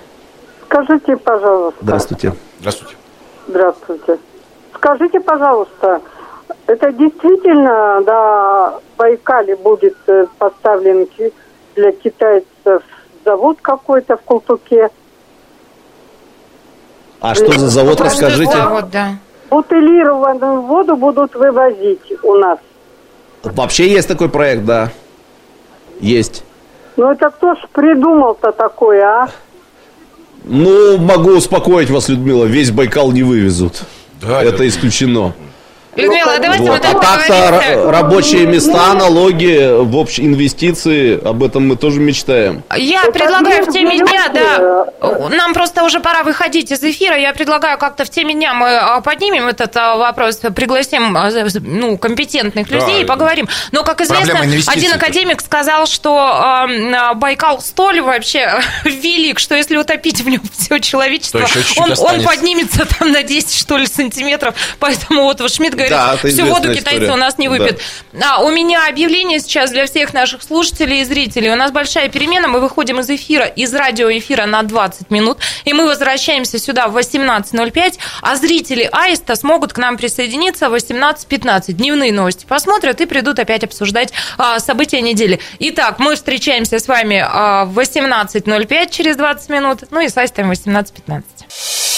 Скажите, 0.68 1.16
пожалуйста. 1.16 1.78
Здравствуйте. 1.82 2.34
Здравствуйте. 2.60 2.96
Здравствуйте. 3.48 4.18
Скажите, 4.74 5.20
пожалуйста, 5.20 6.02
это 6.66 6.92
действительно 6.92 8.00
на 8.00 8.74
Байкале 8.98 9.56
будет 9.56 9.96
э, 10.06 10.26
поставлен 10.38 11.08
для 11.74 11.92
китайцев 11.92 12.82
завод 13.24 13.58
какой-то 13.62 14.16
в 14.16 14.22
Култуке? 14.22 14.90
А 17.20 17.34
что 17.34 17.52
за 17.58 17.68
завод, 17.68 18.00
расскажите? 18.00 18.52
завод, 18.52 18.90
да. 18.90 19.16
Бутылированную 19.50 20.60
воду 20.62 20.96
будут 20.96 21.34
вывозить 21.34 22.12
у 22.22 22.34
нас. 22.34 22.58
Вообще 23.42 23.88
есть 23.88 24.06
такой 24.06 24.28
проект, 24.28 24.64
да. 24.64 24.90
Есть. 26.00 26.44
Ну 26.96 27.10
это 27.10 27.30
кто 27.30 27.54
ж 27.54 27.58
придумал-то 27.72 28.52
такое, 28.52 29.02
а? 29.04 29.28
Ну, 30.44 30.98
могу 30.98 31.30
успокоить 31.36 31.90
вас, 31.90 32.08
Людмила, 32.08 32.44
весь 32.44 32.70
Байкал 32.70 33.12
не 33.12 33.22
вывезут. 33.22 33.82
Да, 34.20 34.42
Это 34.42 34.66
исключено. 34.66 35.34
Людмила, 35.98 36.34
а 36.34 36.38
давайте 36.38 36.64
мы 36.64 36.70
Вот. 36.70 36.84
А 36.84 36.92
так 36.92 37.00
так-то 37.00 37.90
рабочие 37.90 38.46
места, 38.46 38.94
налоги, 38.94 39.68
в 39.82 39.96
общем, 39.96 40.26
инвестиции, 40.26 41.20
об 41.22 41.42
этом 41.42 41.68
мы 41.68 41.76
тоже 41.76 42.00
мечтаем. 42.00 42.62
Я 42.76 43.02
Это 43.02 43.12
предлагаю 43.12 43.64
в 43.64 43.72
теме 43.72 43.98
берете, 43.98 44.04
дня, 44.04 44.28
да, 44.28 45.28
нам 45.30 45.54
просто 45.54 45.84
уже 45.84 46.00
пора 46.00 46.22
выходить 46.22 46.70
из 46.70 46.82
эфира. 46.82 47.16
Я 47.16 47.32
предлагаю 47.32 47.78
как-то 47.78 48.04
в 48.04 48.10
теме 48.10 48.34
дня 48.34 48.54
мы 48.54 48.76
а, 48.76 49.00
поднимем 49.00 49.48
этот 49.48 49.76
а, 49.76 49.96
вопрос, 49.96 50.36
пригласим 50.54 51.16
а, 51.16 51.30
ну, 51.62 51.98
компетентных 51.98 52.68
Да, 52.68 52.76
людей 52.76 53.02
и 53.02 53.04
поговорим. 53.04 53.48
Но, 53.72 53.84
как 53.84 54.00
известно, 54.00 54.40
один 54.66 54.92
академик 54.92 55.40
сказал, 55.40 55.86
что 55.86 56.16
а, 56.18 56.66
а, 56.66 57.14
Байкал 57.14 57.60
столь 57.60 58.00
вообще 58.00 58.60
велик, 58.84 59.38
что 59.38 59.54
если 59.54 59.76
утопить 59.76 60.20
в 60.20 60.28
нем 60.28 60.42
все 60.58 60.78
человечество, 60.78 61.46
он, 61.76 61.92
он 61.98 62.22
поднимется 62.22 62.86
там 62.86 63.12
на 63.12 63.22
10, 63.22 63.54
что 63.54 63.76
ли, 63.76 63.86
сантиметров. 63.86 64.54
Поэтому 64.78 65.24
вот 65.24 65.38
Шмидт 65.50 65.74
говорит, 65.74 65.87
Да, 65.90 66.16
всю 66.16 66.28
воду 66.46 66.72
известная 66.72 66.74
китайцы 66.74 66.96
история. 66.98 67.12
у 67.12 67.16
нас 67.16 67.38
не 67.38 67.48
Да. 67.48 67.54
выпьют. 67.54 67.80
А, 68.22 68.42
у 68.42 68.50
меня 68.50 68.86
объявление 68.88 69.40
сейчас 69.40 69.70
для 69.70 69.86
всех 69.86 70.12
наших 70.14 70.42
слушателей 70.42 71.00
и 71.00 71.04
зрителей. 71.04 71.50
У 71.50 71.56
нас 71.56 71.70
большая 71.72 72.08
перемена. 72.08 72.48
Мы 72.48 72.60
выходим 72.60 73.00
из 73.00 73.08
эфира, 73.10 73.44
из 73.46 73.72
радиоэфира 73.74 74.46
на 74.46 74.62
20 74.62 75.10
минут. 75.10 75.38
И 75.64 75.72
мы 75.72 75.86
возвращаемся 75.86 76.58
сюда 76.58 76.88
в 76.88 76.96
18.05. 76.96 77.98
А 78.22 78.36
зрители 78.36 78.88
Аиста 78.92 79.34
смогут 79.34 79.72
к 79.72 79.78
нам 79.78 79.96
присоединиться 79.96 80.68
в 80.70 80.74
18.15. 80.74 81.72
Дневные 81.72 82.12
новости 82.12 82.46
посмотрят 82.46 83.00
и 83.00 83.06
придут 83.06 83.38
опять 83.38 83.64
обсуждать 83.64 84.12
а, 84.36 84.58
события 84.60 85.00
недели. 85.00 85.40
Итак, 85.58 85.98
мы 85.98 86.14
встречаемся 86.14 86.78
с 86.78 86.88
вами 86.88 87.24
а, 87.26 87.64
в 87.64 87.78
18.05 87.78 88.90
через 88.90 89.16
20 89.16 89.48
минут. 89.50 89.84
Ну 89.90 90.00
и 90.00 90.08
с 90.08 90.16
Аистом 90.16 90.48
в 90.48 90.52
18.15. 90.52 91.97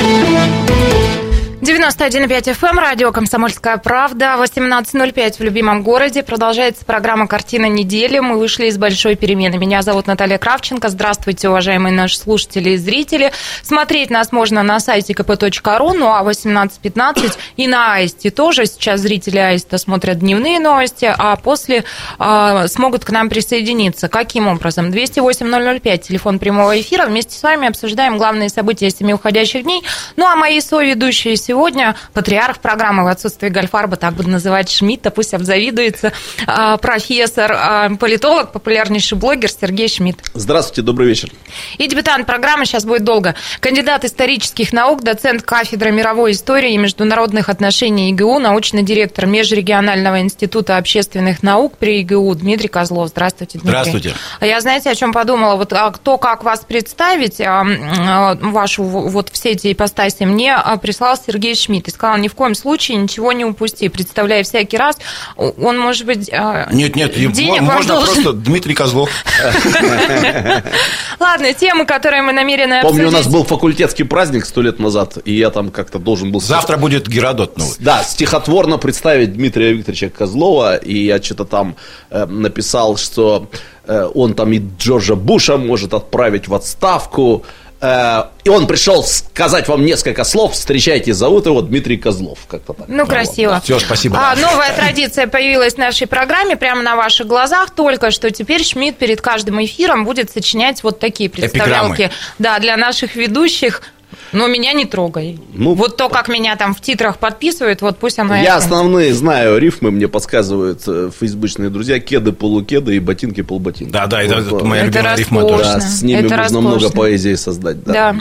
91,5 1.91 2.55
FM, 2.55 2.79
радио 2.79 3.11
«Комсомольская 3.11 3.75
правда», 3.77 4.35
18.05 4.39 5.37
в 5.37 5.41
любимом 5.41 5.83
городе. 5.83 6.23
Продолжается 6.23 6.85
программа 6.85 7.27
«Картина 7.27 7.65
недели». 7.65 8.19
Мы 8.19 8.37
вышли 8.37 8.67
из 8.67 8.77
большой 8.77 9.15
перемены. 9.15 9.57
Меня 9.57 9.81
зовут 9.81 10.07
Наталья 10.07 10.37
Кравченко. 10.37 10.87
Здравствуйте, 10.87 11.49
уважаемые 11.49 11.93
наши 11.93 12.17
слушатели 12.17 12.71
и 12.71 12.77
зрители. 12.77 13.33
Смотреть 13.61 14.09
нас 14.09 14.31
можно 14.31 14.63
на 14.63 14.79
сайте 14.79 15.11
kp.ru, 15.13 15.93
ну 15.93 16.13
а 16.13 16.23
18.15 16.23 17.37
и 17.57 17.67
на 17.67 17.95
Аисте 17.95 18.31
тоже. 18.31 18.67
Сейчас 18.67 19.01
зрители 19.01 19.37
Аиста 19.37 19.77
смотрят 19.77 20.19
дневные 20.19 20.59
новости, 20.59 21.13
а 21.15 21.35
после 21.35 21.83
а, 22.17 22.67
смогут 22.67 23.03
к 23.03 23.09
нам 23.09 23.27
присоединиться. 23.29 24.07
Каким 24.07 24.47
образом? 24.47 24.91
208-005, 24.91 25.97
телефон 25.97 26.39
прямого 26.39 26.79
эфира. 26.79 27.05
Вместе 27.05 27.37
с 27.37 27.43
вами 27.43 27.67
обсуждаем 27.67 28.17
главные 28.17 28.49
события 28.49 28.89
семи 28.89 29.13
уходящих 29.13 29.63
дней. 29.63 29.83
Ну 30.15 30.25
а 30.25 30.35
мои 30.35 30.61
соведущие 30.61 31.35
сегодня 31.35 31.80
сегодня 31.81 31.95
патриарх 32.13 32.59
программы 32.59 33.03
в 33.03 33.07
отсутствии 33.07 33.49
Гольфарба, 33.49 33.97
так 33.97 34.13
буду 34.13 34.29
называть 34.29 34.69
Шмидта, 34.69 35.11
пусть 35.11 35.33
обзавидуется, 35.33 36.13
а, 36.45 36.77
профессор, 36.77 37.51
а, 37.53 37.89
политолог, 37.95 38.51
популярнейший 38.51 39.17
блогер 39.17 39.49
Сергей 39.49 39.87
Шмидт. 39.87 40.19
Здравствуйте, 40.33 40.81
добрый 40.81 41.07
вечер. 41.07 41.29
И 41.77 41.87
дебютант 41.87 42.25
программы, 42.25 42.65
сейчас 42.65 42.85
будет 42.85 43.03
долго, 43.03 43.35
кандидат 43.59 44.05
исторических 44.05 44.73
наук, 44.73 45.03
доцент 45.03 45.43
кафедры 45.43 45.91
мировой 45.91 46.31
истории 46.31 46.73
и 46.73 46.77
международных 46.77 47.49
отношений 47.49 48.11
ИГУ, 48.11 48.39
научный 48.39 48.83
директор 48.83 49.25
Межрегионального 49.25 50.21
института 50.21 50.77
общественных 50.77 51.43
наук 51.43 51.77
при 51.77 52.01
ИГУ 52.01 52.33
Дмитрий 52.35 52.67
Козлов. 52.67 53.09
Здравствуйте, 53.09 53.59
Дмитрий. 53.59 53.69
Здравствуйте. 53.69 54.13
А 54.39 54.45
Я, 54.45 54.61
знаете, 54.61 54.89
о 54.89 54.95
чем 54.95 55.13
подумала? 55.13 55.55
Вот 55.55 55.73
а, 55.73 55.91
кто 55.91 56.17
как 56.17 56.43
вас 56.43 56.61
представить, 56.61 57.39
вашу 57.39 58.83
вот 58.83 59.29
все 59.31 59.51
эти 59.51 59.71
ипостаси, 59.71 60.23
мне 60.23 60.55
прислал 60.81 61.17
Сергей 61.17 61.55
Шмидт 61.61 61.87
и 61.87 61.91
сказал, 61.91 62.17
ни 62.17 62.27
в 62.27 62.35
коем 62.35 62.55
случае 62.55 62.97
ничего 62.97 63.31
не 63.31 63.45
упусти, 63.45 63.89
представляя 63.89 64.43
всякий 64.43 64.77
раз, 64.77 64.97
он, 65.35 65.77
может 65.77 66.05
быть, 66.05 66.29
а, 66.33 66.67
Нет, 66.71 66.95
нет, 66.95 67.13
денег 67.13 67.61
можно 67.61 67.95
должен. 67.95 68.13
просто 68.13 68.33
Дмитрий 68.33 68.73
Козлов. 68.73 69.09
Ладно, 71.19 71.53
темы, 71.53 71.85
которые 71.85 72.21
мы 72.21 72.33
намерены 72.33 72.81
Помню, 72.81 73.07
у 73.07 73.11
нас 73.11 73.21
обсудить. 73.21 73.33
был 73.37 73.43
факультетский 73.45 74.03
праздник 74.03 74.45
сто 74.45 74.61
лет 74.61 74.79
назад, 74.79 75.17
и 75.25 75.33
я 75.33 75.49
там 75.49 75.71
как-то 75.71 75.99
должен 75.99 76.31
был... 76.31 76.41
Завтра 76.41 76.77
будет 76.77 77.07
Геродот 77.07 77.57
новый. 77.57 77.75
Да, 77.79 78.03
стихотворно 78.03 78.77
представить 78.77 79.33
Дмитрия 79.33 79.73
Викторовича 79.73 80.09
Козлова, 80.09 80.75
и 80.77 81.05
я 81.05 81.21
что-то 81.21 81.45
там 81.45 81.75
э, 82.09 82.25
написал, 82.25 82.97
что 82.97 83.49
э, 83.85 84.09
он 84.13 84.33
там 84.33 84.51
и 84.53 84.61
Джорджа 84.79 85.15
Буша 85.15 85.57
может 85.57 85.93
отправить 85.93 86.47
в 86.47 86.53
отставку, 86.53 87.45
и 87.83 88.49
он 88.49 88.67
пришел 88.67 89.03
сказать 89.03 89.67
вам 89.67 89.83
несколько 89.83 90.23
слов. 90.23 90.53
Встречайте, 90.53 91.13
зовут 91.13 91.47
его 91.47 91.61
Дмитрий 91.61 91.97
Козлов. 91.97 92.39
Как-то 92.47 92.73
так. 92.73 92.87
Ну, 92.87 93.07
красиво. 93.07 93.59
Все, 93.63 93.79
спасибо. 93.79 94.19
А, 94.19 94.35
новая 94.35 94.71
традиция 94.75 95.25
появилась 95.25 95.73
в 95.73 95.77
нашей 95.77 96.05
программе 96.05 96.55
прямо 96.55 96.83
на 96.83 96.95
ваших 96.95 97.25
глазах 97.25 97.71
только 97.71 98.11
что 98.11 98.29
теперь 98.29 98.63
Шмидт 98.63 98.97
перед 98.97 99.21
каждым 99.21 99.63
эфиром 99.63 100.05
будет 100.05 100.29
сочинять 100.29 100.83
вот 100.83 100.99
такие 100.99 101.29
представлялки. 101.29 102.03
Эпиграммы. 102.03 102.11
Да, 102.37 102.59
для 102.59 102.77
наших 102.77 103.15
ведущих. 103.15 103.81
Но 104.31 104.47
меня 104.47 104.73
не 104.73 104.85
трогай. 104.85 105.39
Ну, 105.53 105.73
вот 105.73 105.97
то, 105.97 106.09
как 106.09 106.27
меня 106.27 106.55
там 106.55 106.73
в 106.73 106.81
титрах 106.81 107.17
подписывают, 107.17 107.81
вот 107.81 107.97
пусть 107.97 108.19
оно 108.19 108.35
и 108.35 108.43
Я 108.43 108.55
основные 108.55 109.13
знаю 109.13 109.57
рифмы, 109.57 109.91
мне 109.91 110.07
подсказывают 110.07 110.81
э, 110.87 111.09
фейсбучные 111.19 111.69
друзья. 111.69 111.99
Кеды, 111.99 112.31
полукеды 112.31 112.95
и 112.95 112.99
ботинки, 112.99 113.41
полботинки. 113.41 113.91
Да, 113.91 114.07
да, 114.07 114.21
это- 114.21 114.35
Вот, 114.41 114.55
это 114.57 114.65
моя 114.65 114.83
Это 114.85 114.97
любимая 114.99 115.17
рифма 115.17 115.41
роскошно. 115.41 115.63
тоже. 115.63 115.73
Да, 115.73 115.79
с 115.81 116.01
ними 116.01 116.19
Это 116.25 116.37
можно 116.37 116.61
много 116.61 116.75
роскошно. 116.75 116.97
поэзии 116.99 117.35
создать. 117.35 117.83
Да. 117.83 117.93
Да. 117.93 118.15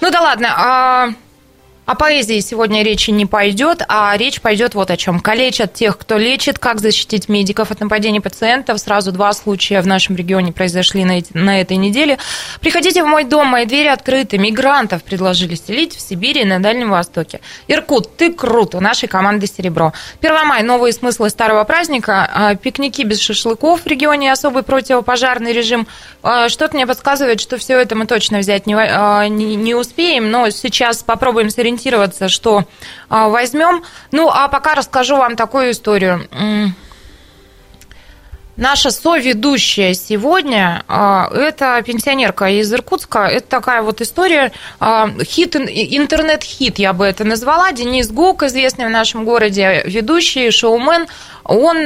Ну 0.00 0.10
да 0.10 0.20
ладно. 0.20 0.48
а, 0.56 1.08
О 1.86 1.96
поэзии 1.96 2.40
сегодня 2.40 2.82
речи 2.82 3.10
не 3.10 3.26
пойдет, 3.26 3.82
а 3.88 4.16
речь 4.16 4.40
пойдет 4.40 4.74
вот 4.74 4.90
о 4.90 4.96
чем. 4.96 5.20
Калечат 5.20 5.74
тех, 5.74 5.98
кто 5.98 6.16
лечит, 6.16 6.58
как 6.58 6.80
защитить 6.80 7.28
медиков 7.28 7.70
от 7.70 7.80
нападений 7.80 8.20
пациентов. 8.20 8.80
Сразу 8.80 9.12
два 9.12 9.34
случая 9.34 9.82
в 9.82 9.86
нашем 9.86 10.16
регионе 10.16 10.50
произошли 10.50 11.04
на, 11.04 11.20
на 11.34 11.60
этой 11.60 11.76
неделе. 11.76 12.16
Приходите 12.62 13.02
в 13.02 13.06
мой 13.06 13.24
дом, 13.24 13.48
мои 13.48 13.66
двери 13.66 13.88
открыты. 13.88 14.38
Мигрантов 14.38 15.02
предложили 15.04 15.56
селить 15.56 15.94
в 15.94 16.00
Сибири 16.00 16.40
и 16.40 16.44
на 16.46 16.58
Дальнем 16.58 16.88
Востоке. 16.88 17.40
Иркут, 17.68 18.16
ты 18.16 18.32
крут, 18.32 18.74
у 18.74 18.80
нашей 18.80 19.06
команды 19.06 19.46
серебро. 19.46 19.92
1 20.22 20.46
мая, 20.46 20.62
новые 20.62 20.94
смыслы 20.94 21.28
старого 21.28 21.64
праздника. 21.64 22.30
а, 22.32 22.54
Пикники 22.54 23.02
без 23.02 23.20
шашлыков 23.20 23.82
в 23.82 23.86
регионе, 23.86 24.32
особый 24.32 24.62
противопожарный 24.62 25.52
режим. 25.52 25.86
А, 26.22 26.48
Что-то 26.48 26.76
мне 26.76 26.86
подсказывает, 26.86 27.42
что 27.42 27.58
все 27.58 27.78
это 27.78 27.94
мы 27.94 28.06
точно 28.06 28.38
взять 28.38 28.66
не, 28.66 28.74
а, 28.74 29.28
не, 29.28 29.54
не 29.54 29.74
успеем, 29.74 30.30
но 30.30 30.48
сейчас 30.48 31.02
попробуем 31.02 31.50
сориентироваться, 31.50 31.73
что 32.28 32.64
а, 33.08 33.28
возьмем. 33.28 33.82
Ну, 34.12 34.30
а 34.30 34.48
пока 34.48 34.74
расскажу 34.74 35.16
вам 35.16 35.36
такую 35.36 35.70
историю. 35.72 36.28
Наша 38.56 38.92
соведущая 38.92 39.94
сегодня 39.94 40.84
а, 40.86 41.28
это 41.34 41.82
пенсионерка 41.84 42.48
из 42.50 42.72
Иркутска. 42.72 43.26
Это 43.26 43.48
такая 43.48 43.82
вот 43.82 44.00
история, 44.00 44.52
а, 44.78 45.10
хит, 45.24 45.56
ин- 45.56 45.66
интернет-хит, 45.68 46.78
я 46.78 46.92
бы 46.92 47.04
это 47.04 47.24
назвала. 47.24 47.72
Денис 47.72 48.08
Гук, 48.10 48.44
известный 48.44 48.86
в 48.86 48.90
нашем 48.90 49.24
городе 49.24 49.82
ведущий, 49.86 50.52
шоумен, 50.52 51.08
он 51.42 51.78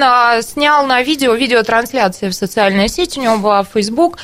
снял 0.42 0.86
на 0.86 1.02
видео, 1.02 1.32
видеотрансляции 1.32 2.28
в 2.28 2.34
социальной 2.34 2.88
сети, 2.88 3.18
у 3.18 3.22
него 3.22 3.38
была 3.38 3.64
Facebook, 3.64 4.18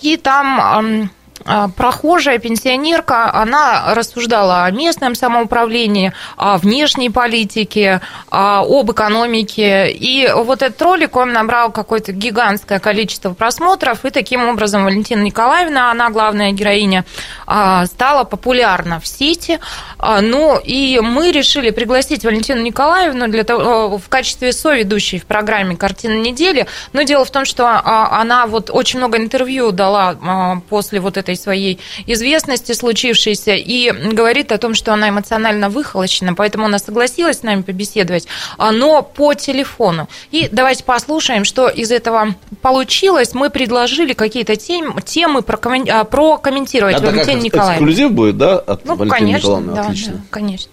и 0.00 0.16
там... 0.16 1.10
а, 1.44 1.68
прохожая 1.68 2.38
пенсионерка, 2.38 3.32
она 3.32 3.94
рассуждала 3.94 4.64
о 4.64 4.70
местном 4.70 5.14
самоуправлении, 5.14 6.12
о 6.36 6.58
внешней 6.58 7.10
политике, 7.10 8.00
об 8.30 8.90
экономике. 8.90 9.90
И 9.90 10.28
вот 10.34 10.62
этот 10.62 10.80
ролик, 10.82 11.16
он 11.16 11.32
набрал 11.32 11.70
какое-то 11.70 12.12
гигантское 12.12 12.78
количество 12.78 13.34
просмотров, 13.34 14.04
и 14.04 14.10
таким 14.10 14.48
образом 14.48 14.84
Валентина 14.84 15.22
Николаевна, 15.22 15.90
она 15.90 16.10
главная 16.10 16.52
героиня, 16.52 17.04
а, 17.46 17.86
стала 17.86 18.24
популярна 18.24 19.00
в 19.00 19.06
сети. 19.06 19.58
А, 19.98 20.20
Ну, 20.20 20.58
и 20.58 21.00
мы 21.00 21.30
решили 21.30 21.70
пригласить 21.70 22.24
Валентину 22.24 22.60
Николаевну 22.62 23.28
для 23.28 23.44
того, 23.44 23.98
в 23.98 24.08
качестве 24.08 24.52
соведущей 24.52 25.18
в 25.18 25.24
программе 25.24 25.76
«Картина 25.76 26.20
недели». 26.20 26.66
Но 26.92 27.02
дело 27.02 27.24
в 27.24 27.30
том, 27.30 27.44
что 27.44 27.66
она 27.68 28.46
вот 28.46 28.70
очень 28.70 28.98
много 28.98 29.18
интервью 29.18 29.70
дала 29.72 30.60
после 30.68 31.00
вот 31.00 31.16
этой 31.26 31.36
своей 31.36 31.78
известности 32.06 32.72
случившейся 32.72 33.54
и 33.54 33.90
говорит 34.12 34.52
о 34.52 34.58
том, 34.58 34.74
что 34.74 34.92
она 34.92 35.08
эмоционально 35.08 35.68
выхолощена, 35.68 36.34
поэтому 36.34 36.66
она 36.66 36.78
согласилась 36.78 37.38
с 37.40 37.42
нами 37.42 37.62
побеседовать, 37.62 38.26
а, 38.58 38.70
но 38.70 39.02
по 39.02 39.34
телефону. 39.34 40.08
И 40.30 40.48
давайте 40.52 40.84
послушаем, 40.84 41.44
что 41.44 41.68
из 41.68 41.90
этого 41.90 42.34
получилось. 42.62 43.34
Мы 43.34 43.50
предложили 43.50 44.12
какие-то 44.12 44.56
тем- 44.56 45.00
темы 45.02 45.40
а, 45.40 46.04
прокомментировать 46.04 46.96
Это 46.96 47.12
как 47.12 47.26
эксклюзив 47.28 48.12
будет, 48.12 48.38
да, 48.38 48.58
от 48.58 48.84
Ну, 48.84 48.94
Валентины 48.94 49.18
конечно, 49.18 49.46
Николаевны? 49.48 49.74
да, 49.74 49.80
Отлично. 49.82 50.12
да, 50.12 50.20
конечно. 50.30 50.70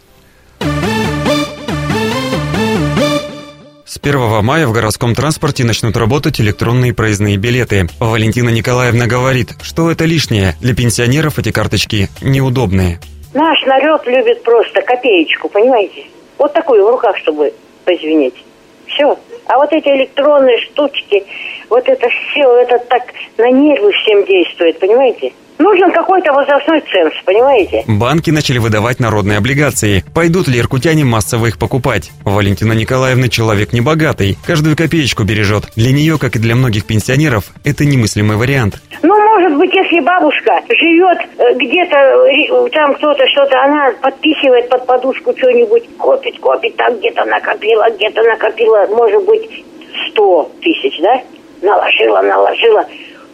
С 3.93 3.99
1 4.01 4.43
мая 4.43 4.65
в 4.65 4.73
городском 4.73 5.13
транспорте 5.13 5.63
начнут 5.63 5.95
работать 5.95 6.41
электронные 6.41 6.95
проездные 6.95 7.37
билеты. 7.37 7.87
Валентина 7.99 8.49
Николаевна 8.49 9.05
говорит, 9.05 9.49
что 9.61 9.91
это 9.91 10.05
лишнее. 10.05 10.55
Для 10.61 10.73
пенсионеров 10.73 11.37
эти 11.37 11.51
карточки 11.51 12.09
неудобные. 12.19 12.99
Наш 13.35 13.63
народ 13.67 14.07
любит 14.07 14.41
просто 14.41 14.81
копеечку, 14.81 15.47
понимаете? 15.47 16.05
Вот 16.39 16.53
такую 16.53 16.83
в 16.83 16.89
руках, 16.89 17.15
чтобы 17.17 17.53
позвенеть. 17.85 18.33
Все. 18.87 19.15
А 19.45 19.57
вот 19.57 19.71
эти 19.71 19.89
электронные 19.89 20.57
штучки, 20.61 21.23
вот 21.69 21.87
это 21.87 22.07
все, 22.09 22.51
это 22.61 22.79
так 22.89 23.03
на 23.37 23.51
нервы 23.51 23.91
всем 23.91 24.25
действует, 24.25 24.79
понимаете? 24.79 25.33
Нужен 25.59 25.91
какой-то 25.91 26.31
возрастной 26.33 26.81
ценз, 26.91 27.13
понимаете? 27.25 27.83
Банки 27.87 28.31
начали 28.31 28.57
выдавать 28.57 28.99
народные 28.99 29.37
облигации. 29.37 30.03
Пойдут 30.13 30.47
ли 30.47 30.59
иркутяне 30.59 31.05
массово 31.05 31.47
их 31.47 31.59
покупать? 31.59 32.11
Валентина 32.23 32.73
Николаевна 32.73 33.29
человек 33.29 33.73
небогатый, 33.73 34.37
каждую 34.45 34.75
копеечку 34.75 35.23
бережет. 35.23 35.65
Для 35.75 35.91
нее, 35.91 36.17
как 36.19 36.35
и 36.35 36.39
для 36.39 36.55
многих 36.55 36.85
пенсионеров, 36.85 37.45
это 37.63 37.85
немыслимый 37.85 38.37
вариант. 38.37 38.81
Ну, 39.01 39.13
может 39.35 39.57
быть, 39.57 39.73
если 39.73 39.99
бабушка 39.99 40.61
живет 40.69 41.17
э, 41.37 41.53
где-то, 41.55 41.97
э, 41.97 42.69
там 42.69 42.93
кто-то 42.95 43.23
что-то, 43.27 43.63
она 43.63 43.91
подписывает 44.01 44.69
под 44.69 44.85
подушку 44.85 45.33
что-нибудь, 45.37 45.83
копит, 45.97 46.39
копит, 46.39 46.75
там 46.75 46.97
где-то 46.97 47.25
накопила, 47.25 47.89
где-то 47.89 48.21
накопила, 48.23 48.87
может 48.87 49.25
быть, 49.25 49.65
сто 50.09 50.51
тысяч, 50.61 50.99
да? 51.01 51.21
Наложила, 51.61 52.21
наложила. 52.21 52.85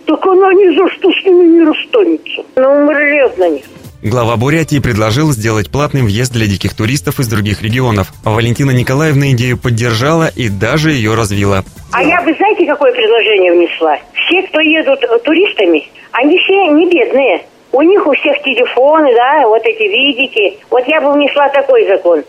Так 0.05 0.25
она 0.25 0.53
ни 0.53 0.75
за 0.75 0.89
что 0.95 1.11
с 1.11 1.25
ними 1.25 1.59
не 1.59 1.65
расстанется. 1.65 2.41
Ну, 2.55 2.83
умрет 2.83 3.37
на 3.37 3.49
них. 3.49 3.65
Глава 4.01 4.37
Бурятии 4.37 4.79
предложил 4.79 5.33
сделать 5.33 5.69
платный 5.69 6.03
въезд 6.03 6.31
для 6.31 6.47
диких 6.47 6.73
туристов 6.73 7.19
из 7.19 7.27
других 7.27 7.61
регионов. 7.61 8.13
Валентина 8.23 8.71
Николаевна 8.71 9.31
идею 9.31 9.57
поддержала 9.57 10.29
и 10.33 10.47
даже 10.47 10.91
ее 10.91 11.15
развила. 11.15 11.65
А 11.91 12.01
я 12.01 12.21
бы, 12.21 12.33
знаете, 12.33 12.65
какое 12.65 12.93
предложение 12.93 13.51
внесла? 13.51 13.97
Все, 14.13 14.41
кто 14.43 14.61
едут 14.61 15.03
э, 15.03 15.19
туристами, 15.19 15.85
они 16.13 16.37
все 16.39 16.67
не 16.71 16.89
бедные. 16.89 17.41
У 17.73 17.81
них 17.81 18.07
у 18.07 18.13
всех 18.13 18.41
телефоны, 18.41 19.13
да, 19.13 19.45
вот 19.45 19.61
эти 19.65 19.83
видики. 19.83 20.57
Вот 20.71 20.87
я 20.87 21.01
бы 21.01 21.11
внесла 21.11 21.49
такой 21.49 21.85
закон. 21.85 22.23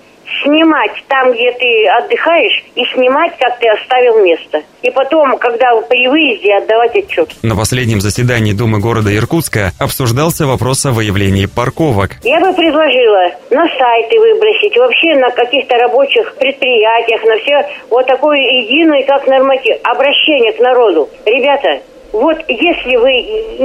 Снимать 0.44 0.92
там, 1.08 1.32
где 1.32 1.50
ты 1.52 1.86
отдыхаешь, 1.88 2.64
и 2.74 2.84
снимать, 2.94 3.32
как 3.38 3.58
ты 3.58 3.68
оставил 3.68 4.24
место. 4.24 4.62
И 4.82 4.90
потом, 4.90 5.36
когда 5.38 5.74
при 5.82 6.08
выезде, 6.08 6.54
отдавать 6.54 6.96
отчет. 6.96 7.30
На 7.42 7.56
последнем 7.56 8.00
заседании 8.00 8.52
Думы 8.52 8.78
города 8.80 9.14
Иркутска 9.14 9.72
обсуждался 9.78 10.46
вопрос 10.46 10.86
о 10.86 10.92
выявлении 10.92 11.46
парковок. 11.46 12.16
Я 12.22 12.40
бы 12.40 12.52
предложила 12.54 13.34
на 13.50 13.66
сайты 13.68 14.18
выбросить, 14.18 14.76
вообще 14.76 15.16
на 15.16 15.30
каких-то 15.30 15.76
рабочих 15.76 16.34
предприятиях, 16.36 17.22
на 17.24 17.36
все 17.38 17.68
вот 17.90 18.06
такую 18.06 18.38
единую, 18.38 19.04
как 19.06 19.26
норматив, 19.26 19.76
обращение 19.84 20.52
к 20.52 20.60
народу. 20.60 21.08
Ребята, 21.26 21.80
Вот 22.12 22.36
если 22.48 22.96
вы 22.96 23.12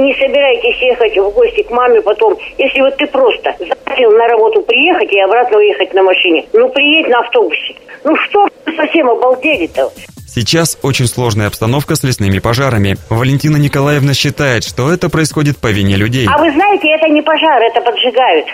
не 0.00 0.14
собираетесь 0.14 0.80
ехать 0.80 1.18
в 1.18 1.30
гости 1.30 1.62
к 1.62 1.70
маме 1.70 2.00
потом, 2.00 2.36
если 2.58 2.80
вот 2.80 2.96
ты 2.96 3.06
просто 3.06 3.54
захотел 3.58 4.12
на 4.12 4.28
работу 4.28 4.62
приехать 4.62 5.12
и 5.12 5.20
обратно 5.20 5.58
уехать 5.58 5.92
на 5.94 6.02
машине, 6.02 6.46
ну 6.52 6.68
приедь 6.68 7.08
на 7.08 7.20
автобусе. 7.20 7.74
Ну 8.04 8.14
что 8.16 8.46
совсем 8.76 9.10
обалдели-то? 9.10 9.90
Сейчас 10.28 10.78
очень 10.82 11.06
сложная 11.06 11.46
обстановка 11.46 11.96
с 11.96 12.04
лесными 12.04 12.40
пожарами. 12.40 12.96
Валентина 13.08 13.56
Николаевна 13.56 14.12
считает, 14.12 14.64
что 14.64 14.92
это 14.92 15.08
происходит 15.08 15.56
по 15.56 15.68
вине 15.68 15.96
людей. 15.96 16.28
А 16.30 16.38
вы 16.38 16.52
знаете, 16.52 16.88
это 16.90 17.08
не 17.08 17.22
пожар, 17.22 17.62
это 17.62 17.80
поджигают. 17.80 18.46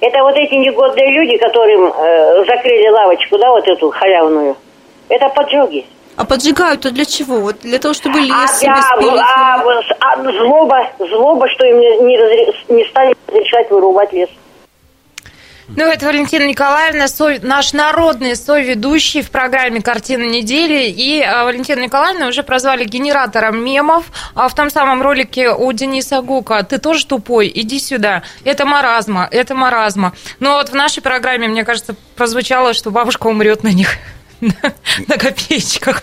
Это 0.00 0.22
вот 0.22 0.36
эти 0.36 0.54
негодные 0.54 1.10
люди, 1.12 1.36
которым 1.36 1.92
э, 1.92 2.44
закрыли 2.46 2.88
лавочку, 2.88 3.36
да, 3.38 3.50
вот 3.50 3.66
эту 3.66 3.90
халявную. 3.90 4.56
Это 5.08 5.28
поджоги. 5.30 5.84
А 6.16 6.24
поджигают-то 6.24 6.90
для 6.90 7.04
чего? 7.04 7.40
Вот 7.40 7.60
для 7.60 7.78
того, 7.78 7.94
чтобы 7.94 8.20
лес 8.20 8.34
А, 8.34 8.48
себе 8.48 8.72
да, 8.74 8.82
спилить? 8.82 9.20
а, 9.20 9.62
а 10.00 10.22
злоба, 10.22 10.90
злоба, 10.98 11.48
что 11.48 11.66
им 11.66 11.80
не, 11.80 11.96
не 12.00 12.16
разре- 12.18 12.54
не 12.68 12.84
стали 12.90 13.14
разрешать 13.26 13.70
вырубать 13.70 14.12
лес. 14.12 14.28
Ну, 15.76 15.84
это 15.84 16.06
Валентина 16.06 16.42
Николаевна, 16.48 17.06
со- 17.06 17.38
наш 17.46 17.72
народный 17.72 18.34
соведущий 18.34 19.22
в 19.22 19.30
программе 19.30 19.80
«Картина 19.80 20.24
недели». 20.24 20.88
И 20.90 21.22
а, 21.22 21.44
Валентину 21.44 21.80
Николаевну 21.82 22.26
уже 22.26 22.42
прозвали 22.42 22.82
генератором 22.84 23.64
мемов. 23.64 24.06
А 24.34 24.48
в 24.48 24.54
том 24.56 24.68
самом 24.68 25.00
ролике 25.00 25.50
у 25.50 25.70
Дениса 25.72 26.22
Гука 26.22 26.64
«Ты 26.64 26.78
тоже 26.78 27.06
тупой? 27.06 27.50
Иди 27.54 27.78
сюда». 27.78 28.24
Это 28.44 28.66
маразма, 28.66 29.28
это 29.30 29.54
маразма. 29.54 30.12
Но 30.40 30.54
вот 30.54 30.70
в 30.70 30.74
нашей 30.74 31.04
программе, 31.04 31.46
мне 31.46 31.64
кажется, 31.64 31.94
прозвучало, 32.16 32.74
что 32.74 32.90
бабушка 32.90 33.28
умрет 33.28 33.62
на 33.62 33.68
них 33.72 33.90
на 35.08 35.18
копеечках. 35.18 36.02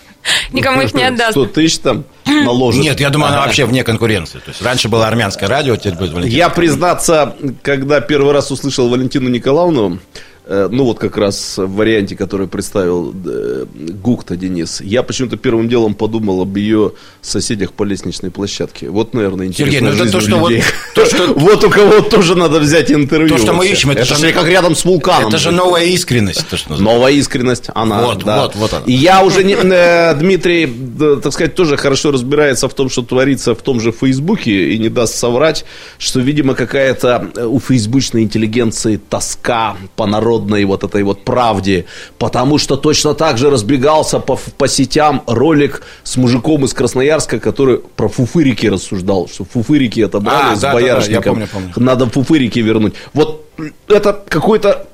Никому 0.52 0.82
их 0.82 0.94
не 0.94 1.04
отдаст. 1.04 1.32
100 1.32 1.46
тысяч 1.48 1.78
там 1.80 2.04
наложит. 2.26 2.82
Нет, 2.82 3.00
я 3.00 3.10
думаю, 3.10 3.32
она 3.32 3.42
вообще 3.46 3.66
вне 3.66 3.84
конкуренции. 3.84 4.40
То 4.40 4.50
есть 4.50 4.62
раньше 4.62 4.90
было 4.90 5.08
армянское 5.08 5.48
радио, 5.48 5.76
теперь 5.76 5.94
будет 5.94 6.12
Валентина. 6.12 6.38
Я, 6.38 6.50
признаться, 6.50 7.36
когда 7.62 8.02
первый 8.02 8.34
раз 8.34 8.52
услышал 8.52 8.90
Валентину 8.90 9.30
Николаевну, 9.30 10.00
ну 10.50 10.86
вот 10.86 11.00
как 11.00 11.18
раз 11.18 11.58
в 11.58 11.76
варианте, 11.76 12.16
который 12.16 12.48
представил 12.48 13.14
э, 13.26 13.66
Гукта 14.02 14.38
Денис, 14.38 14.82
я 14.82 15.04
почему-то 15.04 15.38
первым 15.38 15.68
делом 15.68 15.94
подумал 15.94 16.42
об 16.42 16.56
ее 16.56 16.94
соседях 17.22 17.74
по 17.74 17.84
лестничной 17.84 18.32
площадке. 18.32 18.90
Вот, 18.90 19.14
наверное, 19.14 19.48
Сергей, 19.48 19.80
интересная 19.80 19.94
ну 19.94 20.04
это 20.04 20.12
то, 20.12 20.22
что 20.22 20.38
вот- 20.38 20.52
людей. 20.52 20.64
то, 20.96 21.06
что- 21.06 21.34
Вот 21.38 21.64
у 21.64 21.70
кого 21.70 22.02
тоже 22.02 22.36
надо 22.36 22.60
взять 22.60 22.92
интервью. 22.92 23.30
То, 23.30 23.38
что 23.38 23.54
мы 23.54 23.68
ищем, 23.68 23.92
это, 23.92 24.02
это 24.02 24.16
же 24.16 24.32
как 24.32 24.48
рядом 24.48 24.76
с 24.76 24.86
вулканом. 24.86 25.30
Это 25.30 25.38
же 25.38 25.52
новая 25.52 25.86
искренность. 25.86 26.48
то, 26.48 26.58
что. 26.58 26.76
Новая 26.76 27.12
искренность, 27.12 27.66
она. 27.74 28.02
Вот, 28.02 28.24
да. 28.24 28.44
вот, 28.44 28.56
вот 28.56 28.74
она. 28.74 28.84
И 28.86 28.94
я 28.94 29.24
уже, 29.24 29.44
не, 29.44 29.56
э, 29.56 30.16
Дмитрий, 30.16 30.68
так 31.22 31.34
сказать, 31.34 31.56
тоже 31.56 31.78
хорошо 31.78 32.12
разбирается 32.12 32.68
в 32.70 32.74
том, 32.74 32.90
что 32.90 33.02
творится 33.02 33.54
в 33.54 33.62
том 33.62 33.80
же 33.80 33.92
Фейсбуке, 33.92 34.74
и 34.74 34.78
не 34.78 34.90
даст 34.90 35.16
соврать, 35.16 35.66
что, 35.98 36.20
видимо, 36.20 36.54
какая-то 36.56 37.30
э, 37.36 37.46
у 37.46 37.60
фейсбучной 37.60 38.24
интеллигенции 38.24 39.00
тоска 39.10 39.76
по 39.96 40.06
народной 40.38 40.66
вот 40.66 40.84
этой 40.84 41.04
вот 41.04 41.24
правде, 41.24 41.86
потому 42.18 42.58
что 42.58 42.78
точно 42.78 43.14
так 43.14 43.38
же 43.38 43.50
разбегался 43.50 44.20
по, 44.20 44.40
по 44.58 44.68
сетям 44.68 45.24
ролик 45.28 45.82
с 46.04 46.18
мужиком 46.18 46.66
из 46.66 46.74
Красноярска, 46.74 47.40
который 47.40 47.80
про 47.96 48.08
фуфырики 48.08 48.68
рассуждал, 48.68 49.28
что 49.28 49.46
фуфырики 49.46 50.00
это 50.02 50.20
брали 50.20 50.54
А, 50.54 50.56
с 50.56 50.60
да, 50.62 50.68
да, 50.70 50.74
да, 50.74 50.82
боярышником. 50.82 51.40
я 51.40 51.48
помню, 51.48 51.48
помню. 51.72 51.74
Надо 51.78 52.06
фуфырики 52.08 52.60
вернуть. 52.60 52.94
Вот 53.14 53.46
это 53.88 54.14
какой-то 54.28 54.88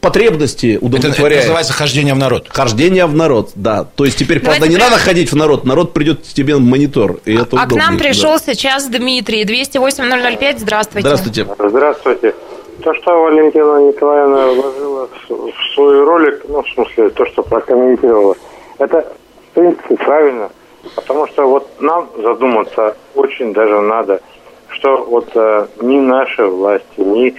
потребности 0.00 0.74
Это, 0.76 0.84
удовлетворяет. 0.84 1.32
это 1.40 1.46
называется 1.48 1.72
хождение 1.72 2.12
в 2.14 2.18
народ. 2.18 2.46
Хождение 2.50 3.06
в 3.06 3.14
народ, 3.14 3.52
да. 3.54 3.84
То 3.84 4.04
есть 4.04 4.18
теперь, 4.18 4.38
правда, 4.40 4.60
Давайте 4.60 4.74
не 4.74 4.76
прям- 4.78 4.90
надо 4.90 5.02
ходить 5.02 5.32
в 5.32 5.36
народ, 5.36 5.64
народ 5.64 5.94
придет 5.94 6.20
к 6.20 6.24
тебе 6.24 6.56
в 6.56 6.60
монитор, 6.60 7.20
и 7.24 7.34
это 7.34 7.56
А 7.58 7.66
к 7.66 7.72
нам 7.74 7.96
пришел 7.98 8.38
да. 8.38 8.52
сейчас 8.52 8.86
Дмитрий, 8.86 9.44
208-005, 9.44 10.58
здравствуйте. 10.58 11.00
Здравствуйте. 11.08 11.46
Здравствуйте. 11.58 12.34
То, 12.82 12.94
что 12.94 13.22
Валентина 13.22 13.88
Николаевна 13.88 14.46
вложила 14.48 15.08
в 15.28 15.74
свой 15.74 16.02
ролик, 16.04 16.42
ну, 16.48 16.62
в 16.62 16.68
смысле, 16.70 17.10
то, 17.10 17.24
что 17.26 17.42
прокомментировала, 17.42 18.36
это, 18.78 19.12
в 19.50 19.54
принципе, 19.54 19.96
правильно. 19.96 20.50
Потому 20.96 21.26
что 21.28 21.46
вот 21.46 21.68
нам 21.80 22.08
задуматься 22.16 22.96
очень 23.14 23.52
даже 23.52 23.80
надо, 23.80 24.20
что 24.68 25.04
вот 25.04 25.30
э, 25.34 25.66
ни 25.80 25.98
наши 25.98 26.44
власти, 26.44 27.00
ни 27.00 27.34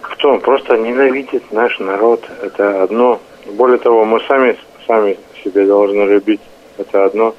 кто 0.00 0.38
просто 0.38 0.76
ненавидит 0.76 1.50
наш 1.52 1.78
народ. 1.78 2.22
Это 2.42 2.82
одно. 2.82 3.20
Более 3.46 3.78
того, 3.78 4.04
мы 4.04 4.20
сами, 4.28 4.56
сами 4.86 5.18
себя 5.42 5.66
должны 5.66 6.02
любить. 6.04 6.40
Это 6.78 7.04
одно. 7.04 7.34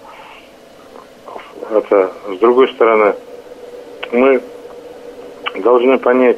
Это, 1.70 2.12
с 2.28 2.38
другой 2.40 2.68
стороны, 2.74 3.16
мы 4.12 4.42
должны 5.56 5.98
понять, 6.00 6.38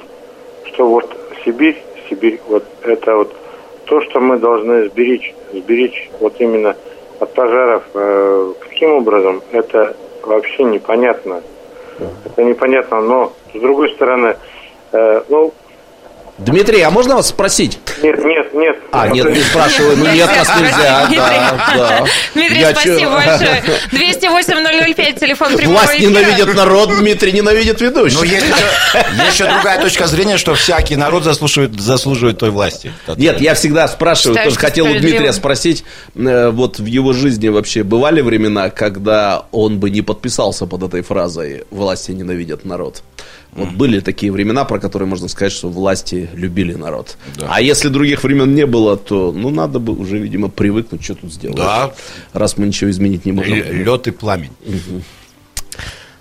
что 0.74 0.88
вот 0.88 1.18
Сибирь, 1.46 1.82
Сибирь, 2.10 2.40
вот 2.48 2.66
это 2.84 3.16
вот 3.16 3.36
то, 3.86 4.02
что 4.02 4.20
мы 4.20 4.38
должны 4.38 4.90
сберечь, 4.90 5.34
сберечь 5.54 6.10
вот 6.20 6.36
именно 6.40 6.76
от 7.20 7.34
пожаров. 7.34 7.84
Э, 7.94 8.54
каким 8.60 8.94
образом? 8.94 9.42
Это 9.52 9.96
вообще 10.24 10.64
непонятно. 10.64 11.42
Это 12.26 12.44
непонятно, 12.44 13.02
но 13.02 13.34
с 13.54 13.60
другой 13.60 13.90
стороны, 13.90 14.36
э, 14.92 15.22
ну, 15.30 15.54
Дмитрий, 16.40 16.82
а 16.82 16.90
можно 16.90 17.16
вас 17.16 17.28
спросить? 17.30 17.78
нет, 18.02 18.24
нет, 18.26 18.54
нет. 18.54 18.78
А, 18.92 19.08
нет, 19.08 19.30
не 19.30 19.42
спрашиваю. 19.42 19.98
Ну, 19.98 20.06
нет, 20.12 20.28
нас 20.36 20.50
нельзя. 20.60 21.08
Да, 21.16 21.56
да. 21.78 22.06
Дмитрий, 22.34 22.60
Я 22.60 22.72
спасибо 22.72 23.00
чё? 23.00 23.12
большое. 23.12 23.64
208-005, 23.92 25.20
телефон 25.20 25.56
прямого 25.56 25.78
Власть 25.78 25.96
эфира. 25.96 26.10
ненавидит 26.10 26.56
народ, 26.56 26.90
Дмитрий 26.98 27.32
ненавидит 27.32 27.82
ведущих. 27.82 28.20
Но 28.20 28.26
есть 28.26 28.46
еще, 29.32 29.46
другая 29.46 29.80
точка 29.82 30.08
зрения, 30.08 30.38
что 30.38 30.56
всякий 30.56 30.96
народ 30.96 31.24
заслуживает, 31.24 31.80
заслуживает 31.80 32.40
той 32.40 32.50
власти. 32.50 32.92
Нет, 33.16 33.40
я 33.40 33.54
всегда 33.54 33.88
спрашиваю, 33.88 34.36
Считаю, 34.36 34.50
тоже 34.50 34.60
хотел 34.60 34.86
у. 34.86 34.94
Дмитрия 34.94 35.34
спросить, 35.34 35.84
э, 36.16 36.50
вот 36.50 36.80
в 36.80 36.86
его 36.86 37.14
жизни 37.14 37.48
вообще 37.50 37.84
бывали 37.84 38.22
времена, 38.22 38.70
когда 38.70 39.46
он 39.52 39.80
бы 39.80 39.90
не 39.90 40.02
подписался 40.02 40.66
под 40.66 40.84
этой 40.84 41.02
фразой 41.02 41.64
«власти 41.70 42.12
ненавидят 42.12 42.66
народ». 42.66 43.04
Вот 43.56 43.70
были 43.70 43.99
такие 43.99 44.32
времена, 44.32 44.66
про 44.66 44.80
которые 44.80 45.08
можно 45.08 45.28
сказать, 45.28 45.51
что 45.51 45.70
власти 45.70 46.30
любили 46.34 46.74
народ. 46.74 47.18
Да. 47.38 47.47
А 47.49 47.62
если 47.62 47.89
других 47.89 48.24
времен 48.24 48.54
не 48.56 48.66
было, 48.66 48.97
то, 48.97 49.32
ну, 49.32 49.49
надо 49.49 49.80
бы 49.80 49.93
уже, 49.93 50.18
видимо, 50.18 50.49
привыкнуть, 50.49 51.04
что 51.04 51.16
тут 51.16 51.34
сделать. 51.34 51.58
Да. 51.58 51.93
Раз 52.34 52.58
мы 52.58 52.66
ничего 52.66 52.89
изменить 52.89 53.26
не 53.26 53.32
можем. 53.32 53.56
Лед 53.56 54.08
и 54.08 54.12
пламень. 54.12 54.51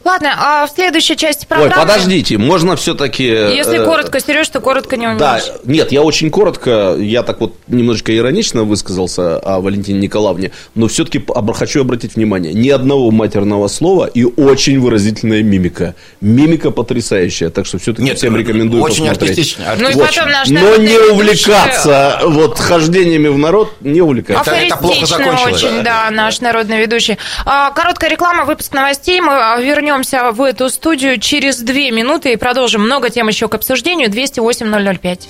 Ладно, 0.04 0.34
а 0.36 0.66
в 0.66 0.70
следующей 0.70 1.16
части 1.16 1.46
Ой, 1.50 1.56
программы... 1.56 1.74
подождите, 1.82 2.38
можно 2.38 2.76
все-таки... 2.76 3.24
Если 3.24 3.78
э, 3.80 3.84
коротко, 3.84 4.20
Сереж, 4.20 4.48
то 4.48 4.60
коротко 4.60 4.96
не 4.96 5.06
умеешь. 5.06 5.20
Да, 5.20 5.40
нет, 5.64 5.92
я 5.92 6.02
очень 6.02 6.30
коротко, 6.30 6.96
я 6.98 7.22
так 7.22 7.40
вот 7.40 7.54
немножечко 7.68 8.16
иронично 8.16 8.64
высказался 8.64 9.38
о 9.38 9.60
Валентине 9.60 10.00
Николаевне, 10.00 10.50
но 10.74 10.88
все-таки 10.88 11.24
хочу 11.54 11.80
обратить 11.82 12.16
внимание, 12.16 12.52
ни 12.52 12.68
одного 12.70 13.10
матерного 13.10 13.68
слова 13.68 14.06
и 14.06 14.24
очень 14.24 14.80
выразительная 14.80 15.42
мимика. 15.42 15.94
Мимика 16.20 16.70
потрясающая, 16.70 17.50
так 17.50 17.66
что 17.66 17.78
все-таки 17.78 18.02
Нет, 18.04 18.18
всем 18.18 18.36
рекомендую 18.36 18.82
очень 18.82 19.06
посмотреть. 19.06 19.30
артистично. 19.30 19.64
Ну 19.78 19.88
и 19.88 19.94
Очень. 19.94 20.00
потом 20.06 20.30
наш 20.30 20.48
Но 20.48 20.76
не 20.76 20.86
ведущий- 20.88 21.10
увлекаться 21.12 22.20
вот 22.24 22.58
хождениями 22.58 23.28
в 23.28 23.38
народ, 23.38 23.72
не 23.80 24.00
увлекаться. 24.00 24.50
Это- 24.50 24.66
это 24.66 24.76
плохо 24.76 25.06
закончилось. 25.06 25.62
очень, 25.62 25.82
да, 25.82 26.10
наш 26.10 26.40
народный 26.40 26.78
ведущий. 26.80 27.18
А, 27.44 27.70
Короткая 27.70 28.10
реклама, 28.10 28.44
выпуск 28.44 28.72
новостей. 28.72 29.20
Мы 29.20 29.32
а, 29.32 29.60
вернемся 29.92 30.32
в 30.32 30.40
эту 30.42 30.70
студию 30.70 31.20
через 31.20 31.58
две 31.58 31.90
минуты 31.90 32.32
и 32.32 32.36
продолжим. 32.36 32.82
Много 32.82 33.10
тем 33.10 33.28
еще 33.28 33.48
к 33.48 33.54
обсуждению. 33.54 34.08
208-005. 34.08 35.28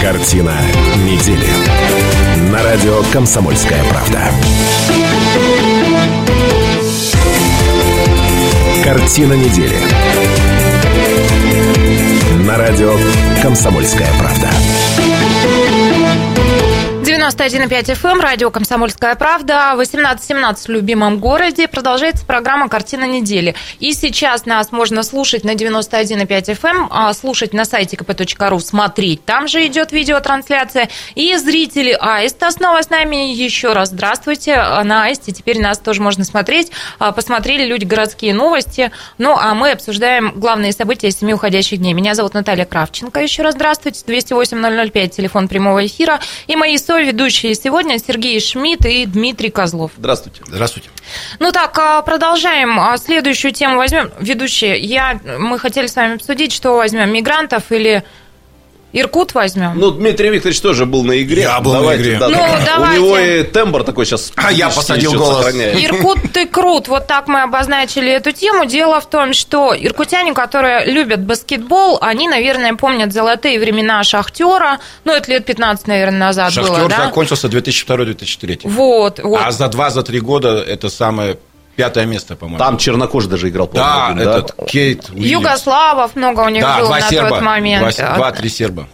Картина 0.00 0.56
недели. 1.04 1.46
На 2.50 2.62
радио 2.62 3.02
«Комсомольская 3.12 3.84
правда». 3.90 4.20
Картина 8.82 9.34
недели. 9.34 9.76
На 12.46 12.56
радио 12.56 12.96
«Комсомольская 13.42 14.08
правда». 14.18 14.48
91,5 17.34 17.94
FM, 17.94 18.20
радио 18.20 18.50
«Комсомольская 18.50 19.14
правда», 19.14 19.74
18.17 19.76 20.66
в 20.66 20.68
любимом 20.68 21.18
городе. 21.18 21.66
Продолжается 21.66 22.26
программа 22.26 22.68
«Картина 22.68 23.04
недели». 23.04 23.54
И 23.80 23.94
сейчас 23.94 24.44
нас 24.44 24.70
можно 24.70 25.02
слушать 25.02 25.42
на 25.42 25.54
91,5 25.54 26.26
FM, 26.26 26.88
а 26.90 27.10
слушать 27.14 27.54
на 27.54 27.64
сайте 27.64 27.96
kp.ru, 27.96 28.60
смотреть. 28.60 29.24
Там 29.24 29.48
же 29.48 29.66
идет 29.66 29.92
видеотрансляция. 29.92 30.90
И 31.14 31.34
зрители 31.36 31.96
Аиста 31.98 32.50
снова 32.50 32.82
с 32.82 32.90
нами. 32.90 33.32
Еще 33.32 33.72
раз 33.72 33.88
здравствуйте. 33.88 34.56
На 34.84 35.04
Аисте 35.04 35.32
теперь 35.32 35.58
нас 35.58 35.78
тоже 35.78 36.02
можно 36.02 36.24
смотреть. 36.24 36.70
А, 36.98 37.12
Посмотрели 37.12 37.64
люди 37.64 37.86
городские 37.86 38.34
новости. 38.34 38.92
Ну, 39.16 39.34
а 39.38 39.54
мы 39.54 39.70
обсуждаем 39.70 40.32
главные 40.36 40.72
события 40.72 41.10
семи 41.10 41.32
уходящих 41.32 41.78
дней. 41.78 41.94
Меня 41.94 42.14
зовут 42.14 42.34
Наталья 42.34 42.66
Кравченко. 42.66 43.20
Еще 43.20 43.42
раз 43.42 43.54
здравствуйте. 43.54 44.04
208-005, 44.06 45.08
телефон 45.08 45.48
прямого 45.48 45.86
эфира. 45.86 46.20
И 46.46 46.56
мои 46.56 46.76
соведущие 46.76 47.21
ведущие 47.22 47.54
сегодня 47.54 48.00
Сергей 48.00 48.40
Шмидт 48.40 48.84
и 48.84 49.06
Дмитрий 49.06 49.50
Козлов. 49.50 49.92
Здравствуйте. 49.96 50.42
Здравствуйте. 50.44 50.90
Ну 51.38 51.52
так, 51.52 51.78
а, 51.78 52.02
продолжаем. 52.02 52.80
А, 52.80 52.96
Следующую 52.96 53.52
тему 53.52 53.76
возьмем. 53.76 54.10
Ведущие, 54.18 54.76
я, 54.80 55.20
мы 55.38 55.56
хотели 55.60 55.86
с 55.86 55.94
вами 55.94 56.16
обсудить, 56.16 56.52
что 56.52 56.74
возьмем, 56.74 57.12
мигрантов 57.12 57.70
или 57.70 58.02
Иркут 58.92 59.32
возьмем? 59.34 59.72
Ну, 59.78 59.90
Дмитрий 59.90 60.28
Викторович 60.30 60.60
тоже 60.60 60.84
был 60.86 61.02
на 61.02 61.20
игре. 61.22 61.42
Я 61.42 61.60
был 61.60 61.72
на 61.72 61.78
Давайте, 61.80 62.02
игре. 62.02 62.18
да, 62.18 62.28
Ну, 62.28 62.36
да. 62.36 62.62
давайте. 62.76 62.98
У 63.00 63.02
него 63.04 63.18
и 63.18 63.42
тембр 63.42 63.84
такой 63.84 64.04
сейчас. 64.04 64.32
А 64.36 64.52
я 64.52 64.68
посадил 64.68 65.14
голос. 65.14 65.38
сохраняет. 65.38 65.82
Иркут, 65.82 66.18
ты 66.32 66.46
крут. 66.46 66.88
Вот 66.88 67.06
так 67.06 67.26
мы 67.26 67.42
обозначили 67.42 68.10
эту 68.12 68.32
тему. 68.32 68.66
Дело 68.66 69.00
в 69.00 69.06
том, 69.08 69.32
что 69.32 69.74
иркутяне, 69.74 70.34
которые 70.34 70.84
любят 70.84 71.20
баскетбол, 71.20 71.98
они, 72.02 72.28
наверное, 72.28 72.74
помнят 72.74 73.12
золотые 73.12 73.58
времена 73.58 74.02
Шахтера. 74.04 74.78
Ну, 75.04 75.12
это 75.12 75.30
лет 75.30 75.46
15, 75.46 75.86
наверное, 75.86 76.18
назад 76.18 76.52
Шахтер 76.52 76.74
было, 76.80 76.88
да? 76.88 77.06
закончился 77.06 77.48
2002-2003. 77.48 78.60
Вот, 78.64 79.20
вот. 79.22 79.40
А 79.42 79.50
за 79.52 79.68
два, 79.68 79.90
за 79.90 80.02
три 80.02 80.20
года 80.20 80.58
это 80.62 80.88
самое 80.90 81.38
пятое 81.76 82.06
место, 82.06 82.36
по-моему. 82.36 82.58
Там 82.58 82.78
чернокожий 82.78 83.30
даже 83.30 83.48
играл. 83.48 83.68
да, 83.72 84.08
по-моему, 84.08 84.30
да? 84.30 84.38
этот 84.38 84.68
Кейт 84.68 85.10
Уильямс. 85.10 85.26
Югославов 85.30 86.16
много 86.16 86.40
у 86.40 86.48
них 86.48 86.62
Да, 86.62 86.76
было 86.78 86.86
два 86.86 86.98
на 87.00 87.08
серба. 87.08 87.28
тот 87.30 87.40
момент. 87.42 87.96
Два- 87.96 88.14
Два-три 88.16 88.48
серба. 88.48 88.88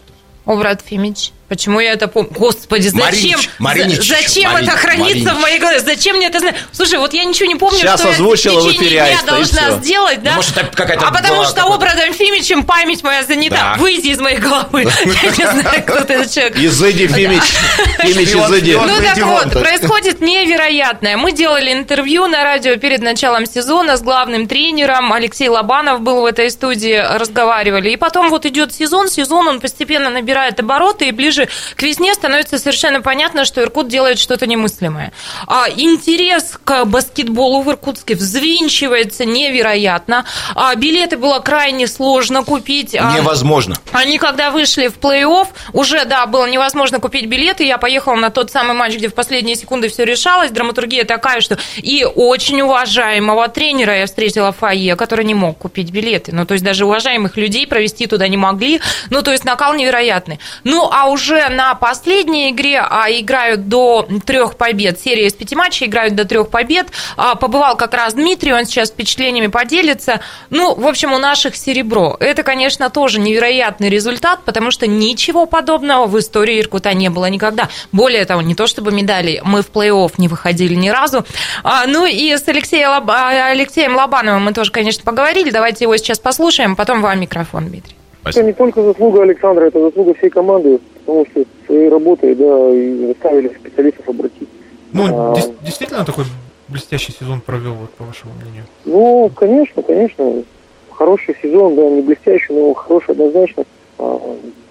О, 0.45 0.55
брат 0.55 0.81
Фимич. 0.85 1.31
Почему 1.49 1.79
я 1.79 1.93
это 1.93 2.07
помню? 2.07 2.29
Господи, 2.31 2.89
зачем? 2.89 3.01
Маринич, 3.09 3.49
Маринич, 3.57 3.97
за- 4.07 4.15
зачем 4.15 4.51
Маринич, 4.51 4.69
это 4.69 4.77
хранится 4.77 5.03
Маринич. 5.15 5.29
в 5.33 5.39
моей 5.41 5.59
голове? 5.59 5.79
Зачем 5.79 6.15
мне 6.17 6.27
это 6.27 6.39
знать? 6.39 6.55
Слушай, 6.71 6.99
вот 6.99 7.13
я 7.13 7.23
ничего 7.23 7.47
не 7.47 7.55
помню, 7.55 7.79
Сейчас 7.79 7.99
что 7.99 8.09
озвучила 8.11 8.59
я 8.61 8.69
в 8.69 8.71
течение 8.73 8.89
дня 8.89 9.21
должна 9.25 9.61
всё. 9.61 9.77
сделать, 9.79 10.21
да? 10.23 10.29
Ну, 10.31 10.35
может, 10.37 10.57
это 10.57 10.67
какая-то 10.77 11.07
а 11.07 11.11
потому 11.11 11.43
что 11.45 11.65
образом 11.65 12.13
Фимичем 12.13 12.63
память 12.63 13.03
моя 13.03 13.23
занята. 13.23 13.55
Да. 13.55 13.75
Выйди 13.79 14.09
из 14.09 14.19
моей 14.19 14.37
головы. 14.37 14.83
Я 15.05 15.29
не 15.31 15.61
знаю, 15.61 15.83
кто 15.83 16.01
ты 16.03 16.13
этот 16.13 16.31
человек. 16.31 16.55
Изыди, 16.57 17.07
Фимич. 17.07 17.41
Фимич, 17.99 18.29
изыди. 18.29 18.73
Ну 18.75 18.87
так 19.01 19.17
вот, 19.17 19.53
происходит 19.59 20.21
невероятное. 20.21 21.17
Мы 21.17 21.31
делали 21.31 21.71
интервью 21.73 22.27
на 22.27 22.43
радио 22.43 22.75
перед 22.77 23.01
началом 23.01 23.45
сезона 23.45 23.97
с 23.97 24.01
главным 24.01 24.47
тренером. 24.47 25.11
Алексей 25.13 25.49
Лобанов 25.49 26.01
был 26.01 26.21
в 26.21 26.25
этой 26.25 26.51
студии, 26.51 27.03
разговаривали. 27.17 27.89
И 27.89 27.97
потом 27.97 28.29
вот 28.29 28.45
идет 28.45 28.73
сезон, 28.73 29.09
сезон, 29.09 29.47
он 29.47 29.59
постепенно 29.59 30.09
набирает 30.09 30.59
обороты, 30.59 31.07
и 31.07 31.11
ближе 31.11 31.38
к 31.75 31.83
весне 31.83 32.13
становится 32.13 32.57
совершенно 32.57 33.01
понятно, 33.01 33.45
что 33.45 33.61
Иркут 33.61 33.87
делает 33.87 34.19
что-то 34.19 34.47
немыслимое. 34.47 35.11
А 35.47 35.67
интерес 35.69 36.57
к 36.63 36.85
баскетболу 36.85 37.61
в 37.61 37.69
Иркутске 37.69 38.15
взвинчивается 38.15 39.25
невероятно. 39.25 40.25
А 40.55 40.73
билеты 40.75 41.17
было 41.17 41.39
крайне 41.39 41.87
сложно 41.87 42.43
купить. 42.43 42.95
А 42.95 43.15
Невозможно. 43.15 43.75
они 43.91 44.17
когда 44.17 44.51
вышли 44.51 44.87
в 44.87 44.97
плей-офф, 44.97 45.47
уже, 45.73 46.05
да, 46.05 46.25
было 46.25 46.45
невозможно 46.47 46.99
купить 46.99 47.25
билеты. 47.27 47.63
Я 47.63 47.77
поехала 47.77 48.15
на 48.15 48.29
тот 48.29 48.51
самый 48.51 48.73
матч, 48.73 48.95
где 48.95 49.09
в 49.09 49.13
последние 49.13 49.55
секунды 49.55 49.89
все 49.89 50.03
решалось. 50.05 50.51
Драматургия 50.51 51.03
такая, 51.05 51.41
что 51.41 51.57
и 51.77 52.03
очень 52.03 52.61
уважаемого 52.61 53.47
тренера 53.47 53.97
я 53.97 54.05
встретила 54.05 54.51
в 54.51 54.57
фойе, 54.57 54.95
который 54.95 55.25
не 55.25 55.33
мог 55.33 55.57
купить 55.57 55.91
билеты. 55.91 56.33
Ну, 56.33 56.45
то 56.45 56.53
есть 56.53 56.63
даже 56.63 56.85
уважаемых 56.85 57.37
людей 57.37 57.67
провести 57.67 58.07
туда 58.07 58.27
не 58.27 58.37
могли. 58.37 58.81
Ну, 59.09 59.21
то 59.21 59.31
есть 59.31 59.45
накал 59.45 59.73
невероятный. 59.73 60.39
Ну, 60.63 60.89
а 60.91 61.07
уже 61.09 61.28
на 61.49 61.75
последней 61.75 62.49
игре 62.51 62.79
а, 62.81 63.09
играют 63.09 63.67
до 63.67 64.07
трех 64.25 64.55
побед. 64.55 64.99
Серия 64.99 65.27
из 65.27 65.33
пяти 65.33 65.55
матчей 65.55 65.87
играют 65.87 66.15
до 66.15 66.25
трех 66.25 66.49
побед. 66.49 66.87
А, 67.17 67.35
побывал 67.35 67.77
как 67.77 67.93
раз 67.93 68.13
Дмитрий, 68.13 68.53
он 68.53 68.65
сейчас 68.65 68.89
впечатлениями 68.89 69.47
поделится. 69.47 70.21
Ну, 70.49 70.75
в 70.75 70.87
общем, 70.87 71.13
у 71.13 71.17
наших 71.17 71.55
серебро. 71.55 72.17
Это, 72.19 72.43
конечно, 72.43 72.89
тоже 72.89 73.19
невероятный 73.19 73.89
результат, 73.89 74.39
потому 74.45 74.71
что 74.71 74.87
ничего 74.87 75.45
подобного 75.45 76.05
в 76.07 76.17
истории 76.19 76.59
Иркута 76.59 76.93
не 76.93 77.09
было 77.09 77.27
никогда. 77.27 77.69
Более 77.91 78.25
того, 78.25 78.41
не 78.41 78.55
то 78.55 78.67
чтобы 78.67 78.91
медали, 78.91 79.41
мы 79.43 79.61
в 79.61 79.69
плей-офф 79.71 80.13
не 80.17 80.27
выходили 80.27 80.75
ни 80.75 80.89
разу. 80.89 81.25
А, 81.63 81.85
ну 81.87 82.05
и 82.05 82.35
с 82.35 82.47
Алексеем, 82.47 82.89
Лоб- 82.89 83.11
а, 83.11 83.49
Алексеем 83.51 83.95
Лобановым 83.95 84.43
мы 84.43 84.53
тоже, 84.53 84.71
конечно, 84.71 85.03
поговорили. 85.03 85.51
Давайте 85.51 85.85
его 85.85 85.95
сейчас 85.97 86.19
послушаем, 86.19 86.75
потом 86.75 87.01
вам 87.01 87.19
микрофон, 87.19 87.67
Дмитрий. 87.67 87.95
Это 88.25 88.43
не 88.43 88.53
только 88.53 88.83
заслуга 88.83 89.23
Александра, 89.23 89.65
это 89.65 89.79
заслуга 89.79 90.13
всей 90.13 90.29
команды, 90.29 90.79
потому 91.09 91.25
что 91.25 91.43
своей 91.65 91.89
работой, 91.89 92.35
да, 92.35 92.69
и 92.69 93.07
заставили 93.07 93.47
специалистов 93.59 94.07
обратить. 94.07 94.47
Ну, 94.93 95.07
А, 95.11 95.35
действительно 95.65 96.05
такой 96.05 96.25
блестящий 96.67 97.11
сезон 97.11 97.41
провел, 97.41 97.73
вот, 97.73 97.89
по 97.91 98.03
вашему 98.03 98.33
мнению. 98.41 98.65
Ну, 98.85 99.31
конечно, 99.35 99.81
конечно. 99.81 100.43
Хороший 100.91 101.35
сезон, 101.41 101.75
да, 101.75 101.89
не 101.89 102.01
блестящий, 102.01 102.53
но 102.53 102.73
хороший 102.73 103.11
однозначно. 103.11 103.63
А, 103.97 104.19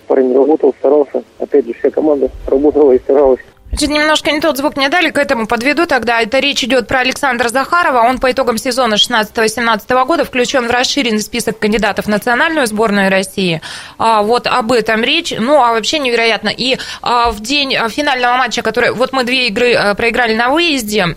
Парень 0.07 0.33
работал, 0.35 0.73
старался. 0.79 1.23
Опять 1.39 1.67
же, 1.67 1.75
вся 1.75 1.91
команда 1.91 2.31
работала 2.47 2.93
и 2.93 2.99
старалась. 2.99 3.41
Значит, 3.71 3.91
немножко 3.91 4.31
не 4.31 4.41
тот 4.41 4.57
звук 4.57 4.77
мне 4.77 4.89
дали, 4.89 5.11
к 5.11 5.19
этому 5.19 5.47
подведу 5.47 5.87
тогда. 5.87 6.21
Это 6.23 6.39
речь 6.39 6.65
идет 6.65 6.89
про 6.89 7.01
Александра 7.01 7.49
Захарова. 7.49 8.09
Он 8.09 8.19
по 8.19 8.33
итогам 8.33 8.57
сезона 8.57 8.95
16-17 8.95 10.07
года 10.07 10.25
включен 10.25 10.67
в 10.67 10.71
расширенный 10.71 11.21
список 11.21 11.59
кандидатов 11.59 12.07
в 12.07 12.09
национальную 12.09 12.67
сборную 12.67 13.11
России. 13.11 13.61
А, 13.99 14.23
вот 14.23 14.47
об 14.47 14.73
этом 14.73 15.05
речь. 15.05 15.35
Ну, 15.39 15.63
а 15.63 15.73
вообще 15.73 15.99
невероятно. 15.99 16.49
И 16.49 16.79
а, 17.03 17.31
в 17.31 17.41
день 17.41 17.77
финального 17.91 18.37
матча, 18.39 18.63
который... 18.63 18.93
Вот 18.93 19.13
мы 19.13 19.25
две 19.25 19.49
игры 19.49 19.75
а, 19.75 19.95
проиграли 19.95 20.35
на 20.35 20.49
выезде, 20.49 21.17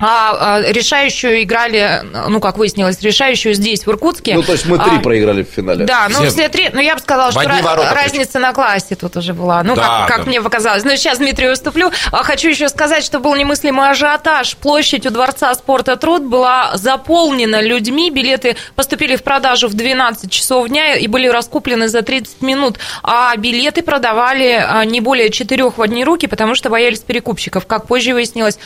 а 0.00 0.56
а, 0.56 0.62
решающую 0.62 1.42
играли, 1.42 2.02
ну, 2.28 2.40
как 2.40 2.56
выяснилось, 2.56 3.00
решающую 3.02 3.54
здесь, 3.54 3.86
в 3.86 3.90
Иркутске. 3.90 4.34
Ну, 4.34 4.42
то 4.42 4.52
есть 4.52 4.64
мы 4.66 4.78
три 4.78 4.96
А, 4.96 5.00
проиграли 5.00 5.44
в 5.44 5.48
финале. 5.48 5.84
Да, 5.84 6.08
ну 6.08 6.20
Все. 6.20 6.30
все 6.30 6.48
три, 6.48 6.70
ну 6.72 6.80
я 6.80 6.94
бы 6.94 7.00
сказала, 7.00 7.30
В 7.30 7.32
что 7.32 7.48
ворота 7.62 7.94
разница 7.94 8.38
на 8.38 8.52
классе 8.52 8.96
тут 8.96 9.16
уже 9.16 9.34
была. 9.34 9.62
Ну, 9.62 9.76
Да, 9.76 9.82
как, 10.00 10.08
как 10.08 10.24
да. 10.24 10.30
мне 10.30 10.40
показалось. 10.40 10.84
Но 10.84 10.96
сейчас 10.96 11.18
Дмитрию 11.18 11.52
уступлю. 11.52 11.90
А 12.12 12.22
хочу 12.22 12.48
еще 12.48 12.68
сказать, 12.70 13.04
что 13.04 13.20
был 13.20 13.34
немыслимый 13.34 13.90
ажиотаж. 13.90 14.56
Площадь 14.56 15.06
у 15.06 15.10
Дворца 15.10 15.54
спорта 15.54 15.96
Труд 15.96 16.22
была 16.22 16.70
заполнена 16.76 17.60
людьми. 17.60 18.10
Билеты 18.10 18.56
поступили 18.74 19.16
в 19.16 19.22
продажу 19.22 19.68
в 19.68 19.74
12 19.74 20.30
часов 20.30 20.68
дня 20.68 20.94
и 20.94 21.06
были 21.08 21.28
раскуплены 21.28 21.88
за 21.88 22.02
30 22.02 22.40
минут. 22.40 22.78
А 23.02 23.36
билеты 23.36 23.82
продавали 23.82 24.64
а, 24.66 24.84
не 24.84 25.00
более 25.00 25.30
четырех 25.30 25.76
в 25.76 25.82
одни 25.82 26.04
руки, 26.04 26.26
потому 26.26 26.54
что 26.54 26.70
боялись 26.70 27.00
перекупщиков. 27.00 27.66
Как 27.66 27.86
позже 27.86 28.14
выяснилось, 28.14 28.58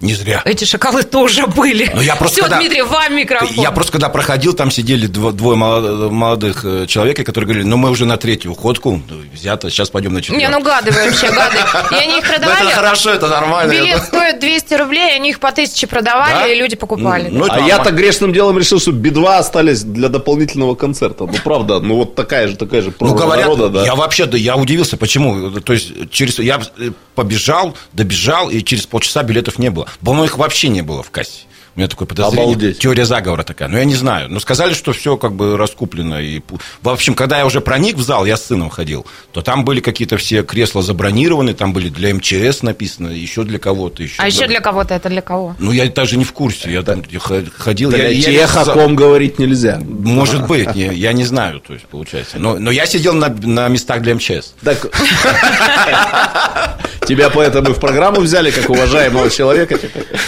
Не 0.00 0.14
зря. 0.14 0.42
эти 0.44 0.64
шоколы 0.64 1.02
тоже 1.04 1.46
были. 1.46 1.90
Ну, 1.94 2.02
я 2.02 2.16
просто 2.16 2.34
Все, 2.34 2.42
когда- 2.42 2.58
Дмитрий, 2.58 2.82
вам 2.82 3.16
микрофон. 3.16 3.48
Я 3.56 3.70
просто 3.70 3.92
когда 3.92 4.10
проходил, 4.10 4.52
там 4.52 4.70
сидели 4.70 5.08
дво- 5.08 5.32
двое 5.32 5.56
молод- 5.56 6.12
молодых 6.12 6.64
э, 6.64 6.86
человека, 6.86 7.24
которые 7.24 7.46
говорили, 7.46 7.66
ну 7.66 7.78
мы 7.78 7.88
уже 7.90 8.04
на 8.04 8.18
третью 8.18 8.54
ходку 8.54 9.00
ну, 9.08 9.16
взято, 9.32 9.70
сейчас 9.70 9.88
пойдем 9.88 10.12
на 10.12 10.20
четвертую. 10.20 10.50
Не, 10.50 10.54
ну 10.54 10.62
гады 10.62 10.90
вы 10.90 11.02
вообще, 11.02 11.30
гады. 11.30 11.56
И 11.92 11.94
они 11.94 12.18
их 12.18 12.24
Ну, 12.28 12.30
продавали. 12.30 12.66
это 12.66 12.74
хорошо, 12.76 13.10
это 13.10 13.28
нормально. 13.28 13.72
Билет 13.72 14.02
стоит 14.02 14.38
200 14.38 14.74
рублей, 14.74 15.16
они 15.16 15.30
их 15.30 15.40
по 15.40 15.48
1000 15.48 15.86
продавали, 15.86 16.32
Да? 16.34 16.46
и 16.48 16.54
люди 16.58 16.76
покупали. 16.76 17.28
Ну, 17.30 17.46
а 17.48 17.58
я-то 17.60 17.90
грешным 17.90 18.34
делом 18.34 18.58
решил, 18.58 18.78
что 18.78 18.92
Би-2 18.92 19.38
остались 19.38 19.82
для 19.82 20.10
дополнительного 20.10 20.74
концерта. 20.74 21.24
Ну, 21.24 21.32
правда, 21.42 21.80
ну 21.80 21.96
вот 21.96 22.14
такая 22.14 22.48
же, 22.48 22.56
такая 22.56 22.82
же 22.82 22.92
Ну, 23.00 23.14
говорят, 23.14 23.46
народа, 23.46 23.70
да. 23.70 23.84
я 23.86 23.94
вообще, 23.94 24.26
да, 24.26 24.36
я 24.36 24.56
удивился, 24.56 24.98
почему. 24.98 25.50
То 25.60 25.72
есть, 25.72 26.10
через, 26.10 26.38
я 26.38 26.60
э, 26.78 26.90
побежал, 27.14 27.74
добежал, 27.94 28.50
и 28.50 28.62
через 28.62 28.84
полчаса 28.86 29.22
билетов 29.22 29.58
не 29.58 29.70
было. 29.70 29.85
По-моему, 30.00 30.24
их 30.24 30.38
вообще 30.38 30.68
не 30.68 30.82
было 30.82 31.02
в 31.02 31.10
кассе. 31.10 31.42
У 31.76 31.78
меня 31.78 31.88
такое 31.88 32.08
подозрение. 32.08 32.42
Обалдеть. 32.42 32.78
Теория 32.78 33.04
заговора 33.04 33.42
такая. 33.42 33.68
Но 33.68 33.76
я 33.76 33.84
не 33.84 33.94
знаю. 33.94 34.30
Но 34.30 34.40
сказали, 34.40 34.72
что 34.72 34.94
все 34.94 35.18
как 35.18 35.34
бы 35.34 35.58
раскуплено. 35.58 36.18
И... 36.18 36.40
В 36.80 36.88
общем, 36.88 37.14
когда 37.14 37.36
я 37.36 37.44
уже 37.44 37.60
проник 37.60 37.96
в 37.96 38.02
зал, 38.02 38.24
я 38.24 38.38
с 38.38 38.46
сыном 38.46 38.70
ходил, 38.70 39.04
то 39.32 39.42
там 39.42 39.62
были 39.62 39.80
какие-то 39.80 40.16
все 40.16 40.42
кресла 40.42 40.80
забронированы, 40.80 41.52
там 41.52 41.74
были 41.74 41.90
для 41.90 42.14
МЧС 42.14 42.62
написано, 42.62 43.08
еще 43.08 43.42
для 43.42 43.58
кого-то. 43.58 44.02
Еще 44.02 44.22
А 44.22 44.26
еще 44.26 44.46
для 44.46 44.60
кого-то 44.60 44.94
это 44.94 45.10
для 45.10 45.20
кого? 45.20 45.54
Ну, 45.58 45.70
я 45.70 45.86
даже 45.90 46.16
не 46.16 46.24
в 46.24 46.32
курсе. 46.32 46.72
Я 46.72 46.80
там 46.80 47.02
ходил... 47.58 47.90
Для 47.90 48.04
я, 48.04 48.08
я- 48.08 48.22
тех, 48.22 48.56
о 48.56 48.64
ком 48.72 48.96
говорить 48.96 49.38
нельзя. 49.38 49.78
Может 49.84 50.46
быть, 50.46 50.74
не- 50.74 50.94
я 50.94 51.12
не 51.12 51.24
знаю, 51.24 51.60
то 51.60 51.74
есть, 51.74 51.84
получается. 51.84 52.38
Но, 52.38 52.58
но 52.58 52.70
я 52.70 52.86
сидел 52.86 53.12
на, 53.12 53.28
на 53.28 53.68
местах 53.68 54.00
для 54.00 54.14
МЧС. 54.14 54.54
Так, 54.64 54.78
тебя 57.06 57.28
поэтому 57.28 57.68
и 57.68 57.72
в 57.74 57.80
программу 57.80 58.22
взяли, 58.22 58.50
как 58.50 58.70
уважаемого 58.70 59.28
человека. 59.28 59.78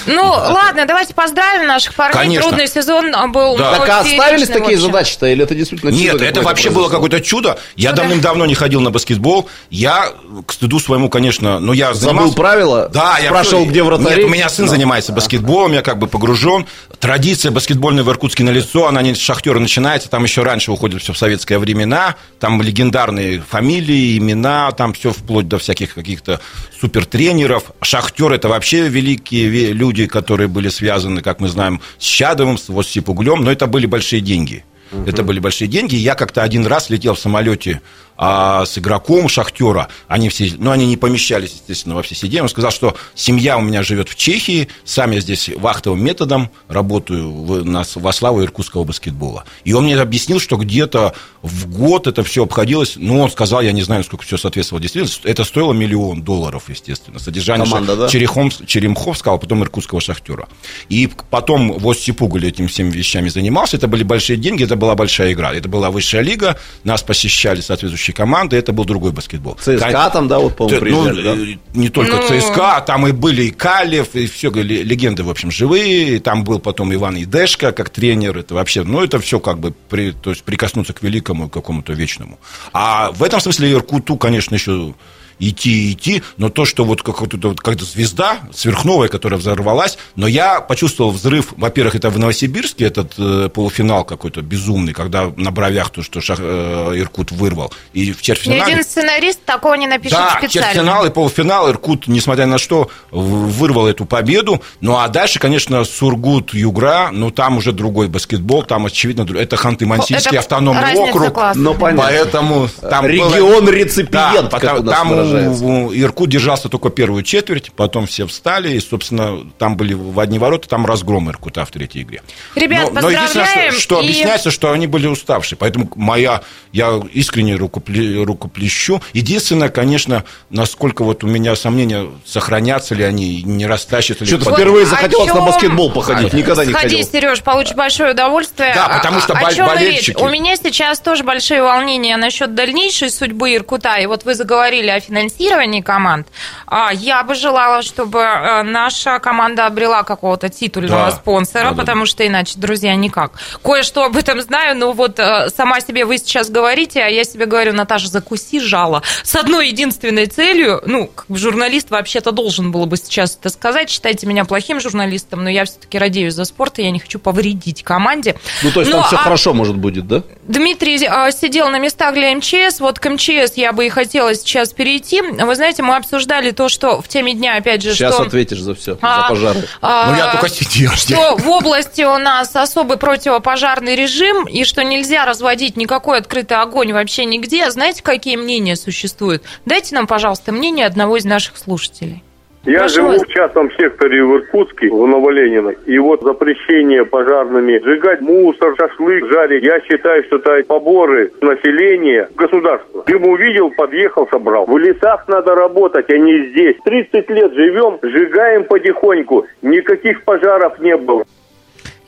Ну, 0.07 0.23
ладно, 0.23 0.85
давайте 0.87 1.15
поздравим 1.15 1.38
наших 1.67 1.95
парней. 1.95 2.13
Конечно. 2.19 2.49
Трудный 2.49 2.69
сезон 2.69 3.13
был. 3.33 3.57
Да. 3.57 3.73
ну, 3.73 3.79
Так 3.79 3.89
а 3.89 4.01
оставились 4.01 4.49
такие 4.49 4.79
задачи-то, 4.79 5.27
или 5.27 5.43
это 5.45 5.55
действительно 5.55 5.93
чудо 5.93 6.03
Нет, 6.03 6.23
это 6.23 6.43
вообще 6.43 6.71
было 6.71 6.89
какое-то 6.89 7.21
чудо. 7.21 7.59
Я 7.77 7.93
давным-давно 7.93 8.47
не 8.47 8.55
ходил 8.55 8.81
на 8.81 8.91
баскетбол. 8.91 9.49
Я, 9.71 10.13
к 10.47 10.53
стыду 10.53 10.79
своему, 10.81 11.09
конечно, 11.09 11.61
но 11.61 11.73
я 11.73 11.95
Забыл 11.95 12.09
занимался- 12.33 12.37
правила? 12.37 12.89
Да, 12.93 13.19
я 13.19 13.27
Спрашивал, 13.29 13.65
где 13.67 13.83
вратари? 13.83 14.17
Нет, 14.17 14.25
у 14.25 14.29
меня 14.29 14.49
сын 14.49 14.65
Ну. 14.67 14.71
занимается 14.71 15.13
баскетболом, 15.13 15.73
я 15.73 15.83
как 15.83 15.99
бы 15.99 16.07
погружен. 16.07 16.67
Традиция 16.99 17.51
баскетбольная 17.53 18.03
в 18.03 18.11
Иркутске 18.11 18.43
на 18.45 18.51
лицо, 18.51 18.87
она 18.87 19.03
не 19.03 19.15
с 19.15 19.19
шахтера 19.19 19.59
начинается, 19.59 20.09
там 20.11 20.25
еще 20.25 20.43
раньше 20.43 20.73
уходит 20.73 21.03
все 21.03 21.13
в 21.13 21.19
советские 21.19 21.59
времена, 21.59 22.17
там 22.41 22.61
легендарные 22.61 23.41
фамилии, 23.49 24.19
имена, 24.19 24.71
там 24.73 24.93
все 24.93 25.13
вплоть 25.13 25.47
до 25.49 25.59
всяких 25.59 25.95
каких-то 25.95 26.41
супертренеров. 26.81 27.65
Шахтер 27.83 28.33
это 28.33 28.49
вообще 28.49 28.89
великие 28.89 29.49
ве- 29.49 29.73
люди, 29.73 30.07
которые 30.07 30.49
были 30.49 30.69
связаны, 30.69 31.21
как 31.29 31.41
мы 31.41 31.49
знаем, 31.49 31.83
с 31.99 32.05
Чадовым, 32.05 32.57
с 32.57 32.71
Осипуглем, 32.71 33.45
но 33.45 33.53
это 33.53 33.67
были 33.67 33.85
большие 33.85 34.23
деньги. 34.23 34.65
Это 35.07 35.23
были 35.23 35.41
большие 35.41 35.69
деньги. 35.69 35.95
Я 35.95 36.15
как-то 36.15 36.43
один 36.43 36.67
раз 36.67 36.89
летел 36.89 37.13
в 37.15 37.19
самолете 37.19 37.83
а 38.19 38.67
с 38.67 38.77
игроком 38.77 39.29
Шахтера, 39.29 39.89
они 40.09 40.29
все, 40.29 40.53
ну, 40.59 40.71
они 40.71 40.87
не 40.87 40.97
помещались, 40.97 41.53
естественно, 41.53 41.95
во 41.95 42.03
все 42.03 42.15
сиденья. 42.15 42.43
Он 42.43 42.49
сказал, 42.49 42.71
что 42.71 42.97
семья 43.15 43.57
у 43.57 43.63
меня 43.63 43.83
живет 43.83 44.09
в 44.09 44.17
Чехии, 44.17 44.69
сам 44.85 45.13
я 45.13 45.21
здесь 45.21 45.49
вахтовым 45.57 46.03
методом 46.05 46.51
работаю 46.69 47.31
в, 47.31 47.65
на, 47.65 47.85
во 47.95 48.13
славу 48.13 48.43
иркутского 48.43 48.85
баскетбола. 48.85 49.45
И 49.65 49.73
он 49.73 49.85
мне 49.85 49.99
объяснил, 49.99 50.41
что 50.41 50.57
где-то 50.57 51.15
в 51.43 51.71
год 51.71 52.07
это 52.07 52.25
все 52.25 52.45
обходилось, 52.45 52.95
ну, 52.97 53.21
он 53.21 53.31
сказал, 53.31 53.63
я 53.63 53.73
не 53.73 53.83
знаю, 53.83 54.05
сколько 54.05 54.25
все 54.25 54.37
соответствовало 54.37 54.83
действительности, 54.83 55.27
это 55.27 55.45
стоило 55.45 55.73
миллион 55.73 56.23
долларов, 56.23 56.65
естественно. 56.69 57.19
Содержание 57.19 57.65
Команда, 57.65 57.97
да? 57.97 58.09
Черехом, 58.09 58.51
Черемховского, 58.51 59.37
а 59.37 59.39
потом 59.39 59.63
иркутского 59.63 60.01
Шахтера. 60.01 60.49
И 60.89 61.09
потом 61.31 61.79
Востепуголь 61.79 62.19
Пуголь 62.19 62.49
этим 62.49 62.69
всеми 62.69 62.91
вещами 62.91 63.29
занимался, 63.29 63.77
это 63.77 63.87
были 63.87 64.03
большие 64.03 64.37
деньги, 64.37 64.65
это 64.65 64.77
была 64.77 64.95
большая 64.95 65.33
игра, 65.33 65.55
это 65.55 65.69
была 65.69 65.91
высшая 65.91 66.21
лига, 66.21 66.59
нас 66.85 67.03
посещали 67.03 67.61
соответствующие 67.61 68.08
команды, 68.13 68.57
это 68.57 68.73
был 68.73 68.85
другой 68.85 69.13
баскетбол. 69.13 69.57
ЦСКА 69.61 70.11
там, 70.13 70.29
да, 70.29 70.39
вот, 70.39 70.57
по-моему, 70.57 70.79
ну, 70.79 70.81
приезжали, 70.81 71.23
да? 71.23 71.53
э, 71.53 71.57
не 71.75 71.89
только 71.89 72.17
Ну. 72.17 72.41
ЦСКА, 72.41 72.83
там 72.87 73.07
и 73.07 73.13
были 73.13 73.43
и 73.45 73.51
Калев, 73.51 74.15
и 74.15 74.27
все 74.27 74.51
легенды, 74.51 75.23
в 75.25 75.31
общем, 75.31 75.51
живые. 75.51 76.17
И 76.17 76.19
Там 76.19 76.45
был 76.45 76.59
потом 76.59 76.93
Иван 76.95 77.17
Идешко 77.23 77.73
как 77.73 77.91
тренер. 77.91 78.39
Это 78.39 78.55
вообще, 78.55 78.83
ну, 78.85 79.03
это 79.03 79.19
все 79.19 79.41
как 79.41 79.59
бы, 79.59 79.73
при, 79.89 80.13
то 80.13 80.31
есть 80.31 80.43
прикоснуться 80.43 80.93
к 80.93 81.03
великому 81.03 81.49
какому-то 81.49 81.93
вечному. 81.93 82.39
А 82.73 83.11
в 83.13 83.23
этом 83.23 83.41
смысле 83.41 83.73
Иркуту, 83.73 84.17
конечно, 84.17 84.55
еще 84.55 84.95
идти 85.41 85.91
и 85.91 85.93
идти, 85.93 86.23
но 86.37 86.49
то, 86.49 86.65
что 86.65 86.85
вот 86.85 87.03
как-то 87.03 87.49
вот, 87.49 87.61
как 87.61 87.81
звезда 87.81 88.39
сверхновая, 88.55 89.09
которая 89.09 89.39
взорвалась, 89.39 89.99
но 90.17 90.27
я 90.27 90.61
почувствовал 90.61 91.11
взрыв, 91.13 91.53
во-первых, 91.57 91.95
это 91.95 92.11
в 92.11 92.19
Новосибирске, 92.19 92.87
этот 92.87 93.13
э, 93.19 93.49
полуфинал 93.53 94.05
какой-то 94.05 94.43
безумный, 94.43 94.93
когда 94.93 95.33
на 95.37 95.51
бровях 95.51 95.91
то, 95.91 96.03
что 96.03 96.21
Шах- 96.21 96.39
э, 96.41 96.99
Иркут 96.99 97.31
вырвал, 97.33 97.73
и 97.93 98.13
в 98.13 98.17
Ни 98.19 98.23
четвертьфинале... 98.23 98.63
один 98.73 98.85
сценарист 98.85 99.45
такого 99.45 99.75
не 99.75 99.87
напишет 99.87 100.19
Да, 100.19 100.31
специально. 100.39 100.49
четвертьфинал 100.49 101.07
и 101.07 101.11
полуфинал 101.11 101.71
Иркут, 101.71 102.09
несмотря 102.09 102.47
на 102.47 102.59
что, 102.59 102.91
в- 103.11 103.49
вырвал 103.59 103.87
эту 103.87 104.05
победу. 104.05 104.63
Ну, 104.81 104.97
а 104.99 105.09
дальше, 105.09 105.39
конечно, 105.39 105.85
Сургут, 105.85 106.55
Югра, 106.55 107.11
ну, 107.13 107.31
там 107.31 107.57
уже 107.59 107.73
другой 107.73 108.09
баскетбол, 108.09 108.63
там, 108.65 108.87
очевидно, 108.87 109.27
это 109.39 109.57
Ханты-Мансийский 109.57 110.39
автономный 110.39 110.95
округ. 110.95 111.37
Ну, 111.55 111.75
понятно. 111.75 112.03
Поэтому 112.03 112.69
там 112.81 113.07
Регион 113.07 113.65
было- 113.65 113.71
реципиент, 113.71 114.11
Да, 114.51 114.59
как 114.59 114.61
потом- 114.61 114.79
у 114.79 114.83
нас 114.83 114.95
там 114.99 115.09
выражается. 115.29 115.65
у- 115.65 115.87
у 115.89 115.93
Иркут 115.95 116.31
держался 116.31 116.69
только 116.69 116.91
первую 116.91 117.23
четверть, 117.23 117.73
потом 117.73 118.07
все 118.07 118.27
встали, 118.27 118.73
и, 118.77 118.81
собственно, 118.81 119.39
там 119.59 119.77
были 119.77 119.95
в 119.95 120.19
одни 120.21 120.39
ворота, 120.39 120.69
там 120.69 120.87
разгром 120.87 121.31
Иркута 121.31 121.65
в 121.65 121.71
третьей 121.71 122.03
игре. 122.03 122.23
Ребят, 122.55 122.93
но, 122.93 123.01
но 123.01 123.11
единственное, 123.11 123.45
поздравляем, 123.45 123.73
что, 123.73 123.81
что 123.81 124.01
и- 124.01 124.05
объясняется, 124.05 124.51
что 124.51 124.73
они 124.73 124.87
были 124.87 125.07
уставшие. 125.07 125.57
Поэтому 125.59 125.91
моя, 125.95 126.43
я 126.73 127.01
искренне 127.13 127.55
рукопле- 127.55 128.23
рукоплещу. 128.25 129.03
Единственное, 129.13 129.69
конечно, 129.69 130.25
насколько 130.51 131.05
вот 131.05 131.25
у 131.25 131.27
меня 131.27 131.55
сомнения, 131.57 132.07
сохранятся 132.27 132.95
ли 132.95 133.05
они, 133.05 133.43
не 133.43 133.67
растащат 133.67 134.21
ли. 134.21 134.27
Что-то 134.27 134.47
под- 134.47 134.55
впервые 134.55 134.87
захотелось 134.87 135.29
на 135.29 135.35
чём- 135.35 135.47
баскетбол 135.47 135.91
походить, 135.93 136.33
никогда 136.33 136.65
не 136.65 136.73
Сходи, 136.73 136.97
ходил. 136.97 137.09
Сереж, 137.13 137.43
получишь 137.43 137.75
большое 137.75 138.13
удовольствие. 138.13 138.73
Да, 138.75 138.89
потому 138.89 139.21
что 139.21 139.35
А- 139.35 139.41
бол- 139.41 139.49
о 139.49 139.53
чём 139.55 139.67
и 139.67 139.69
болельщики. 139.69 140.11
речь? 140.11 140.17
У 140.19 140.29
меня 140.29 140.57
сейчас 140.57 141.01
тоже 141.01 141.25
большие 141.25 141.63
волнения 141.63 142.17
насчет 142.17 142.55
дальнейшей 142.55 143.11
судьбы 143.11 143.55
Иркута. 143.55 143.97
И 143.97 144.07
вот 144.07 144.25
вы 144.25 144.35
заговорили 144.35 144.89
о 144.89 145.01
финансировании 145.19 145.81
команд. 145.81 146.27
А, 146.67 146.91
Я 146.93 147.23
бы 147.23 147.35
желала, 147.35 147.83
чтобы 147.83 148.21
э, 148.21 148.63
наша 148.63 149.19
команда 149.19 149.67
обрела 149.67 150.03
какого-то 150.03 150.49
титульного 150.49 151.07
Да. 151.07 151.11
спонсора, 151.11 151.65
Да, 151.65 151.71
да, 151.71 151.77
потому 151.77 152.07
что 152.07 152.27
иначе, 152.27 152.55
друзья, 152.57 152.95
никак. 152.95 153.33
Кое-что 153.63 154.05
об 154.05 154.17
этом 154.17 154.41
знаю, 154.41 154.77
но 154.77 154.93
вот 154.93 155.19
э, 155.19 155.49
сама 155.55 155.81
себе 155.81 156.05
вы 156.05 156.19
сейчас 156.19 156.51
говорите, 156.51 157.01
а 157.03 157.09
я 157.09 157.25
себе 157.25 157.47
говорю, 157.47 157.73
Наташа, 157.73 158.09
закуси 158.09 158.61
жало. 158.61 159.03
С 159.23 159.35
одной 159.37 159.69
единственной 159.69 160.27
целью, 160.27 160.81
ну, 160.87 161.07
как 161.15 161.27
бы 161.29 161.39
журналист 161.39 161.91
вообще-то 161.91 162.33
должен 162.33 162.71
был 162.73 162.87
бы 162.87 162.97
сейчас 162.97 163.37
это 163.37 163.49
сказать, 163.51 163.91
считайте 163.91 164.27
меня 164.27 164.45
плохим 164.45 164.81
журналистом, 164.81 165.43
но 165.45 165.51
я 165.51 165.65
все-таки 165.65 165.99
радеюсь 165.99 166.35
за 166.35 166.45
спорт, 166.45 166.79
и 166.79 166.83
я 166.83 166.91
не 166.91 166.99
хочу 166.99 167.19
повредить 167.19 167.83
команде. 167.83 168.37
Ну, 168.63 168.71
то 168.71 168.81
есть 168.81 168.93
Ну, 168.93 168.99
там 168.99 169.07
все 169.07 169.17
а 169.17 169.21
хорошо, 169.21 169.55
может, 169.55 169.77
будет, 169.77 170.07
да? 170.07 170.23
Дмитрий 170.47 170.99
э, 171.05 171.33
сидел 171.33 171.69
на 171.71 171.79
местах 171.79 172.15
для 172.15 172.35
МЧС. 172.35 172.81
Вот 172.81 172.99
к 172.99 173.09
МЧС 173.09 173.55
я 173.57 173.73
бы 173.73 173.87
и 173.87 173.89
хотела 173.89 174.35
сейчас 174.35 174.73
перейти. 174.73 175.08
Вы 175.13 175.55
знаете, 175.55 175.83
мы 175.83 175.97
обсуждали 175.97 176.51
то, 176.51 176.69
что 176.69 177.01
в 177.01 177.09
теме 177.09 177.35
дня, 177.35 177.57
опять 177.57 177.83
же, 177.83 177.95
Сейчас 177.95 178.15
что... 178.15 178.25
ответишь 178.25 178.61
за 178.61 178.75
все, 178.75 178.99
А, 179.01 179.23
за 179.23 179.29
пожары. 179.29 179.65
а, 179.81 180.11
Ну, 180.11 180.17
я 180.17 180.33
только 180.33 180.49
сидел. 180.49 180.93
что 180.93 181.37
в 181.37 181.49
области 181.49 182.03
у 182.03 182.19
нас 182.19 182.55
особый 182.55 182.97
противопожарный 182.99 183.97
режим, 183.97 184.47
и 184.47 184.65
что 184.65 184.85
нельзя 184.85 185.25
разводить 185.25 185.77
никакой 185.77 186.19
открытый 186.19 186.59
огонь 186.59 186.93
вообще 186.93 187.25
нигде. 187.25 187.71
Знаете, 187.71 188.03
какие 188.03 188.37
мнения 188.37 188.77
существуют? 188.77 189.43
Дайте 189.65 189.95
нам, 189.95 190.07
пожалуйста, 190.07 190.53
мнение 190.53 190.87
одного 190.87 191.17
из 191.17 191.25
наших 191.25 191.57
слушателей. 191.59 192.23
Я 192.65 192.81
Прошу 192.81 192.95
живу 192.97 193.09
вас. 193.09 193.23
в 193.23 193.29
частном 193.29 193.71
секторе 193.73 194.23
в 194.25 194.37
Иркутске, 194.37 194.91
в 194.91 195.07
Новоленина. 195.07 195.71
И 195.87 195.99
вот 195.99 196.23
запрещение 196.23 197.05
пожарными 197.05 197.79
сжигать 197.79 198.21
мусор, 198.21 198.75
шашлык, 198.77 199.27
жарить. 199.31 199.63
Я 199.65 199.81
считаю, 199.81 200.25
что 200.25 200.37
это 200.37 200.63
поборы 200.67 201.33
населения 201.41 202.29
государства. 202.37 203.05
Дым 203.07 203.27
увидел, 203.27 203.71
подъехал, 203.71 204.29
собрал. 204.29 204.67
В 204.67 204.77
лесах 204.77 205.27
надо 205.29 205.55
работать, 205.55 206.11
а 206.11 206.19
не 206.19 206.51
здесь. 206.51 206.77
30 206.85 207.31
лет 207.31 207.55
живем, 207.55 207.99
сжигаем 208.03 208.65
потихоньку. 208.65 209.47
Никаких 209.63 210.25
пожаров 210.25 210.79
не 210.81 210.97
было. 210.97 211.25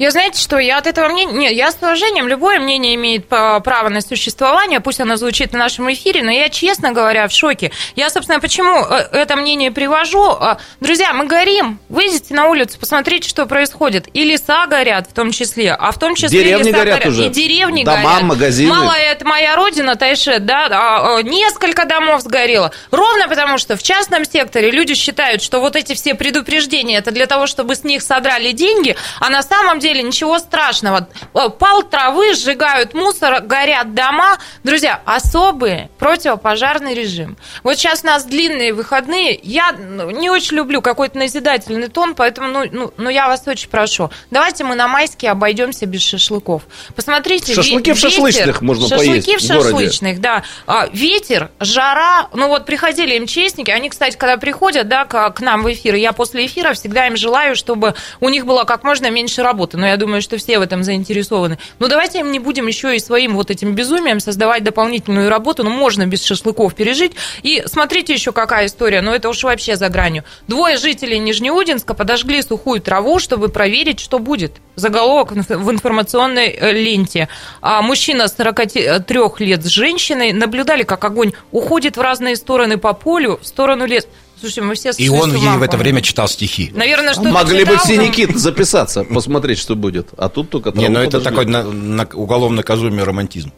Я 0.01 0.11
знаете 0.13 0.41
что, 0.41 0.59
я 0.59 0.79
от 0.79 0.87
этого 0.87 1.11
мнения... 1.11 1.31
Нет, 1.35 1.53
я 1.53 1.71
с 1.71 1.77
уважением, 1.77 2.27
любое 2.27 2.59
мнение 2.59 2.95
имеет 2.95 3.29
па- 3.29 3.61
право 3.61 3.91
на 3.91 4.01
существование, 4.01 4.81
пусть 4.81 4.99
оно 4.99 5.17
звучит 5.17 5.53
на 5.53 5.59
нашем 5.59 5.93
эфире, 5.93 6.23
но 6.23 6.31
я, 6.31 6.49
честно 6.49 6.93
говоря, 6.93 7.29
в 7.29 7.33
шоке. 7.33 7.71
Я, 7.97 8.09
собственно, 8.09 8.41
почему 8.41 8.83
э, 8.83 9.09
это 9.13 9.37
мнение 9.37 9.71
привожу? 9.71 10.25
А, 10.25 10.57
Друзья, 10.81 11.13
мы 11.13 11.27
горим, 11.27 11.79
выйдите 11.91 12.33
на 12.33 12.47
улицу, 12.47 12.79
посмотрите, 12.81 13.29
что 13.29 13.45
происходит. 13.45 14.09
И 14.15 14.25
леса 14.25 14.67
горят 14.69 15.07
в 15.07 15.13
том 15.13 15.33
числе, 15.33 15.75
а 15.75 15.93
в 15.93 15.99
том 15.99 16.15
числе 16.15 16.45
Деревни 16.45 16.69
леса 16.69 16.79
горят 16.79 17.05
уже. 17.05 17.27
И 17.27 17.29
деревни 17.29 17.85
Дома, 17.85 18.03
горят. 18.03 18.23
магазины. 18.23 18.71
Мало 18.71 18.95
это 18.95 19.27
моя 19.27 19.55
родина, 19.55 19.97
Тайшет, 19.97 20.47
да, 20.47 20.69
а, 20.71 21.19
а, 21.19 21.23
несколько 21.23 21.85
домов 21.85 22.23
сгорело. 22.23 22.73
Ровно 22.91 23.29
потому, 23.29 23.59
что 23.59 23.77
в 23.77 23.83
частном 23.83 24.25
секторе 24.25 24.71
люди 24.71 24.95
считают, 24.95 25.43
что 25.43 25.61
вот 25.61 25.77
эти 25.77 25.93
все 25.93 26.15
предупреждения, 26.15 26.97
это 26.97 27.11
для 27.11 27.27
того, 27.27 27.47
чтобы 27.47 27.75
с 27.75 27.85
них 27.85 28.01
содрали 28.03 28.53
деньги, 28.53 28.97
а 29.19 29.29
на 29.29 29.43
самом 29.43 29.79
деле 29.79 29.90
ничего 29.99 30.39
страшного. 30.39 31.09
Э, 31.35 31.49
Пал 31.51 31.83
травы, 31.83 32.35
сжигают 32.35 32.95
мусор, 32.95 33.41
горят 33.43 33.95
дома. 33.95 34.39
Друзья, 34.63 35.01
особый 35.05 35.89
противопожарный 35.99 36.95
режим. 36.95 37.37
Вот 37.63 37.77
сейчас 37.77 38.05
у 38.05 38.07
нас 38.07 38.25
длинные 38.25 38.73
выходные. 38.73 39.39
Я 39.43 39.73
ну, 39.73 40.11
не 40.11 40.31
очень 40.31 40.57
люблю 40.57 40.81
какой-то 40.83 41.19
назидательный 41.19 41.89
тон, 41.89 42.15
поэтому, 42.15 42.49
ну, 42.49 42.65
ну, 42.71 42.93
ну, 42.97 43.11
я 43.11 43.29
вас 43.29 43.47
очень 43.47 43.69
прошу. 43.69 44.11
Давайте 44.31 44.65
мы 44.65 44.75
на 44.75 44.89
майские 44.89 45.33
обойдемся 45.33 45.87
без 45.87 46.03
шашлыков. 46.03 46.63
Посмотрите. 46.95 47.55
Шашлыки 47.55 47.93
в 47.93 47.99
шашлычных 47.99 48.63
можно 48.63 48.89
шашлыки 48.89 49.33
поесть 49.33 49.45
в 49.45 49.45
в 49.45 49.49
городе. 49.49 49.71
шашлычных, 49.71 50.21
да. 50.21 50.45
А, 50.67 50.87
Ветер, 50.93 51.51
жара. 51.59 52.29
Ну 52.33 52.49
вот 52.49 52.67
приходили 52.67 53.19
МЧСники, 53.19 53.71
они, 53.71 53.91
кстати, 53.91 54.17
когда 54.17 54.37
приходят, 54.37 54.89
да, 54.89 55.05
к, 55.05 55.31
к 55.31 55.41
нам 55.41 55.63
в 55.63 55.73
эфир, 55.73 55.95
я 55.95 56.13
после 56.13 56.47
эфира 56.47 56.73
всегда 56.75 57.07
им 57.07 57.17
желаю, 57.17 57.57
чтобы 57.57 57.95
у 58.21 58.29
них 58.29 58.47
было 58.47 58.65
как 58.65 58.85
можно 58.85 59.11
меньше 59.11 59.43
работы. 59.43 59.77
Но 59.81 59.87
я 59.87 59.97
думаю, 59.97 60.21
что 60.21 60.37
все 60.37 60.59
в 60.59 60.63
этом 60.63 60.85
заинтересованы. 60.85 61.59
Ну 61.79 61.89
давайте 61.89 62.21
им 62.21 62.31
не 62.31 62.39
будем 62.39 62.67
еще 62.67 62.95
и 62.95 62.99
своим 62.99 63.35
вот 63.35 63.51
этим 63.51 63.75
безумием 63.75 64.21
создавать 64.21 64.63
дополнительную 64.63 65.31
работу. 65.31 65.65
Ну 65.65 65.71
можно 65.71 66.07
без 66.07 66.23
шашлыков 66.23 66.75
пережить. 66.75 67.13
И 67.43 67.63
смотрите 67.65 68.13
еще 68.13 68.33
какая 68.33 68.67
история. 68.67 69.01
Ну 69.01 69.13
это 69.13 69.31
уж 69.31 69.43
вообще 69.43 69.77
за 69.77 69.89
гранью. 69.89 70.25
Двое 70.47 70.77
жителей 70.77 71.19
Нижнеудинска 71.19 71.95
подожгли 71.95 72.43
сухую 72.43 72.83
траву, 72.83 73.19
чтобы 73.19 73.49
проверить, 73.49 74.01
что 74.01 74.19
будет. 74.19 74.53
Заголовок 74.77 75.33
в 75.33 75.71
информационной 75.71 76.49
э, 76.49 76.73
ленте. 76.73 77.29
А 77.63 77.81
мужчина 77.81 78.29
43 78.29 79.21
лет 79.39 79.65
с 79.65 79.69
женщиной 79.69 80.33
наблюдали, 80.33 80.83
как 80.83 81.03
огонь 81.05 81.33
уходит 81.53 81.97
в 81.97 82.01
разные 82.01 82.37
стороны 82.37 82.77
по 82.77 82.93
полю, 82.93 83.39
в 83.43 83.47
сторону 83.47 83.87
леса. 83.87 84.09
Слушай, 84.41 84.63
мы 84.63 84.75
все 84.75 84.91
И 84.97 85.09
он 85.09 85.35
ей 85.37 85.57
в 85.59 85.63
это 85.63 85.77
время 85.77 86.01
читал 86.01 86.27
стихи. 86.29 86.71
Наверное, 86.75 87.13
что 87.13 87.23
Могли 87.25 87.65
бы 87.65 87.77
все 87.77 87.97
Никит 87.99 88.37
записаться, 88.39 89.05
посмотреть, 89.05 89.59
что 89.59 89.77
будет. 89.77 90.09
А 90.17 90.29
тут 90.29 90.49
только 90.51 90.71
Не, 90.73 90.89
ну 90.89 91.01
это 91.01 91.21
такой 91.21 91.45
на- 91.47 91.65
на- 91.65 92.09
уголовно 92.15 92.59
наказуемый 92.59 93.05
романтизм. 93.05 93.53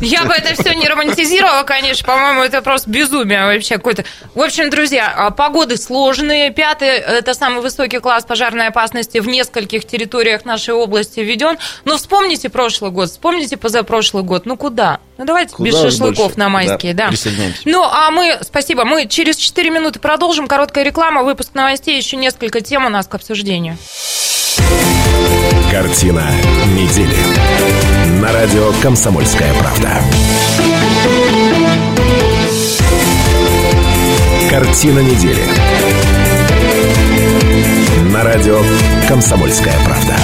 Я 0.00 0.24
бы 0.24 0.32
это 0.32 0.60
все 0.60 0.74
не 0.74 0.88
романтизировала, 0.88 1.62
конечно. 1.62 2.06
По-моему, 2.06 2.42
это 2.42 2.62
просто 2.62 2.90
безумие 2.90 3.44
вообще 3.46 3.76
какое-то. 3.76 4.04
В 4.34 4.40
общем, 4.40 4.70
друзья, 4.70 5.12
а, 5.16 5.30
погоды 5.30 5.76
сложные. 5.76 6.50
Пятый– 6.52 6.88
это 6.88 7.34
самый 7.34 7.60
высокий 7.62 7.98
класс 7.98 8.24
пожарной 8.24 8.68
опасности 8.68 9.18
в 9.18 9.28
нескольких 9.28 9.86
территориях 9.86 10.44
нашей 10.44 10.74
области 10.74 11.20
введен. 11.20 11.58
Но 11.84 11.96
вспомните 11.96 12.48
прошлый 12.48 12.90
год, 12.90 13.10
вспомните 13.10 13.56
позапрошлый 13.56 14.22
год. 14.24 14.46
Ну 14.46 14.56
куда? 14.56 14.98
Ну 15.18 15.24
давайте 15.24 15.54
Куда 15.54 15.68
без 15.70 15.80
шашлыков 15.80 16.16
больше. 16.16 16.38
на 16.38 16.48
майские, 16.48 16.94
Да, 16.94 17.04
да. 17.04 17.08
присоединяемся. 17.10 17.60
Ну, 17.64 17.82
а 17.84 18.10
мы, 18.10 18.38
спасибо, 18.42 18.84
мы 18.84 19.06
через 19.06 19.36
4 19.36 19.70
минуты 19.70 19.98
продолжим. 20.00 20.46
Короткая 20.46 20.84
реклама, 20.84 21.22
выпуск 21.22 21.50
новостей, 21.54 21.96
еще 21.96 22.16
несколько 22.16 22.60
тем 22.60 22.86
у 22.86 22.88
нас 22.88 23.06
к 23.06 23.14
обсуждению. 23.14 23.76
Картина 25.70 26.30
недели. 26.76 27.16
На 28.20 28.32
радио 28.32 28.72
«Комсомольская 28.82 29.54
правда». 29.60 30.02
Картина 34.50 34.98
недели. 34.98 35.40
На 38.12 38.24
радио 38.24 38.60
«Комсомольская 39.06 39.76
правда». 39.84 40.16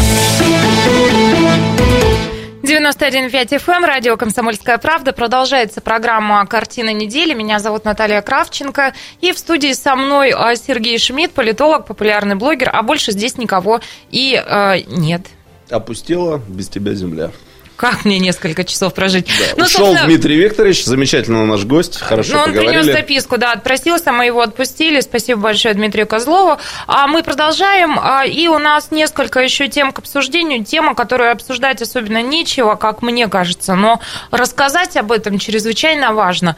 91,5 2.65 3.31
FM, 3.31 3.73
эм, 3.77 3.85
радио 3.85 4.17
«Комсомольская 4.17 4.79
правда». 4.79 5.13
Продолжается 5.13 5.81
программа 5.81 6.45
«Картина 6.45 6.93
недели». 6.93 7.35
Меня 7.35 7.61
зовут 7.61 7.85
Наталья 7.85 8.21
Кравченко. 8.23 8.93
И 9.21 9.31
в 9.31 9.39
студии 9.39 9.73
со 9.73 9.95
мной 9.95 10.33
а, 10.35 10.57
Сергей 10.57 10.99
Шмидт, 10.99 11.33
политолог, 11.33 11.87
популярный 11.87 12.35
блогер. 12.35 12.71
А 12.73 12.83
больше 12.83 13.13
здесь 13.13 13.39
никого 13.39 13.81
и 14.11 14.35
э, 14.35 14.81
нет. 14.89 15.29
Опустела 15.71 16.43
без 16.49 16.69
тебя 16.69 16.95
земля. 16.95 17.31
Как 17.79 18.05
мне 18.05 18.19
несколько 18.19 18.65
часов 18.65 18.93
прожить? 18.93 19.27
Да. 19.27 19.55
Ну, 19.57 19.65
Ушел 19.65 19.87
собственно... 19.87 20.09
Дмитрий 20.09 20.35
Викторович, 20.35 20.85
замечательно 20.85 21.47
наш 21.47 21.65
гость, 21.65 22.01
хорошо 22.01 22.33
ну, 22.33 22.39
он 22.41 22.45
поговорили. 22.47 22.81
принес 22.81 22.93
записку, 22.93 23.39
да, 23.39 23.53
отпросился, 23.53 24.11
мы 24.11 24.27
его 24.27 24.41
отпустили. 24.41 25.01
Спасибо 25.01 25.43
большое 25.43 25.75
Дмитрию 25.75 26.09
Козлову. 26.09 26.59
А 26.89 27.07
мы 27.07 27.23
продолжаем, 27.23 27.97
а, 28.03 28.27
и 28.27 28.49
у 28.49 28.59
нас 28.59 28.91
несколько 28.91 29.39
еще 29.39 29.69
тем 29.69 29.93
к 29.93 30.01
обсуждению. 30.01 30.65
Тема, 30.65 30.97
которую 30.97 31.31
обсуждать 31.31 31.81
особенно 31.81 32.21
нечего, 32.21 32.75
как 32.75 33.01
мне 33.01 33.29
кажется, 33.29 33.77
но 33.77 34.01
рассказать 34.33 34.97
об 34.97 35.13
этом 35.13 35.39
чрезвычайно 35.39 36.13
важно. 36.13 36.57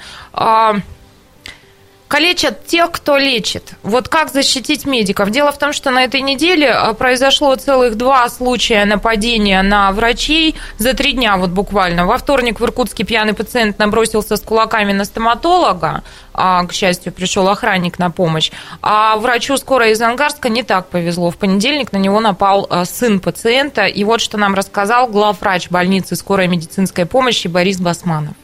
А, 2.10 2.12
калечат 2.12 2.66
тех, 2.66 2.90
кто 2.90 3.16
лечит. 3.16 3.74
Вот 3.82 4.08
как 4.08 4.30
защитить 4.30 4.84
медиков? 4.84 5.30
Дело 5.30 5.52
в 5.52 5.58
том, 5.58 5.72
что 5.72 5.90
на 5.90 6.04
этой 6.04 6.20
неделе 6.20 6.66
э, 6.66 6.94
произошло 6.94 7.54
целых 7.54 7.96
два 7.96 8.28
случая 8.28 8.84
нападения 8.84 9.62
на 9.62 9.92
врачей 9.92 10.56
за 10.78 10.94
три 10.94 11.12
дня 11.12 11.36
вот 11.36 11.50
буквально. 11.50 12.06
Во 12.06 12.18
вторник 12.18 12.60
в 12.60 12.64
Иркутске 12.64 13.04
пьяный 13.04 13.32
пациент 13.32 13.78
набросился 13.78 14.36
с 14.36 14.40
кулаками 14.40 14.92
на 14.92 15.04
стоматолога, 15.04 16.02
а, 16.34 16.64
к 16.66 16.72
счастью, 16.72 17.12
пришел 17.12 17.48
охранник 17.48 17.98
на 17.98 18.10
помощь. 18.10 18.50
А 18.82 19.16
врачу 19.16 19.56
скорой 19.56 19.92
из 19.92 20.02
Ангарска 20.02 20.48
не 20.48 20.62
так 20.62 20.88
повезло. 20.88 21.30
В 21.30 21.36
понедельник 21.36 21.92
на 21.92 21.98
него 21.98 22.20
напал 22.20 22.66
э, 22.68 22.84
сын 22.84 23.20
пациента. 23.20 23.86
И 23.86 24.04
вот 24.04 24.20
что 24.20 24.36
нам 24.36 24.54
рассказал 24.54 25.06
главврач 25.06 25.70
больницы 25.70 26.16
скорой 26.16 26.48
медицинской 26.48 27.06
помощи 27.06 27.48
Борис 27.48 27.80
Басманов. 27.80 28.34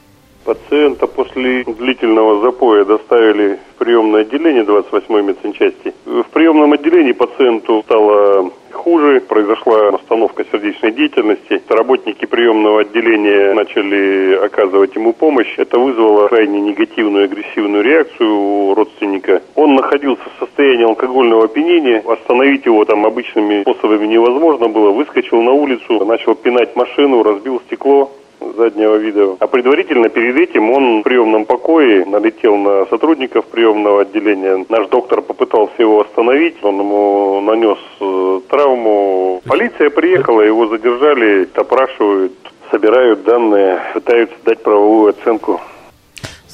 Пациента 0.46 1.08
после 1.08 1.64
длительного 1.64 2.40
запоя 2.40 2.84
доставили 2.84 3.58
в 3.74 3.78
приемное 3.80 4.20
отделение 4.20 4.62
28-й 4.62 5.22
медсанчасти. 5.22 5.92
В 6.04 6.22
приемном 6.32 6.72
отделении 6.72 7.10
пациенту 7.10 7.82
стало 7.84 8.52
хуже, 8.70 9.20
произошла 9.22 9.88
остановка 9.88 10.44
сердечной 10.44 10.92
деятельности. 10.92 11.60
Работники 11.68 12.26
приемного 12.26 12.82
отделения 12.82 13.54
начали 13.54 14.34
оказывать 14.36 14.94
ему 14.94 15.14
помощь. 15.14 15.52
Это 15.56 15.80
вызвало 15.80 16.28
крайне 16.28 16.60
негативную 16.60 17.24
агрессивную 17.24 17.82
реакцию 17.82 18.32
у 18.32 18.74
родственника. 18.76 19.42
Он 19.56 19.74
находился 19.74 20.22
в 20.36 20.44
состоянии 20.44 20.84
алкогольного 20.84 21.46
опьянения. 21.46 22.04
Остановить 22.06 22.66
его 22.66 22.84
там 22.84 23.04
обычными 23.04 23.62
способами 23.62 24.06
невозможно 24.06 24.68
было. 24.68 24.92
Выскочил 24.92 25.42
на 25.42 25.50
улицу, 25.50 26.04
начал 26.04 26.36
пинать 26.36 26.76
машину, 26.76 27.24
разбил 27.24 27.60
стекло 27.66 28.12
заднего 28.40 28.96
вида. 28.96 29.36
А 29.40 29.46
предварительно 29.46 30.08
перед 30.08 30.36
этим 30.36 30.70
он 30.70 31.00
в 31.00 31.02
приемном 31.02 31.44
покое 31.44 32.04
налетел 32.04 32.56
на 32.56 32.86
сотрудников 32.86 33.46
приемного 33.46 34.02
отделения. 34.02 34.64
Наш 34.68 34.88
доктор 34.88 35.22
попытался 35.22 35.74
его 35.78 36.00
остановить, 36.00 36.56
он 36.62 36.78
ему 36.78 37.40
нанес 37.40 37.78
э, 38.00 38.40
травму. 38.48 39.42
Полиция 39.46 39.90
приехала, 39.90 40.40
его 40.42 40.66
задержали, 40.66 41.48
опрашивают, 41.54 42.32
собирают 42.70 43.24
данные, 43.24 43.80
пытаются 43.94 44.36
дать 44.44 44.62
правовую 44.62 45.10
оценку. 45.10 45.60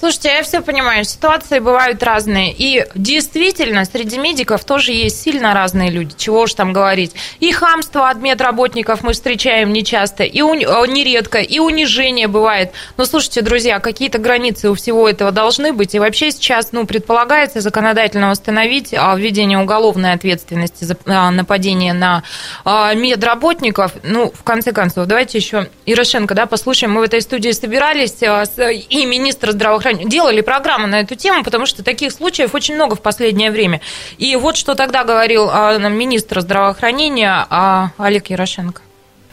Слушайте, 0.03 0.31
я 0.31 0.43
все 0.43 0.63
понимаю, 0.63 1.05
ситуации 1.05 1.61
бывают 1.61 2.03
разные. 2.03 2.53
И 2.53 2.85
действительно, 2.97 3.85
среди 3.85 4.19
медиков 4.19 4.65
тоже 4.65 4.91
есть 4.91 5.23
сильно 5.23 5.55
разные 5.55 5.91
люди. 5.91 6.17
Чего 6.19 6.41
уж 6.41 6.55
там 6.55 6.73
говорить. 6.73 7.13
И 7.39 7.53
хамство 7.53 8.11
от 8.11 8.17
медработников 8.17 9.05
мы 9.05 9.13
встречаем 9.13 9.73
нечасто, 9.73 10.25
и 10.25 10.43
у... 10.43 10.55
нередко, 10.55 11.39
и 11.39 11.61
унижение 11.61 12.27
бывает. 12.27 12.73
Но 12.97 13.05
слушайте, 13.05 13.43
друзья, 13.43 13.79
какие-то 13.79 14.19
границы 14.19 14.71
у 14.71 14.75
всего 14.75 15.09
этого 15.09 15.31
должны 15.31 15.73
быть. 15.73 15.95
И 15.95 16.01
вообще 16.01 16.33
сейчас, 16.33 16.73
ну, 16.73 16.85
предполагается 16.85 17.61
законодательно 17.61 18.33
установить 18.33 18.93
а, 18.93 19.15
введение 19.15 19.61
уголовной 19.61 20.15
ответственности 20.15 20.83
за 20.83 20.97
а, 21.07 21.31
нападение 21.31 21.93
на 21.93 22.25
а, 22.65 22.93
медработников. 22.95 23.93
Ну, 24.03 24.33
в 24.35 24.43
конце 24.43 24.73
концов, 24.73 25.07
давайте 25.07 25.39
еще 25.39 25.69
Ирошенко, 25.87 26.35
да, 26.35 26.47
послушаем. 26.47 26.93
Мы 26.93 27.03
в 27.03 27.05
этой 27.05 27.21
студии 27.21 27.53
собирались, 27.53 28.17
и 28.21 29.07
министр 29.07 29.53
здравоохранения 29.53 29.92
делали 29.95 30.41
программу 30.41 30.87
на 30.87 31.01
эту 31.01 31.15
тему, 31.15 31.45
потому 31.45 31.67
что 31.67 31.83
таких 31.83 32.13
случаев 32.13 32.55
очень 32.55 32.75
много 32.75 32.95
в 32.95 33.03
последнее 33.03 33.51
время. 33.51 33.81
И 34.19 34.35
вот 34.37 34.57
что 34.57 34.75
тогда 34.75 35.05
говорил 35.05 35.49
а, 35.51 35.79
министр 35.79 36.41
здравоохранения 36.41 37.47
а, 37.51 37.91
Олег 37.99 38.29
Ярошенко 38.31 38.83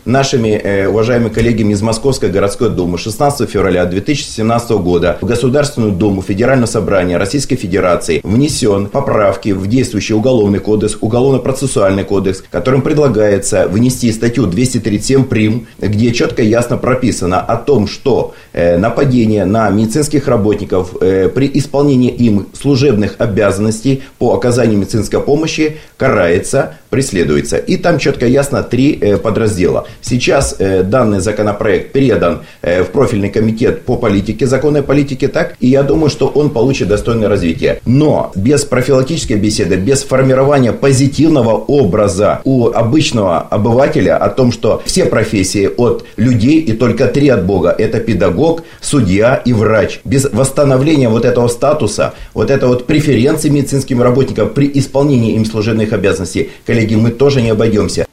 нашими 0.09 0.49
э, 0.49 0.87
уважаемыми 0.87 1.29
коллегами 1.29 1.73
из 1.73 1.81
Московской 1.81 2.29
городской 2.29 2.69
думы 2.69 2.97
16 2.97 3.49
февраля 3.49 3.85
2017 3.85 4.71
года 4.71 5.17
в 5.21 5.25
Государственную 5.25 5.91
Думу 5.91 6.21
Федерального 6.21 6.67
собрания 6.67 7.17
Российской 7.17 7.55
Федерации 7.55 8.19
внесен 8.23 8.87
поправки 8.87 9.49
в 9.49 9.67
действующий 9.67 10.15
Уголовный 10.15 10.59
кодекс, 10.59 10.97
Уголовно-процессуальный 10.99 12.03
кодекс, 12.03 12.43
которым 12.49 12.81
предлагается 12.81 13.67
внести 13.67 14.11
статью 14.11 14.47
237 14.47 15.25
прим, 15.25 15.67
где 15.79 16.11
четко 16.11 16.41
и 16.41 16.47
ясно 16.47 16.77
прописано 16.77 17.39
о 17.39 17.55
том, 17.55 17.87
что 17.87 18.33
э, 18.53 18.77
нападение 18.77 19.45
на 19.45 19.69
медицинских 19.69 20.27
работников 20.27 20.95
э, 21.01 21.29
при 21.29 21.49
исполнении 21.53 22.11
им 22.11 22.47
служебных 22.59 23.15
обязанностей 23.19 24.03
по 24.17 24.33
оказанию 24.33 24.79
медицинской 24.79 25.21
помощи 25.21 25.77
карается, 25.97 26.77
преследуется. 26.89 27.57
И 27.57 27.77
там 27.77 27.99
четко 27.99 28.25
и 28.25 28.31
ясно 28.31 28.63
три 28.63 28.97
э, 28.99 29.17
подраздела. 29.17 29.87
Сейчас 30.01 30.55
э, 30.59 30.83
данный 30.83 31.19
законопроект 31.19 31.91
передан 31.91 32.41
э, 32.61 32.83
в 32.83 32.87
профильный 32.87 33.29
комитет 33.29 33.83
по 33.83 33.95
политике, 33.95 34.47
законной 34.47 34.83
политике, 34.83 35.27
так, 35.27 35.55
и 35.59 35.67
я 35.67 35.83
думаю, 35.83 36.09
что 36.09 36.27
он 36.27 36.49
получит 36.49 36.87
достойное 36.87 37.29
развитие. 37.29 37.79
Но 37.85 38.31
без 38.35 38.65
профилактической 38.65 39.37
беседы, 39.37 39.75
без 39.75 40.03
формирования 40.03 40.73
позитивного 40.73 41.51
образа 41.53 42.41
у 42.43 42.67
обычного 42.67 43.39
обывателя 43.39 44.17
о 44.17 44.29
том, 44.29 44.51
что 44.51 44.81
все 44.85 45.05
профессии 45.05 45.69
от 45.77 46.05
людей 46.17 46.59
и 46.59 46.73
только 46.73 47.07
три 47.07 47.29
от 47.29 47.45
Бога, 47.45 47.75
это 47.77 47.99
педагог, 47.99 48.63
судья 48.81 49.35
и 49.35 49.53
врач. 49.53 49.99
Без 50.03 50.27
восстановления 50.31 51.09
вот 51.09 51.25
этого 51.25 51.47
статуса, 51.47 52.13
вот 52.33 52.49
это 52.49 52.67
вот 52.67 52.87
преференции 52.87 53.49
медицинским 53.49 54.01
работникам 54.01 54.49
при 54.49 54.69
исполнении 54.73 55.35
им 55.35 55.45
служебных 55.45 55.93
обязанностей, 55.93 56.51
коллеги, 56.65 56.95
мы 56.95 57.11
тоже 57.11 57.41
не 57.41 57.49
обойдемся. 57.49 58.08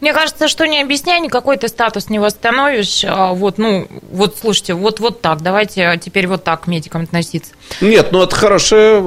Мне 0.00 0.12
кажется, 0.12 0.48
что 0.48 0.66
не 0.66 0.80
объясняя, 0.80 1.20
никакой 1.20 1.56
ты 1.56 1.68
статус 1.68 2.08
не 2.08 2.18
восстановишь. 2.18 3.04
А 3.06 3.32
вот, 3.32 3.58
ну, 3.58 3.86
вот, 4.10 4.36
слушайте, 4.40 4.74
вот, 4.74 5.00
вот 5.00 5.20
так, 5.20 5.42
давайте 5.42 6.00
теперь 6.02 6.26
вот 6.26 6.44
так 6.44 6.62
к 6.62 6.66
медикам 6.66 7.02
относиться. 7.02 7.52
Нет, 7.80 8.12
ну 8.12 8.22
это 8.22 8.34
хорошая 8.34 9.00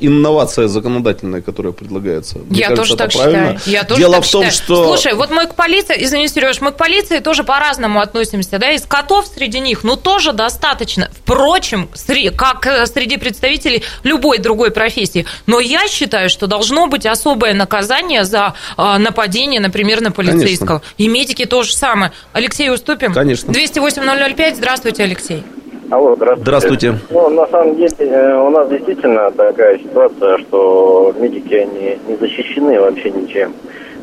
инновация 0.00 0.68
законодательная, 0.68 1.42
которая 1.42 1.72
предлагается. 1.72 2.38
Мне 2.38 2.60
Я 2.60 2.68
кажется, 2.68 2.96
тоже 2.96 2.96
так 2.96 3.12
правильно. 3.12 3.58
считаю. 3.58 3.74
Я 3.74 3.84
тоже 3.84 4.00
Дело 4.00 4.14
так 4.14 4.24
в 4.24 4.30
том, 4.30 4.44
считаю. 4.44 4.64
что... 4.64 4.86
Слушай, 4.86 5.14
вот 5.14 5.30
мы 5.30 5.46
к 5.46 5.54
полиции, 5.54 5.96
извини, 5.98 6.28
Сереж, 6.28 6.60
мы 6.60 6.72
к 6.72 6.76
полиции 6.76 7.18
тоже 7.18 7.44
по-разному 7.44 8.00
относимся, 8.00 8.58
да, 8.58 8.70
из 8.72 8.82
котов 8.82 9.26
среди 9.26 9.60
них, 9.60 9.84
ну, 9.84 9.96
тоже 9.96 10.32
достаточно. 10.32 11.10
Впрочем, 11.12 11.88
как 12.36 12.66
э, 12.66 12.86
среди 12.86 13.16
представителей 13.16 13.82
любой 14.04 14.38
другой 14.38 14.70
профессии. 14.70 15.26
Но 15.46 15.60
я 15.60 15.88
считаю, 15.88 16.30
что 16.30 16.46
должно 16.46 16.86
быть 16.86 17.06
особое 17.06 17.54
наказание 17.54 18.24
за 18.24 18.54
а, 18.76 18.98
нападение, 18.98 19.60
например, 19.60 19.95
наверное, 20.00 20.12
полицейского. 20.12 20.78
Конечно. 20.78 20.94
И 20.98 21.08
медики 21.08 21.44
то 21.46 21.62
же 21.62 21.74
самое. 21.74 22.12
Алексей, 22.32 22.70
уступим? 22.70 23.12
Конечно. 23.12 23.50
208-005. 23.50 24.54
Здравствуйте, 24.56 25.04
Алексей. 25.04 25.42
Алло, 25.90 26.16
здравствуйте. 26.16 26.42
Здравствуйте. 26.42 26.94
Ну, 27.10 27.28
на 27.30 27.46
самом 27.46 27.76
деле, 27.76 27.94
э, 27.98 28.40
у 28.40 28.50
нас 28.50 28.68
действительно 28.68 29.30
такая 29.30 29.78
ситуация, 29.78 30.38
что 30.38 31.14
медики, 31.18 31.54
они 31.54 31.98
не 32.08 32.16
защищены 32.16 32.80
вообще 32.80 33.10
ничем. 33.10 33.52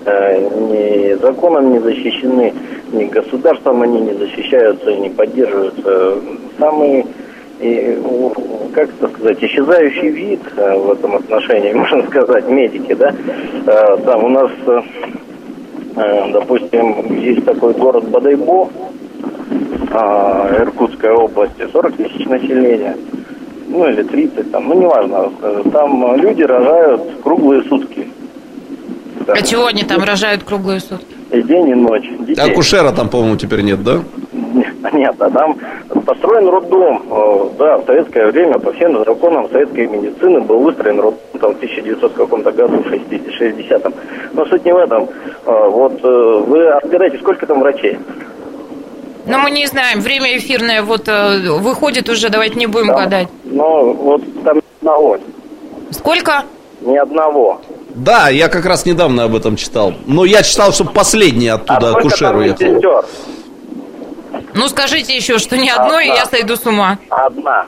Э, 0.06 0.40
ни 0.40 1.14
законом 1.22 1.74
не 1.74 1.80
защищены, 1.80 2.54
ни 2.94 3.04
государством 3.06 3.82
они 3.82 4.00
не 4.00 4.14
защищаются, 4.14 4.96
не 4.96 5.10
поддерживаются. 5.10 6.16
Самый, 6.58 7.06
как 8.74 8.90
это 8.90 9.10
сказать, 9.10 9.44
исчезающий 9.44 10.10
вид 10.10 10.42
э, 10.56 10.78
в 10.78 10.92
этом 10.94 11.16
отношении, 11.16 11.74
можно 11.74 12.02
сказать, 12.08 12.48
медики, 12.48 12.94
да. 12.94 13.14
Там 14.06 14.24
у 14.24 14.30
нас 14.30 14.52
допустим, 15.96 17.20
есть 17.20 17.46
такой 17.46 17.74
город 17.74 18.10
Бадайбо, 18.10 18.70
а, 19.92 20.56
Иркутской 20.60 21.12
области, 21.12 21.68
40 21.72 21.96
тысяч 21.96 22.26
населения, 22.26 22.98
ну 23.68 23.88
или 23.88 24.04
30, 24.04 24.52
там, 24.52 24.68
ну 24.68 24.80
неважно, 24.80 25.32
там 25.72 26.16
люди 26.20 26.44
рожают 26.44 27.02
круглые 27.24 27.64
сутки. 27.64 28.08
А 29.28 29.42
чего 29.42 29.68
они 29.68 29.84
там 29.84 30.04
рожают 30.04 30.44
круглые 30.44 30.80
сутки? 30.80 31.16
И 31.32 31.42
день, 31.42 31.70
и 31.70 31.74
ночь. 31.74 32.10
Детей. 32.20 32.42
Акушера 32.52 32.92
там, 32.92 33.10
по-моему, 33.10 33.38
теперь 33.38 33.62
нет, 33.62 33.84
да? 33.84 34.02
Нет, 34.54 35.16
а 35.20 35.30
там 35.30 35.58
построен 36.06 36.48
роддом. 36.48 37.04
Э, 37.10 37.50
Да, 37.58 37.78
в 37.78 37.86
советское 37.86 38.32
время 38.32 38.60
по 38.60 38.72
всем 38.74 39.04
законам 39.06 39.50
советской 39.52 39.88
медицины 39.88 40.42
был 40.42 40.60
выстроен 40.60 41.00
роддом 41.00 41.20
там, 41.40 41.54
в 41.54 41.58
1900 41.58 42.14
каком-то 42.14 42.52
году, 42.52 42.78
в 42.84 42.88
60-м. 42.88 43.94
Но 44.34 44.46
суть 44.46 44.66
не 44.66 44.74
в 44.74 44.78
этом. 44.78 45.10
Э, 45.46 45.68
Вот 45.70 46.00
э, 46.04 46.44
вы 46.48 46.68
отгадайте, 46.70 47.18
сколько 47.20 47.46
там 47.46 47.60
врачей? 47.62 47.98
Но 49.26 49.38
мы 49.40 49.52
не 49.52 49.66
знаем, 49.68 50.02
время 50.02 50.38
эфирное 50.38 50.82
вот 50.84 51.08
выходит 51.08 52.10
уже, 52.10 52.30
давайте 52.30 52.56
не 52.60 52.68
будем 52.68 52.88
гадать. 52.88 53.30
Ну, 53.46 53.94
вот 53.94 54.22
там 54.44 54.58
ни 54.58 54.62
одного. 54.82 55.18
Сколько? 55.92 56.44
Ни 56.82 56.98
одного. 56.98 57.62
Да, 57.96 58.28
я 58.30 58.50
как 58.50 58.66
раз 58.66 58.86
недавно 58.86 59.24
об 59.24 59.36
этом 59.36 59.56
читал. 59.56 59.94
Но 60.08 60.26
я 60.26 60.44
читал, 60.44 60.74
что 60.74 60.84
последний 60.84 61.48
оттуда 61.48 61.94
А 61.96 61.98
акушер 62.00 62.36
уехал. 62.36 62.66
медсестер? 62.66 63.06
Ну 64.56 64.68
скажите 64.68 65.16
еще, 65.16 65.38
что 65.40 65.58
ни 65.58 65.70
одной, 65.70 66.06
и 66.06 66.10
я 66.10 66.26
сойду 66.26 66.56
с 66.56 66.66
ума. 66.66 66.98
Одна. 67.10 67.66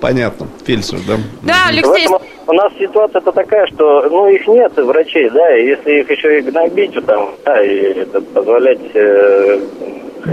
Понятно. 0.00 0.46
Фельдшер, 0.66 0.98
да? 1.06 1.16
Да, 1.42 1.54
Алексей, 1.68 2.06
Поэтому 2.08 2.22
у 2.46 2.52
нас 2.52 2.72
ситуация-то 2.78 3.32
такая, 3.32 3.66
что, 3.68 4.02
ну, 4.10 4.28
их 4.28 4.46
нет, 4.46 4.76
врачей, 4.76 5.30
да, 5.30 5.56
и 5.56 5.68
если 5.68 6.00
их 6.00 6.10
еще 6.10 6.38
и 6.38 6.42
гнобить, 6.42 6.92
то 6.94 7.00
там, 7.00 7.30
да, 7.44 7.62
и 7.64 8.00
это 8.00 8.20
позволять 8.20 8.80
э, 8.94 9.60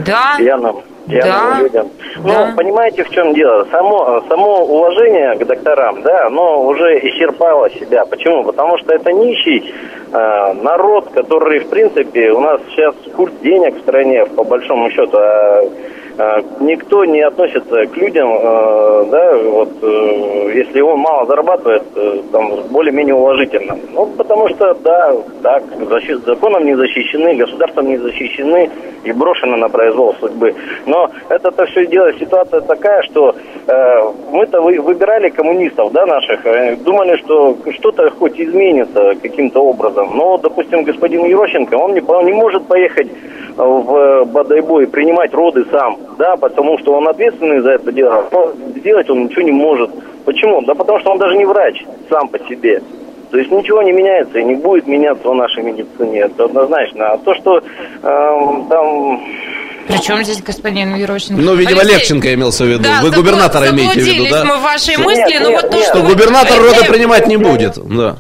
да, 0.05 0.36
пьяным 0.38 0.84
Да. 1.08 1.58
людям. 1.60 1.88
Ну, 2.18 2.24
Да. 2.28 2.54
понимаете, 2.56 3.04
в 3.04 3.10
чем 3.10 3.34
дело? 3.34 3.68
Само, 3.72 4.24
само 4.30 4.66
уважение 4.66 5.36
к 5.36 5.45
докторам, 5.45 6.01
да, 6.01 6.28
оно 6.28 6.64
уже 6.64 6.97
исчерпало 6.99 7.70
себя. 7.72 8.06
Почему? 8.06 8.43
Потому 8.43 8.78
что 8.78 8.93
это 8.93 9.12
нищий 9.12 9.74
э, 10.14 10.54
народ, 10.62 11.10
который, 11.14 11.60
в 11.60 11.70
принципе, 11.70 12.32
у 12.32 12.39
нас 12.39 12.62
сейчас 12.70 12.95
курс 13.16 13.34
денег 13.41 13.76
в 13.78 13.82
стране, 13.82 14.26
по 14.26 14.43
большому 14.43 14.89
счету, 14.91 15.18
э, 15.18 15.70
никто 16.59 17.05
не 17.05 17.22
относится 17.22 17.86
к 17.88 17.97
людям, 17.97 18.30
э, 18.32 19.05
да, 19.09 19.38
вот, 19.38 19.70
э, 19.82 20.51
если 20.55 20.82
он 20.82 20.99
мало 20.99 21.26
зарабатывает, 21.26 21.84
э, 21.95 22.20
там, 22.32 22.51
более-менее 22.70 23.16
уважительно. 23.16 23.78
Ну, 23.93 24.05
потому 24.18 24.47
что, 24.49 24.74
да, 24.84 25.14
так, 25.41 25.64
защи- 25.89 26.24
законом 26.26 26.66
не 26.66 26.76
защищены, 26.76 27.36
государством 27.36 27.88
не 27.88 27.97
защищены 27.97 28.70
и 29.03 29.11
брошены 29.11 29.57
на 29.57 29.70
произвол 29.70 30.16
судьбы. 30.20 30.53
Но 30.86 31.09
это-то 31.30 31.66
все 31.66 31.86
дело, 31.88 32.14
ситуация 32.14 32.61
такая, 32.61 33.01
что 33.03 33.36
э, 33.68 34.01
мы-то 34.32 34.61
вы- 34.61 34.80
выбирали 34.80 35.30
коммунистов, 35.30 35.91
да, 35.93 36.05
наших, 36.05 36.45
э, 36.45 36.76
думали, 36.76 37.18
что 37.18 37.57
что-то 37.72 38.09
хоть 38.11 38.39
изменится 38.39 39.16
каким-то 39.22 39.61
образом. 39.64 40.11
Но, 40.16 40.38
допустим, 40.38 40.84
господин 40.84 41.26
Ерощенко, 41.26 41.74
он 41.76 41.93
не, 41.93 42.01
по- 42.01 42.22
не 42.24 42.34
может 42.34 42.68
поехать 42.68 43.07
э, 43.07 43.61
в 43.64 44.26
Бадайбой 44.26 44.84
и 44.84 44.88
принимать 44.88 45.34
роды 45.34 45.66
сам, 45.72 45.97
да, 46.18 46.36
потому 46.38 46.78
что 46.80 46.93
он 46.93 47.07
ответственный 47.07 47.61
за 47.61 47.72
это 47.72 47.91
дело, 47.91 48.28
но 48.32 48.53
сделать 48.78 49.09
он 49.09 49.26
ничего 49.26 49.41
не 49.41 49.51
может. 49.51 49.91
Почему? 50.26 50.61
Да 50.61 50.74
потому 50.76 50.99
что 50.99 51.11
он 51.11 51.18
даже 51.20 51.36
не 51.38 51.45
врач 51.45 51.84
сам 52.09 52.28
по 52.30 52.39
себе. 52.39 52.82
То 53.32 53.38
есть 53.39 53.51
ничего 53.51 53.82
не 53.82 53.91
меняется 53.91 54.38
и 54.38 54.43
не 54.43 54.55
будет 54.55 54.86
меняться 54.88 55.28
в 55.28 55.34
нашей 55.36 55.64
медицине, 55.64 56.20
это 56.20 56.45
однозначно. 56.45 57.14
А 57.14 57.18
то, 57.18 57.34
что 57.34 57.57
эм, 57.57 58.68
там 58.70 59.22
при 59.88 59.97
чем 60.01 60.24
здесь 60.24 60.41
господин 60.41 60.95
Ерощенко? 60.95 61.41
Ну, 61.41 61.55
видимо, 61.55 61.82
Алексей, 61.82 61.97
Левченко 61.97 62.34
имелся 62.34 62.64
в 62.64 62.68
виду. 62.68 62.84
Да, 62.84 63.01
Вы 63.01 63.09
забл- 63.09 63.16
губернатора 63.16 63.70
имеете 63.70 63.99
в 63.99 64.03
виду, 64.03 64.26
да? 64.30 64.45
мы 64.45 64.57
в 64.57 64.61
вашей 64.61 64.95
Нет, 64.95 65.05
мысли, 65.05 65.38
но 65.41 65.49
нет, 65.49 65.61
вот 65.61 65.72
то, 65.72 65.78
нет. 65.78 65.86
что 65.88 65.97
Что 65.97 66.07
губернатор 66.07 66.61
рода 66.61 66.86
принимать 66.86 67.28
не 67.28 67.38
будет. 67.38 67.74
Да. 67.76 68.18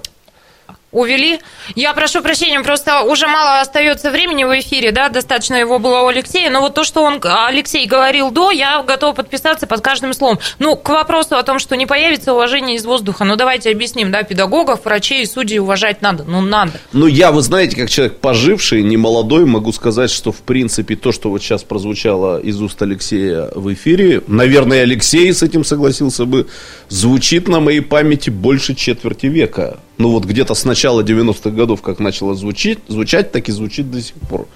Увели. 0.91 1.39
Я 1.75 1.93
прошу 1.93 2.21
прощения, 2.21 2.59
просто 2.61 3.01
уже 3.01 3.27
мало 3.27 3.61
остается 3.61 4.11
времени 4.11 4.43
в 4.43 4.59
эфире, 4.59 4.91
да, 4.91 5.09
достаточно 5.09 5.55
его 5.55 5.79
было 5.79 6.01
у 6.01 6.07
Алексея, 6.07 6.49
но 6.49 6.61
вот 6.61 6.73
то, 6.73 6.83
что 6.83 7.01
он, 7.03 7.21
Алексей 7.23 7.85
говорил 7.85 8.31
до, 8.31 8.51
я 8.51 8.83
готова 8.83 9.13
подписаться 9.13 9.67
под 9.67 9.81
каждым 9.81 10.13
словом. 10.13 10.39
Ну, 10.59 10.75
к 10.75 10.89
вопросу 10.89 11.35
о 11.35 11.43
том, 11.43 11.59
что 11.59 11.75
не 11.75 11.85
появится 11.85 12.33
уважение 12.33 12.75
из 12.75 12.85
воздуха, 12.85 13.23
ну, 13.23 13.35
давайте 13.35 13.71
объясним, 13.71 14.11
да, 14.11 14.23
педагогов, 14.23 14.85
врачей 14.85 15.23
и 15.23 15.25
судей 15.25 15.59
уважать 15.59 16.01
надо, 16.01 16.23
ну, 16.23 16.41
надо. 16.41 16.73
Ну, 16.91 17.07
я, 17.07 17.31
вы 17.31 17.41
знаете, 17.41 17.75
как 17.75 17.89
человек 17.89 18.17
поживший, 18.19 18.83
не 18.83 18.97
молодой, 18.97 19.45
могу 19.45 19.71
сказать, 19.71 20.11
что, 20.11 20.31
в 20.31 20.41
принципе, 20.41 20.95
то, 20.95 21.11
что 21.11 21.29
вот 21.29 21.41
сейчас 21.41 21.63
прозвучало 21.63 22.39
из 22.39 22.61
уст 22.61 22.81
Алексея 22.81 23.49
в 23.55 23.73
эфире, 23.73 24.21
наверное, 24.27 24.81
Алексей 24.83 25.33
с 25.33 25.43
этим 25.43 25.63
согласился 25.63 26.25
бы, 26.25 26.47
звучит 26.89 27.47
на 27.47 27.59
моей 27.59 27.81
памяти 27.81 28.29
больше 28.29 28.75
четверти 28.75 29.27
века. 29.27 29.77
Ну, 29.97 30.09
вот 30.09 30.25
где-то 30.25 30.55
с 30.55 30.65
начала 30.65 31.01
90-х 31.01 31.51
годов, 31.53 31.81
как 31.81 31.99
начало 31.99 32.35
звучить, 32.35 32.79
звучать, 32.87 33.31
так 33.31 33.49
и 33.49 33.51
звучит 33.51 33.91
до 33.91 34.01
сих 34.01 34.15
пор. 34.15 34.47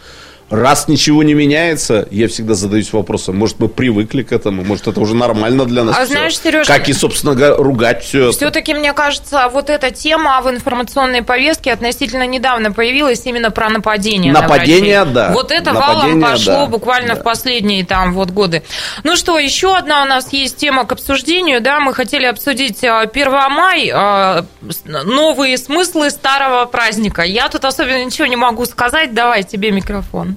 Раз 0.50 0.88
ничего 0.88 1.24
не 1.24 1.34
меняется, 1.34 2.08
я 2.10 2.30
всегда 2.30 2.54
задаюсь 2.54 2.94
вопросом, 2.94 3.36
может, 3.38 3.60
мы 3.60 3.68
привыкли 3.68 4.24
к 4.24 4.32
этому, 4.32 4.64
может, 4.64 4.88
это 4.88 5.02
уже 5.02 5.14
нормально 5.14 5.66
для 5.66 5.84
нас 5.84 5.98
А 5.98 6.06
всё? 6.06 6.14
знаешь, 6.14 6.40
Серёж, 6.40 6.66
Как 6.66 6.88
и, 6.88 6.94
собственно 6.94 7.36
ругать 7.58 8.02
все. 8.06 8.32
Все-таки, 8.32 8.74
мне 8.74 8.94
кажется, 8.94 9.50
вот 9.52 9.70
эта 9.70 9.92
тема 9.92 10.40
в 10.42 10.50
информационной 10.50 11.22
повестке 11.22 11.74
относительно 11.74 12.26
недавно 12.26 12.72
появилась 12.72 13.26
именно 13.26 13.52
про 13.52 13.70
нападение. 13.70 14.32
на 14.32 14.42
Нападение, 14.44 15.00
врачей. 15.00 15.14
да. 15.14 15.32
Вот 15.34 15.52
это 15.52 15.74
валом 15.74 15.96
Нападение, 16.20 16.22
пошло 16.32 16.54
да. 16.54 16.66
буквально 16.68 17.16
в 17.16 17.24
последние 17.24 17.86
там 17.86 18.14
вот 18.14 18.30
годы. 18.32 18.64
Ну 19.04 19.18
что, 19.18 19.38
еще 19.38 19.76
одна 19.76 20.04
у 20.04 20.06
нас 20.06 20.32
есть 20.32 20.56
тема 20.56 20.86
к 20.86 20.94
обсуждению, 20.94 21.60
да, 21.60 21.82
мы 21.82 21.94
хотели 21.94 22.26
обсудить 22.26 22.82
а, 22.86 23.02
1 23.02 23.32
май, 23.52 23.92
а, 23.94 24.46
новые 24.86 25.58
смыслы 25.58 26.10
старого 26.10 26.64
праздника. 26.68 27.24
Я 27.24 27.50
тут 27.50 27.66
особенно 27.66 28.06
ничего 28.06 28.28
не 28.28 28.38
могу 28.38 28.66
сказать, 28.66 29.14
давай 29.14 29.44
тебе 29.44 29.72
микрофон. 29.72 30.37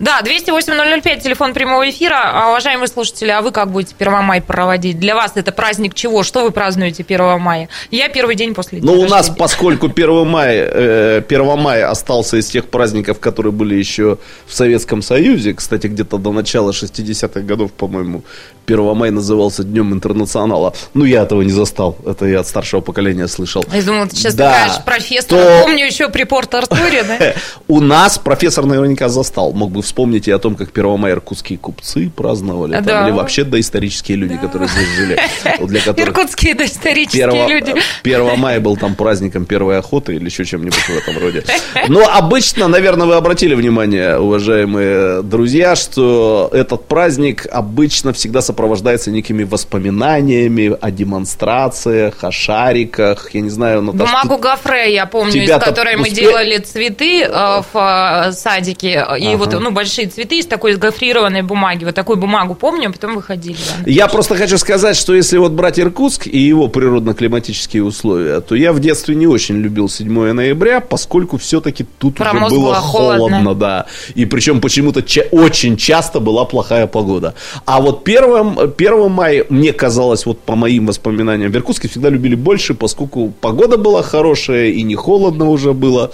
Да, 0.00 0.22
208-005, 0.22 1.20
телефон 1.20 1.52
прямого 1.52 1.88
эфира. 1.90 2.18
А, 2.24 2.48
Уважаемые 2.48 2.88
слушатели, 2.88 3.28
а 3.30 3.42
вы 3.42 3.52
как 3.52 3.70
будете 3.70 3.94
1 3.98 4.22
мая 4.24 4.40
проводить? 4.40 4.98
Для 4.98 5.14
вас 5.14 5.32
это 5.34 5.52
праздник 5.52 5.92
чего? 5.94 6.22
Что 6.22 6.42
вы 6.42 6.52
празднуете 6.52 7.04
1 7.06 7.38
мая? 7.38 7.68
Я 7.90 8.08
первый 8.08 8.34
день 8.34 8.54
после 8.54 8.80
Ну, 8.82 8.94
у 8.98 9.06
нас, 9.06 9.28
поскольку 9.28 9.88
1 9.90 10.26
мая, 10.26 10.66
э, 10.72 11.22
1 11.28 11.56
мая 11.58 11.90
остался 11.90 12.38
из 12.38 12.46
тех 12.46 12.68
праздников, 12.70 13.20
которые 13.20 13.52
были 13.52 13.74
еще 13.74 14.16
в 14.46 14.54
Советском 14.54 15.02
Союзе, 15.02 15.52
кстати, 15.52 15.86
где-то 15.86 16.16
до 16.16 16.32
начала 16.32 16.72
60-х 16.72 17.40
годов, 17.42 17.70
по-моему, 17.72 18.22
1 18.66 18.94
мая 18.94 19.10
назывался 19.10 19.64
Днем 19.64 19.92
Интернационала. 19.92 20.72
Ну, 20.94 21.04
я 21.04 21.22
этого 21.24 21.42
не 21.42 21.50
застал, 21.50 21.96
это 22.06 22.24
я 22.24 22.40
от 22.40 22.46
старшего 22.48 22.80
поколения 22.80 23.28
слышал. 23.28 23.64
Я 23.70 23.82
думала, 23.82 24.06
ты 24.06 24.16
сейчас 24.16 24.34
Да, 24.34 24.64
скажешь 24.64 24.84
профессор. 24.84 25.28
то- 25.38 25.60
Помню 25.62 25.84
еще 25.84 26.08
при 26.08 26.24
Порт-Артуре, 26.24 27.02
да? 27.02 27.34
У 27.68 27.80
нас 27.80 28.16
профессор 28.18 28.64
наверняка 28.64 29.08
застал. 29.10 29.52
Мог 29.52 29.72
бы 29.72 29.82
вспомнить 29.90 30.28
и 30.28 30.30
о 30.30 30.38
том, 30.38 30.54
как 30.54 30.70
1 30.72 30.96
мая 30.98 31.14
иркутские 31.14 31.58
купцы 31.58 32.10
праздновали. 32.14 32.74
там, 32.74 32.84
Да. 32.84 33.04
или 33.08 33.10
вообще 33.12 33.42
доисторические 33.44 34.16
люди, 34.16 34.36
которые 34.36 34.68
здесь 34.68 34.88
жили. 34.96 35.18
Для 35.66 35.80
которых 35.80 36.08
Иркутские 36.08 36.54
доисторические 36.54 37.24
Первого- 37.26 37.48
люди. 37.48 37.74
1 38.04 38.36
мая 38.36 38.60
был 38.60 38.76
там 38.76 38.94
праздником 38.94 39.44
первой 39.46 39.78
охоты 39.78 40.14
или 40.14 40.26
еще 40.26 40.44
чем-нибудь 40.44 40.74
в 40.74 40.90
этом 40.90 41.18
роде. 41.18 41.42
Но 41.88 42.06
обычно, 42.08 42.68
наверное, 42.68 43.06
вы 43.06 43.14
обратили 43.14 43.54
внимание, 43.54 44.18
уважаемые 44.18 45.22
друзья, 45.22 45.74
что 45.76 46.48
этот 46.52 46.86
праздник 46.86 47.46
обычно 47.50 48.12
всегда 48.12 48.42
сопровождается 48.42 49.10
некими 49.10 49.42
воспоминаниями 49.42 50.76
о 50.80 50.90
демонстрациях, 50.90 52.22
о 52.24 52.30
шариках, 52.30 53.30
я 53.34 53.40
не 53.40 53.50
знаю, 53.50 53.82
Наташа, 53.82 54.04
Бумагу 54.22 54.38
Гофре, 54.42 54.94
я 54.94 55.06
помню, 55.06 55.42
из 55.44 55.50
которой 55.50 55.96
мы 55.96 56.06
успе- 56.08 56.14
делали 56.14 56.58
цветы 56.58 57.22
э, 57.24 57.62
в 57.72 58.28
э, 58.28 58.32
садике. 58.32 58.90
И 59.18 59.26
Ага. 59.26 59.36
вот, 59.36 59.52
ну, 59.60 59.70
большие 59.80 60.08
цветы 60.08 60.38
из 60.38 60.46
такой 60.46 60.76
гофрированной 60.76 61.42
бумаги. 61.42 61.84
Вот 61.84 61.94
такую 61.94 62.16
бумагу 62.18 62.54
помню, 62.54 62.88
а 62.88 62.92
потом 62.92 63.14
выходили. 63.14 63.56
да. 63.84 63.90
Я 63.90 64.08
просто 64.08 64.34
хочу 64.36 64.58
сказать, 64.58 64.96
что 64.96 65.14
если 65.14 65.38
вот 65.38 65.52
брать 65.52 65.78
Иркутск 65.80 66.26
и 66.26 66.38
его 66.38 66.68
природно-климатические 66.68 67.82
условия, 67.82 68.40
то 68.40 68.54
я 68.54 68.72
в 68.72 68.80
детстве 68.80 69.14
не 69.14 69.26
очень 69.26 69.56
любил 69.56 69.88
7 69.88 70.32
ноября, 70.32 70.80
поскольку 70.80 71.38
все-таки 71.38 71.86
тут 71.98 72.20
уже 72.20 72.30
Промозгло, 72.30 72.56
было 72.58 72.74
холодно. 72.74 73.18
холодно, 73.36 73.54
да. 73.54 73.86
И 74.14 74.26
причем 74.26 74.60
почему-то 74.60 75.02
ча- 75.02 75.24
очень 75.30 75.76
часто 75.76 76.20
была 76.20 76.44
плохая 76.44 76.86
погода. 76.86 77.34
А 77.64 77.80
вот 77.80 78.06
1, 78.08 78.58
1 78.78 79.10
мая, 79.10 79.46
мне 79.48 79.72
казалось, 79.72 80.26
вот 80.26 80.40
по 80.40 80.56
моим 80.56 80.86
воспоминаниям, 80.86 81.50
в 81.50 81.56
Иркутске 81.56 81.88
всегда 81.88 82.10
любили 82.10 82.34
больше, 82.34 82.74
поскольку 82.74 83.32
погода 83.40 83.76
была 83.78 84.02
хорошая 84.02 84.68
и 84.68 84.82
не 84.82 84.94
холодно 84.94 85.48
уже 85.48 85.72
было. 85.72 86.10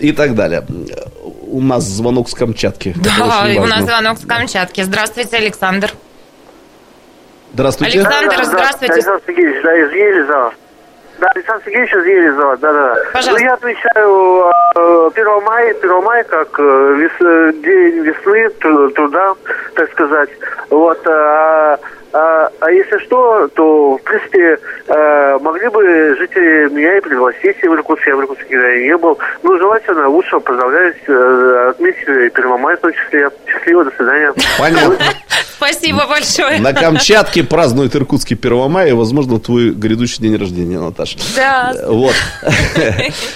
И 0.00 0.12
так 0.12 0.34
далее. 0.34 0.64
У 1.46 1.60
нас 1.60 1.84
звонок 1.84 2.28
с 2.28 2.34
Камчатки. 2.34 2.94
Да, 2.96 3.44
у 3.62 3.66
нас 3.66 3.84
звонок 3.84 4.18
с 4.18 4.26
Камчатки. 4.26 4.82
Здравствуйте, 4.82 5.36
Александр. 5.36 5.90
Здравствуйте. 7.52 8.00
Александр, 8.00 8.44
здравствуйте. 8.44 8.94
Александр 8.94 9.22
Сергеевич, 9.26 9.62
да, 9.62 9.76
из 9.76 9.92
Елизава. 9.92 10.54
Да, 11.18 11.28
Александр 11.34 11.62
Сергеевич 11.66 11.92
из 11.92 12.04
Елизава, 12.06 12.56
да, 12.56 12.72
да. 12.72 12.94
Пожалуйста. 13.12 13.32
Ну, 13.32 13.38
я 13.46 13.54
отвечаю 13.54 14.50
э, 14.76 15.10
1 15.14 15.44
мая, 15.44 15.74
1 15.74 16.02
мая 16.02 16.24
как 16.24 16.58
э, 16.58 16.62
вес- 16.62 17.52
день 17.62 18.02
весны, 18.04 18.48
тру- 18.60 18.90
труда, 18.90 19.34
так 19.74 19.90
сказать. 19.92 20.30
Вот, 20.70 21.06
а 21.06 21.78
А, 22.12 22.50
а 22.60 22.70
если 22.70 22.98
что, 22.98 23.48
то, 23.48 23.96
в 23.96 24.02
принципе, 24.02 24.58
э, 24.88 25.38
могли 25.40 25.68
бы 25.68 26.16
жители 26.18 26.68
меня 26.70 26.96
и 26.96 27.00
пригласить 27.00 27.62
в 27.62 27.72
Иркутск, 27.72 28.06
я 28.06 28.16
в 28.16 28.20
Иркутске 28.20 28.46
никогда 28.48 28.76
не 28.76 28.96
был. 28.96 29.18
Ну, 29.42 29.58
желательно 29.58 30.08
лучше 30.08 30.40
поздравляю, 30.40 30.94
э, 31.06 31.68
отметить 31.70 32.08
и 32.08 32.30
Первомай 32.30 32.76
в 32.76 32.80
том 32.80 32.92
числе. 32.92 33.30
Счастливо, 33.46 33.84
до 33.84 33.90
свидания. 33.92 34.32
Понятно. 34.58 34.96
Спасибо 35.60 36.06
большое. 36.06 36.58
На 36.58 36.72
Камчатке 36.72 37.44
празднуют 37.44 37.94
Иркутский 37.94 38.34
1 38.34 38.70
мая, 38.70 38.88
и, 38.88 38.92
возможно, 38.92 39.38
твой 39.38 39.72
грядущий 39.72 40.22
день 40.22 40.36
рождения, 40.36 40.78
Наташа. 40.78 41.18
Да. 41.36 41.74
Вот. 41.86 42.14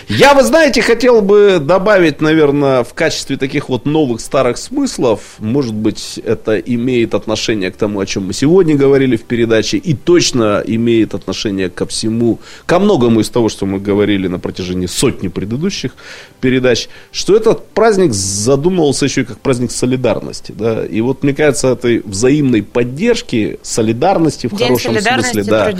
Я, 0.09 0.33
вы 0.33 0.43
знаете, 0.43 0.81
хотел 0.81 1.20
бы 1.20 1.59
добавить, 1.61 2.22
наверное, 2.22 2.83
в 2.83 2.95
качестве 2.95 3.37
таких 3.37 3.68
вот 3.68 3.85
новых 3.85 4.22
старых 4.22 4.57
смыслов, 4.57 5.20
может 5.39 5.75
быть, 5.75 6.18
это 6.25 6.59
имеет 6.59 7.14
отношение 7.14 7.70
к 7.70 7.77
тому, 7.77 8.01
о 8.01 8.07
чем 8.07 8.29
мы 8.29 8.33
сегодня 8.33 8.75
говорили 8.75 9.16
в 9.16 9.25
передаче, 9.25 9.77
и 9.77 9.93
точно 9.93 10.62
имеет 10.66 11.12
отношение 11.12 11.68
ко 11.68 11.85
всему, 11.85 12.41
ко 12.64 12.79
многому 12.79 13.20
из 13.20 13.29
того, 13.29 13.51
что 13.51 13.66
мы 13.66 13.79
говорили 13.81 14.29
на 14.29 14.39
протяжении 14.39 14.87
сотни 14.87 15.29
предыдущих 15.29 15.95
передач, 16.41 16.89
что 17.12 17.37
этот 17.37 17.68
праздник 17.68 18.14
задумывался 18.14 19.05
еще 19.05 19.22
и 19.22 19.25
как 19.25 19.41
праздник 19.41 19.72
солидарности. 19.72 20.55
Да? 20.57 20.87
И 20.87 21.03
вот, 21.03 21.22
мне 21.22 21.35
кажется, 21.35 21.68
этой 21.68 22.03
взаимной 22.15 22.62
поддержки, 22.62 23.59
солидарности 23.62 24.47
в 24.47 24.57
День 24.57 24.69
хорошем 24.69 24.95
солидарности 24.95 25.33
смысле, 25.33 25.51
да, 25.51 25.75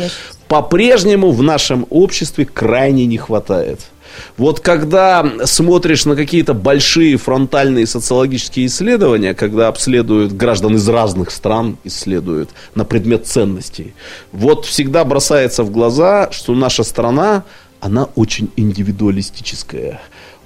по-прежнему 0.49 1.31
в 1.31 1.43
нашем 1.43 1.87
обществе 1.91 2.45
крайне 2.45 3.07
не 3.07 3.17
хватает. 3.17 3.81
Вот 4.37 4.61
когда 4.61 5.25
смотришь 5.45 6.05
на 6.05 6.17
какие-то 6.17 6.55
большие 6.55 7.17
фронтальные 7.17 7.87
социологические 7.87 8.67
исследования, 8.67 9.35
когда 9.35 9.69
обследуют 9.69 10.33
граждан 10.33 10.77
из 10.77 10.89
разных 10.89 11.31
стран, 11.31 11.79
исследуют 11.85 12.51
на 12.75 12.85
предмет 12.85 13.27
ценностей, 13.27 13.95
вот 14.33 14.67
всегда 14.67 15.05
бросается 15.05 15.63
в 15.65 15.71
глаза, 15.71 16.31
что 16.31 16.55
наша 16.55 16.85
страна, 16.85 17.45
она 17.81 18.05
очень 18.15 18.51
индивидуалистическая 18.57 20.01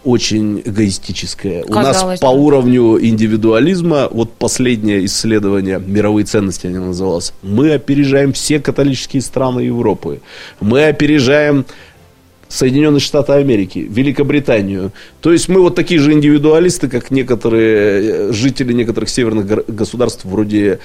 очень 0.04 0.62
эгоистическая. 0.64 1.64
У 1.64 1.74
нас 1.74 1.96
Казалось 1.96 2.20
по 2.20 2.26
уровню 2.26 2.98
индивидуализма, 3.04 4.08
вот 4.10 4.32
последнее 4.32 5.04
исследование 5.06 5.78
«Мировые 5.84 6.24
ценности» 6.24 6.66
оно 6.66 6.86
называлось, 6.86 7.32
мы 7.42 7.72
опережаем 7.72 8.32
все 8.32 8.60
католические 8.60 9.22
страны 9.22 9.60
Европы. 9.60 10.20
Мы 10.60 10.86
опережаем 10.86 11.66
Соединенные 12.48 13.00
Штаты 13.00 13.32
Америки, 13.34 13.86
Великобританию. 13.88 14.92
То 15.20 15.32
есть 15.32 15.48
мы 15.48 15.60
вот 15.60 15.74
такие 15.74 15.98
же 16.00 16.12
индивидуалисты, 16.12 16.88
как 16.88 17.10
некоторые 17.10 18.28
э, 18.28 18.32
жители 18.32 18.72
некоторых 18.72 19.08
северных 19.08 19.46
государств, 19.66 20.24
вроде 20.24 20.78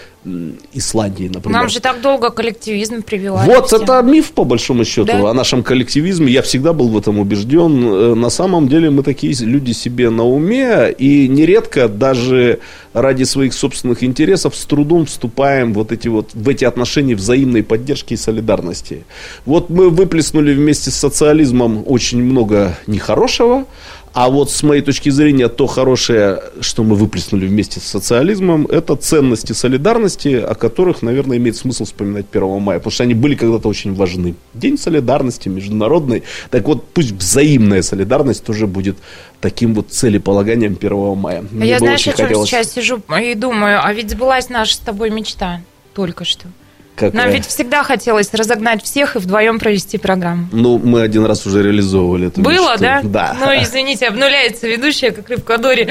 Исландии, 0.73 1.29
например. 1.31 1.59
Нам 1.59 1.69
же 1.69 1.79
так 1.79 2.01
долго 2.01 2.31
коллективизм 2.31 3.03
прививали. 3.03 3.47
Вот 3.47 3.71
это 3.71 4.01
миф, 4.01 4.31
по 4.31 4.43
большому 4.43 4.85
счету, 4.85 5.05
Да. 5.05 5.29
о 5.29 5.33
нашем 5.33 5.61
коллективизме. 5.61 6.31
Я 6.31 6.41
всегда 6.41 6.73
был 6.73 6.89
в 6.89 6.97
этом 6.97 7.19
убежден. 7.19 7.83
Э, 7.85 8.15
На 8.15 8.29
самом 8.29 8.67
деле 8.67 8.89
мы 8.89 9.03
такие 9.03 9.33
люди 9.41 9.71
себе 9.73 10.09
на 10.09 10.23
уме, 10.25 10.91
и 10.91 11.27
нередко 11.27 11.87
даже 11.87 12.59
ради 12.93 13.23
своих 13.23 13.53
собственных 13.53 14.03
интересов 14.03 14.55
с 14.55 14.65
трудом 14.65 15.05
вступаем 15.05 15.73
вот 15.73 15.91
эти 15.91 16.07
вот, 16.07 16.29
в 16.33 16.49
эти 16.49 16.65
отношения 16.65 17.15
взаимной 17.15 17.63
поддержки 17.63 18.13
и 18.13 18.17
солидарности. 18.17 19.03
Вот 19.45 19.69
мы 19.69 19.89
выплеснули 19.89 20.53
вместе 20.53 20.89
с 20.91 20.95
социализмом 20.95 21.83
очень 21.85 22.23
много 22.23 22.77
нехорошего, 22.87 23.65
а 24.13 24.29
вот 24.29 24.51
с 24.51 24.61
моей 24.61 24.81
точки 24.81 25.09
зрения, 25.09 25.47
то 25.49 25.65
хорошее, 25.65 26.41
что 26.61 26.83
мы 26.83 26.95
выплеснули 26.95 27.47
вместе 27.47 27.79
с 27.79 27.83
социализмом, 27.83 28.67
это 28.67 28.95
ценности 28.95 29.53
солидарности, 29.53 30.35
о 30.35 30.53
которых, 30.53 31.01
наверное, 31.01 31.37
имеет 31.37 31.57
смысл 31.57 31.85
вспоминать 31.85 32.27
1 32.31 32.61
мая, 32.61 32.77
потому 32.77 32.91
что 32.91 33.03
они 33.03 33.15
были 33.15 33.35
когда-то 33.35 33.67
очень 33.67 33.95
важны. 33.95 34.35
День 34.53 34.77
солидарности 34.77 35.49
международный. 35.49 36.23
Так 36.51 36.67
вот, 36.67 36.87
пусть 36.93 37.11
взаимная 37.11 37.81
солидарность 37.81 38.43
тоже 38.43 38.67
будет 38.67 38.97
таким 39.41 39.73
вот 39.73 39.89
целеполаганием 39.89 40.77
1 40.79 41.15
мая. 41.17 41.43
А 41.59 41.65
я, 41.65 41.79
знаешь, 41.79 42.01
о 42.01 42.03
чем 42.03 42.27
хотелось- 42.27 42.49
сейчас 42.49 42.71
сижу 42.71 43.01
и 43.19 43.33
думаю, 43.33 43.79
а 43.83 43.91
ведь 43.93 44.11
сбылась 44.11 44.49
наша 44.49 44.75
с 44.75 44.79
тобой 44.79 45.09
мечта 45.09 45.61
только 45.95 46.23
что. 46.23 46.47
Какая? 46.95 47.11
Нам 47.23 47.31
ведь 47.31 47.47
всегда 47.47 47.83
хотелось 47.83 48.31
разогнать 48.33 48.83
всех 48.83 49.15
и 49.15 49.19
вдвоем 49.19 49.57
провести 49.57 49.97
программу. 49.97 50.47
Ну, 50.51 50.77
мы 50.77 51.01
один 51.01 51.25
раз 51.25 51.45
уже 51.47 51.63
реализовывали 51.63 52.27
эту 52.27 52.41
Было, 52.41 52.73
мечту. 52.73 52.83
да? 52.83 53.01
Да. 53.03 53.35
Ну, 53.39 53.63
извините, 53.63 54.07
обнуляется 54.07 54.67
ведущая, 54.67 55.11
как 55.11 55.27
рыбка 55.29 55.57
Дори. 55.57 55.89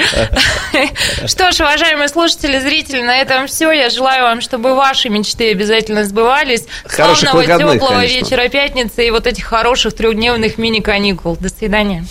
Что 1.25 1.51
ж, 1.51 1.59
уважаемые 1.59 2.07
слушатели, 2.07 2.59
зрители, 2.59 3.01
на 3.01 3.17
этом 3.17 3.47
все. 3.47 3.71
Я 3.71 3.89
желаю 3.89 4.23
вам, 4.23 4.39
чтобы 4.41 4.75
ваши 4.75 5.09
мечты 5.09 5.51
обязательно 5.51 6.05
сбывались. 6.05 6.65
Хороших 6.85 7.29
Славного, 7.29 7.45
выходных, 7.45 7.73
теплого 7.73 7.99
конечно. 7.99 8.15
вечера 8.15 8.47
пятницы 8.49 9.05
и 9.05 9.11
вот 9.11 9.27
этих 9.27 9.43
хороших 9.45 9.93
трехдневных 9.95 10.57
мини-каникул. 10.57 11.35
До 11.39 11.49
свидания. 11.49 12.05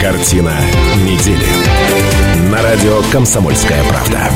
Картина 0.00 0.54
недели. 1.04 1.46
На 2.50 2.62
радио 2.62 3.02
«Комсомольская 3.12 3.82
правда». 3.84 4.30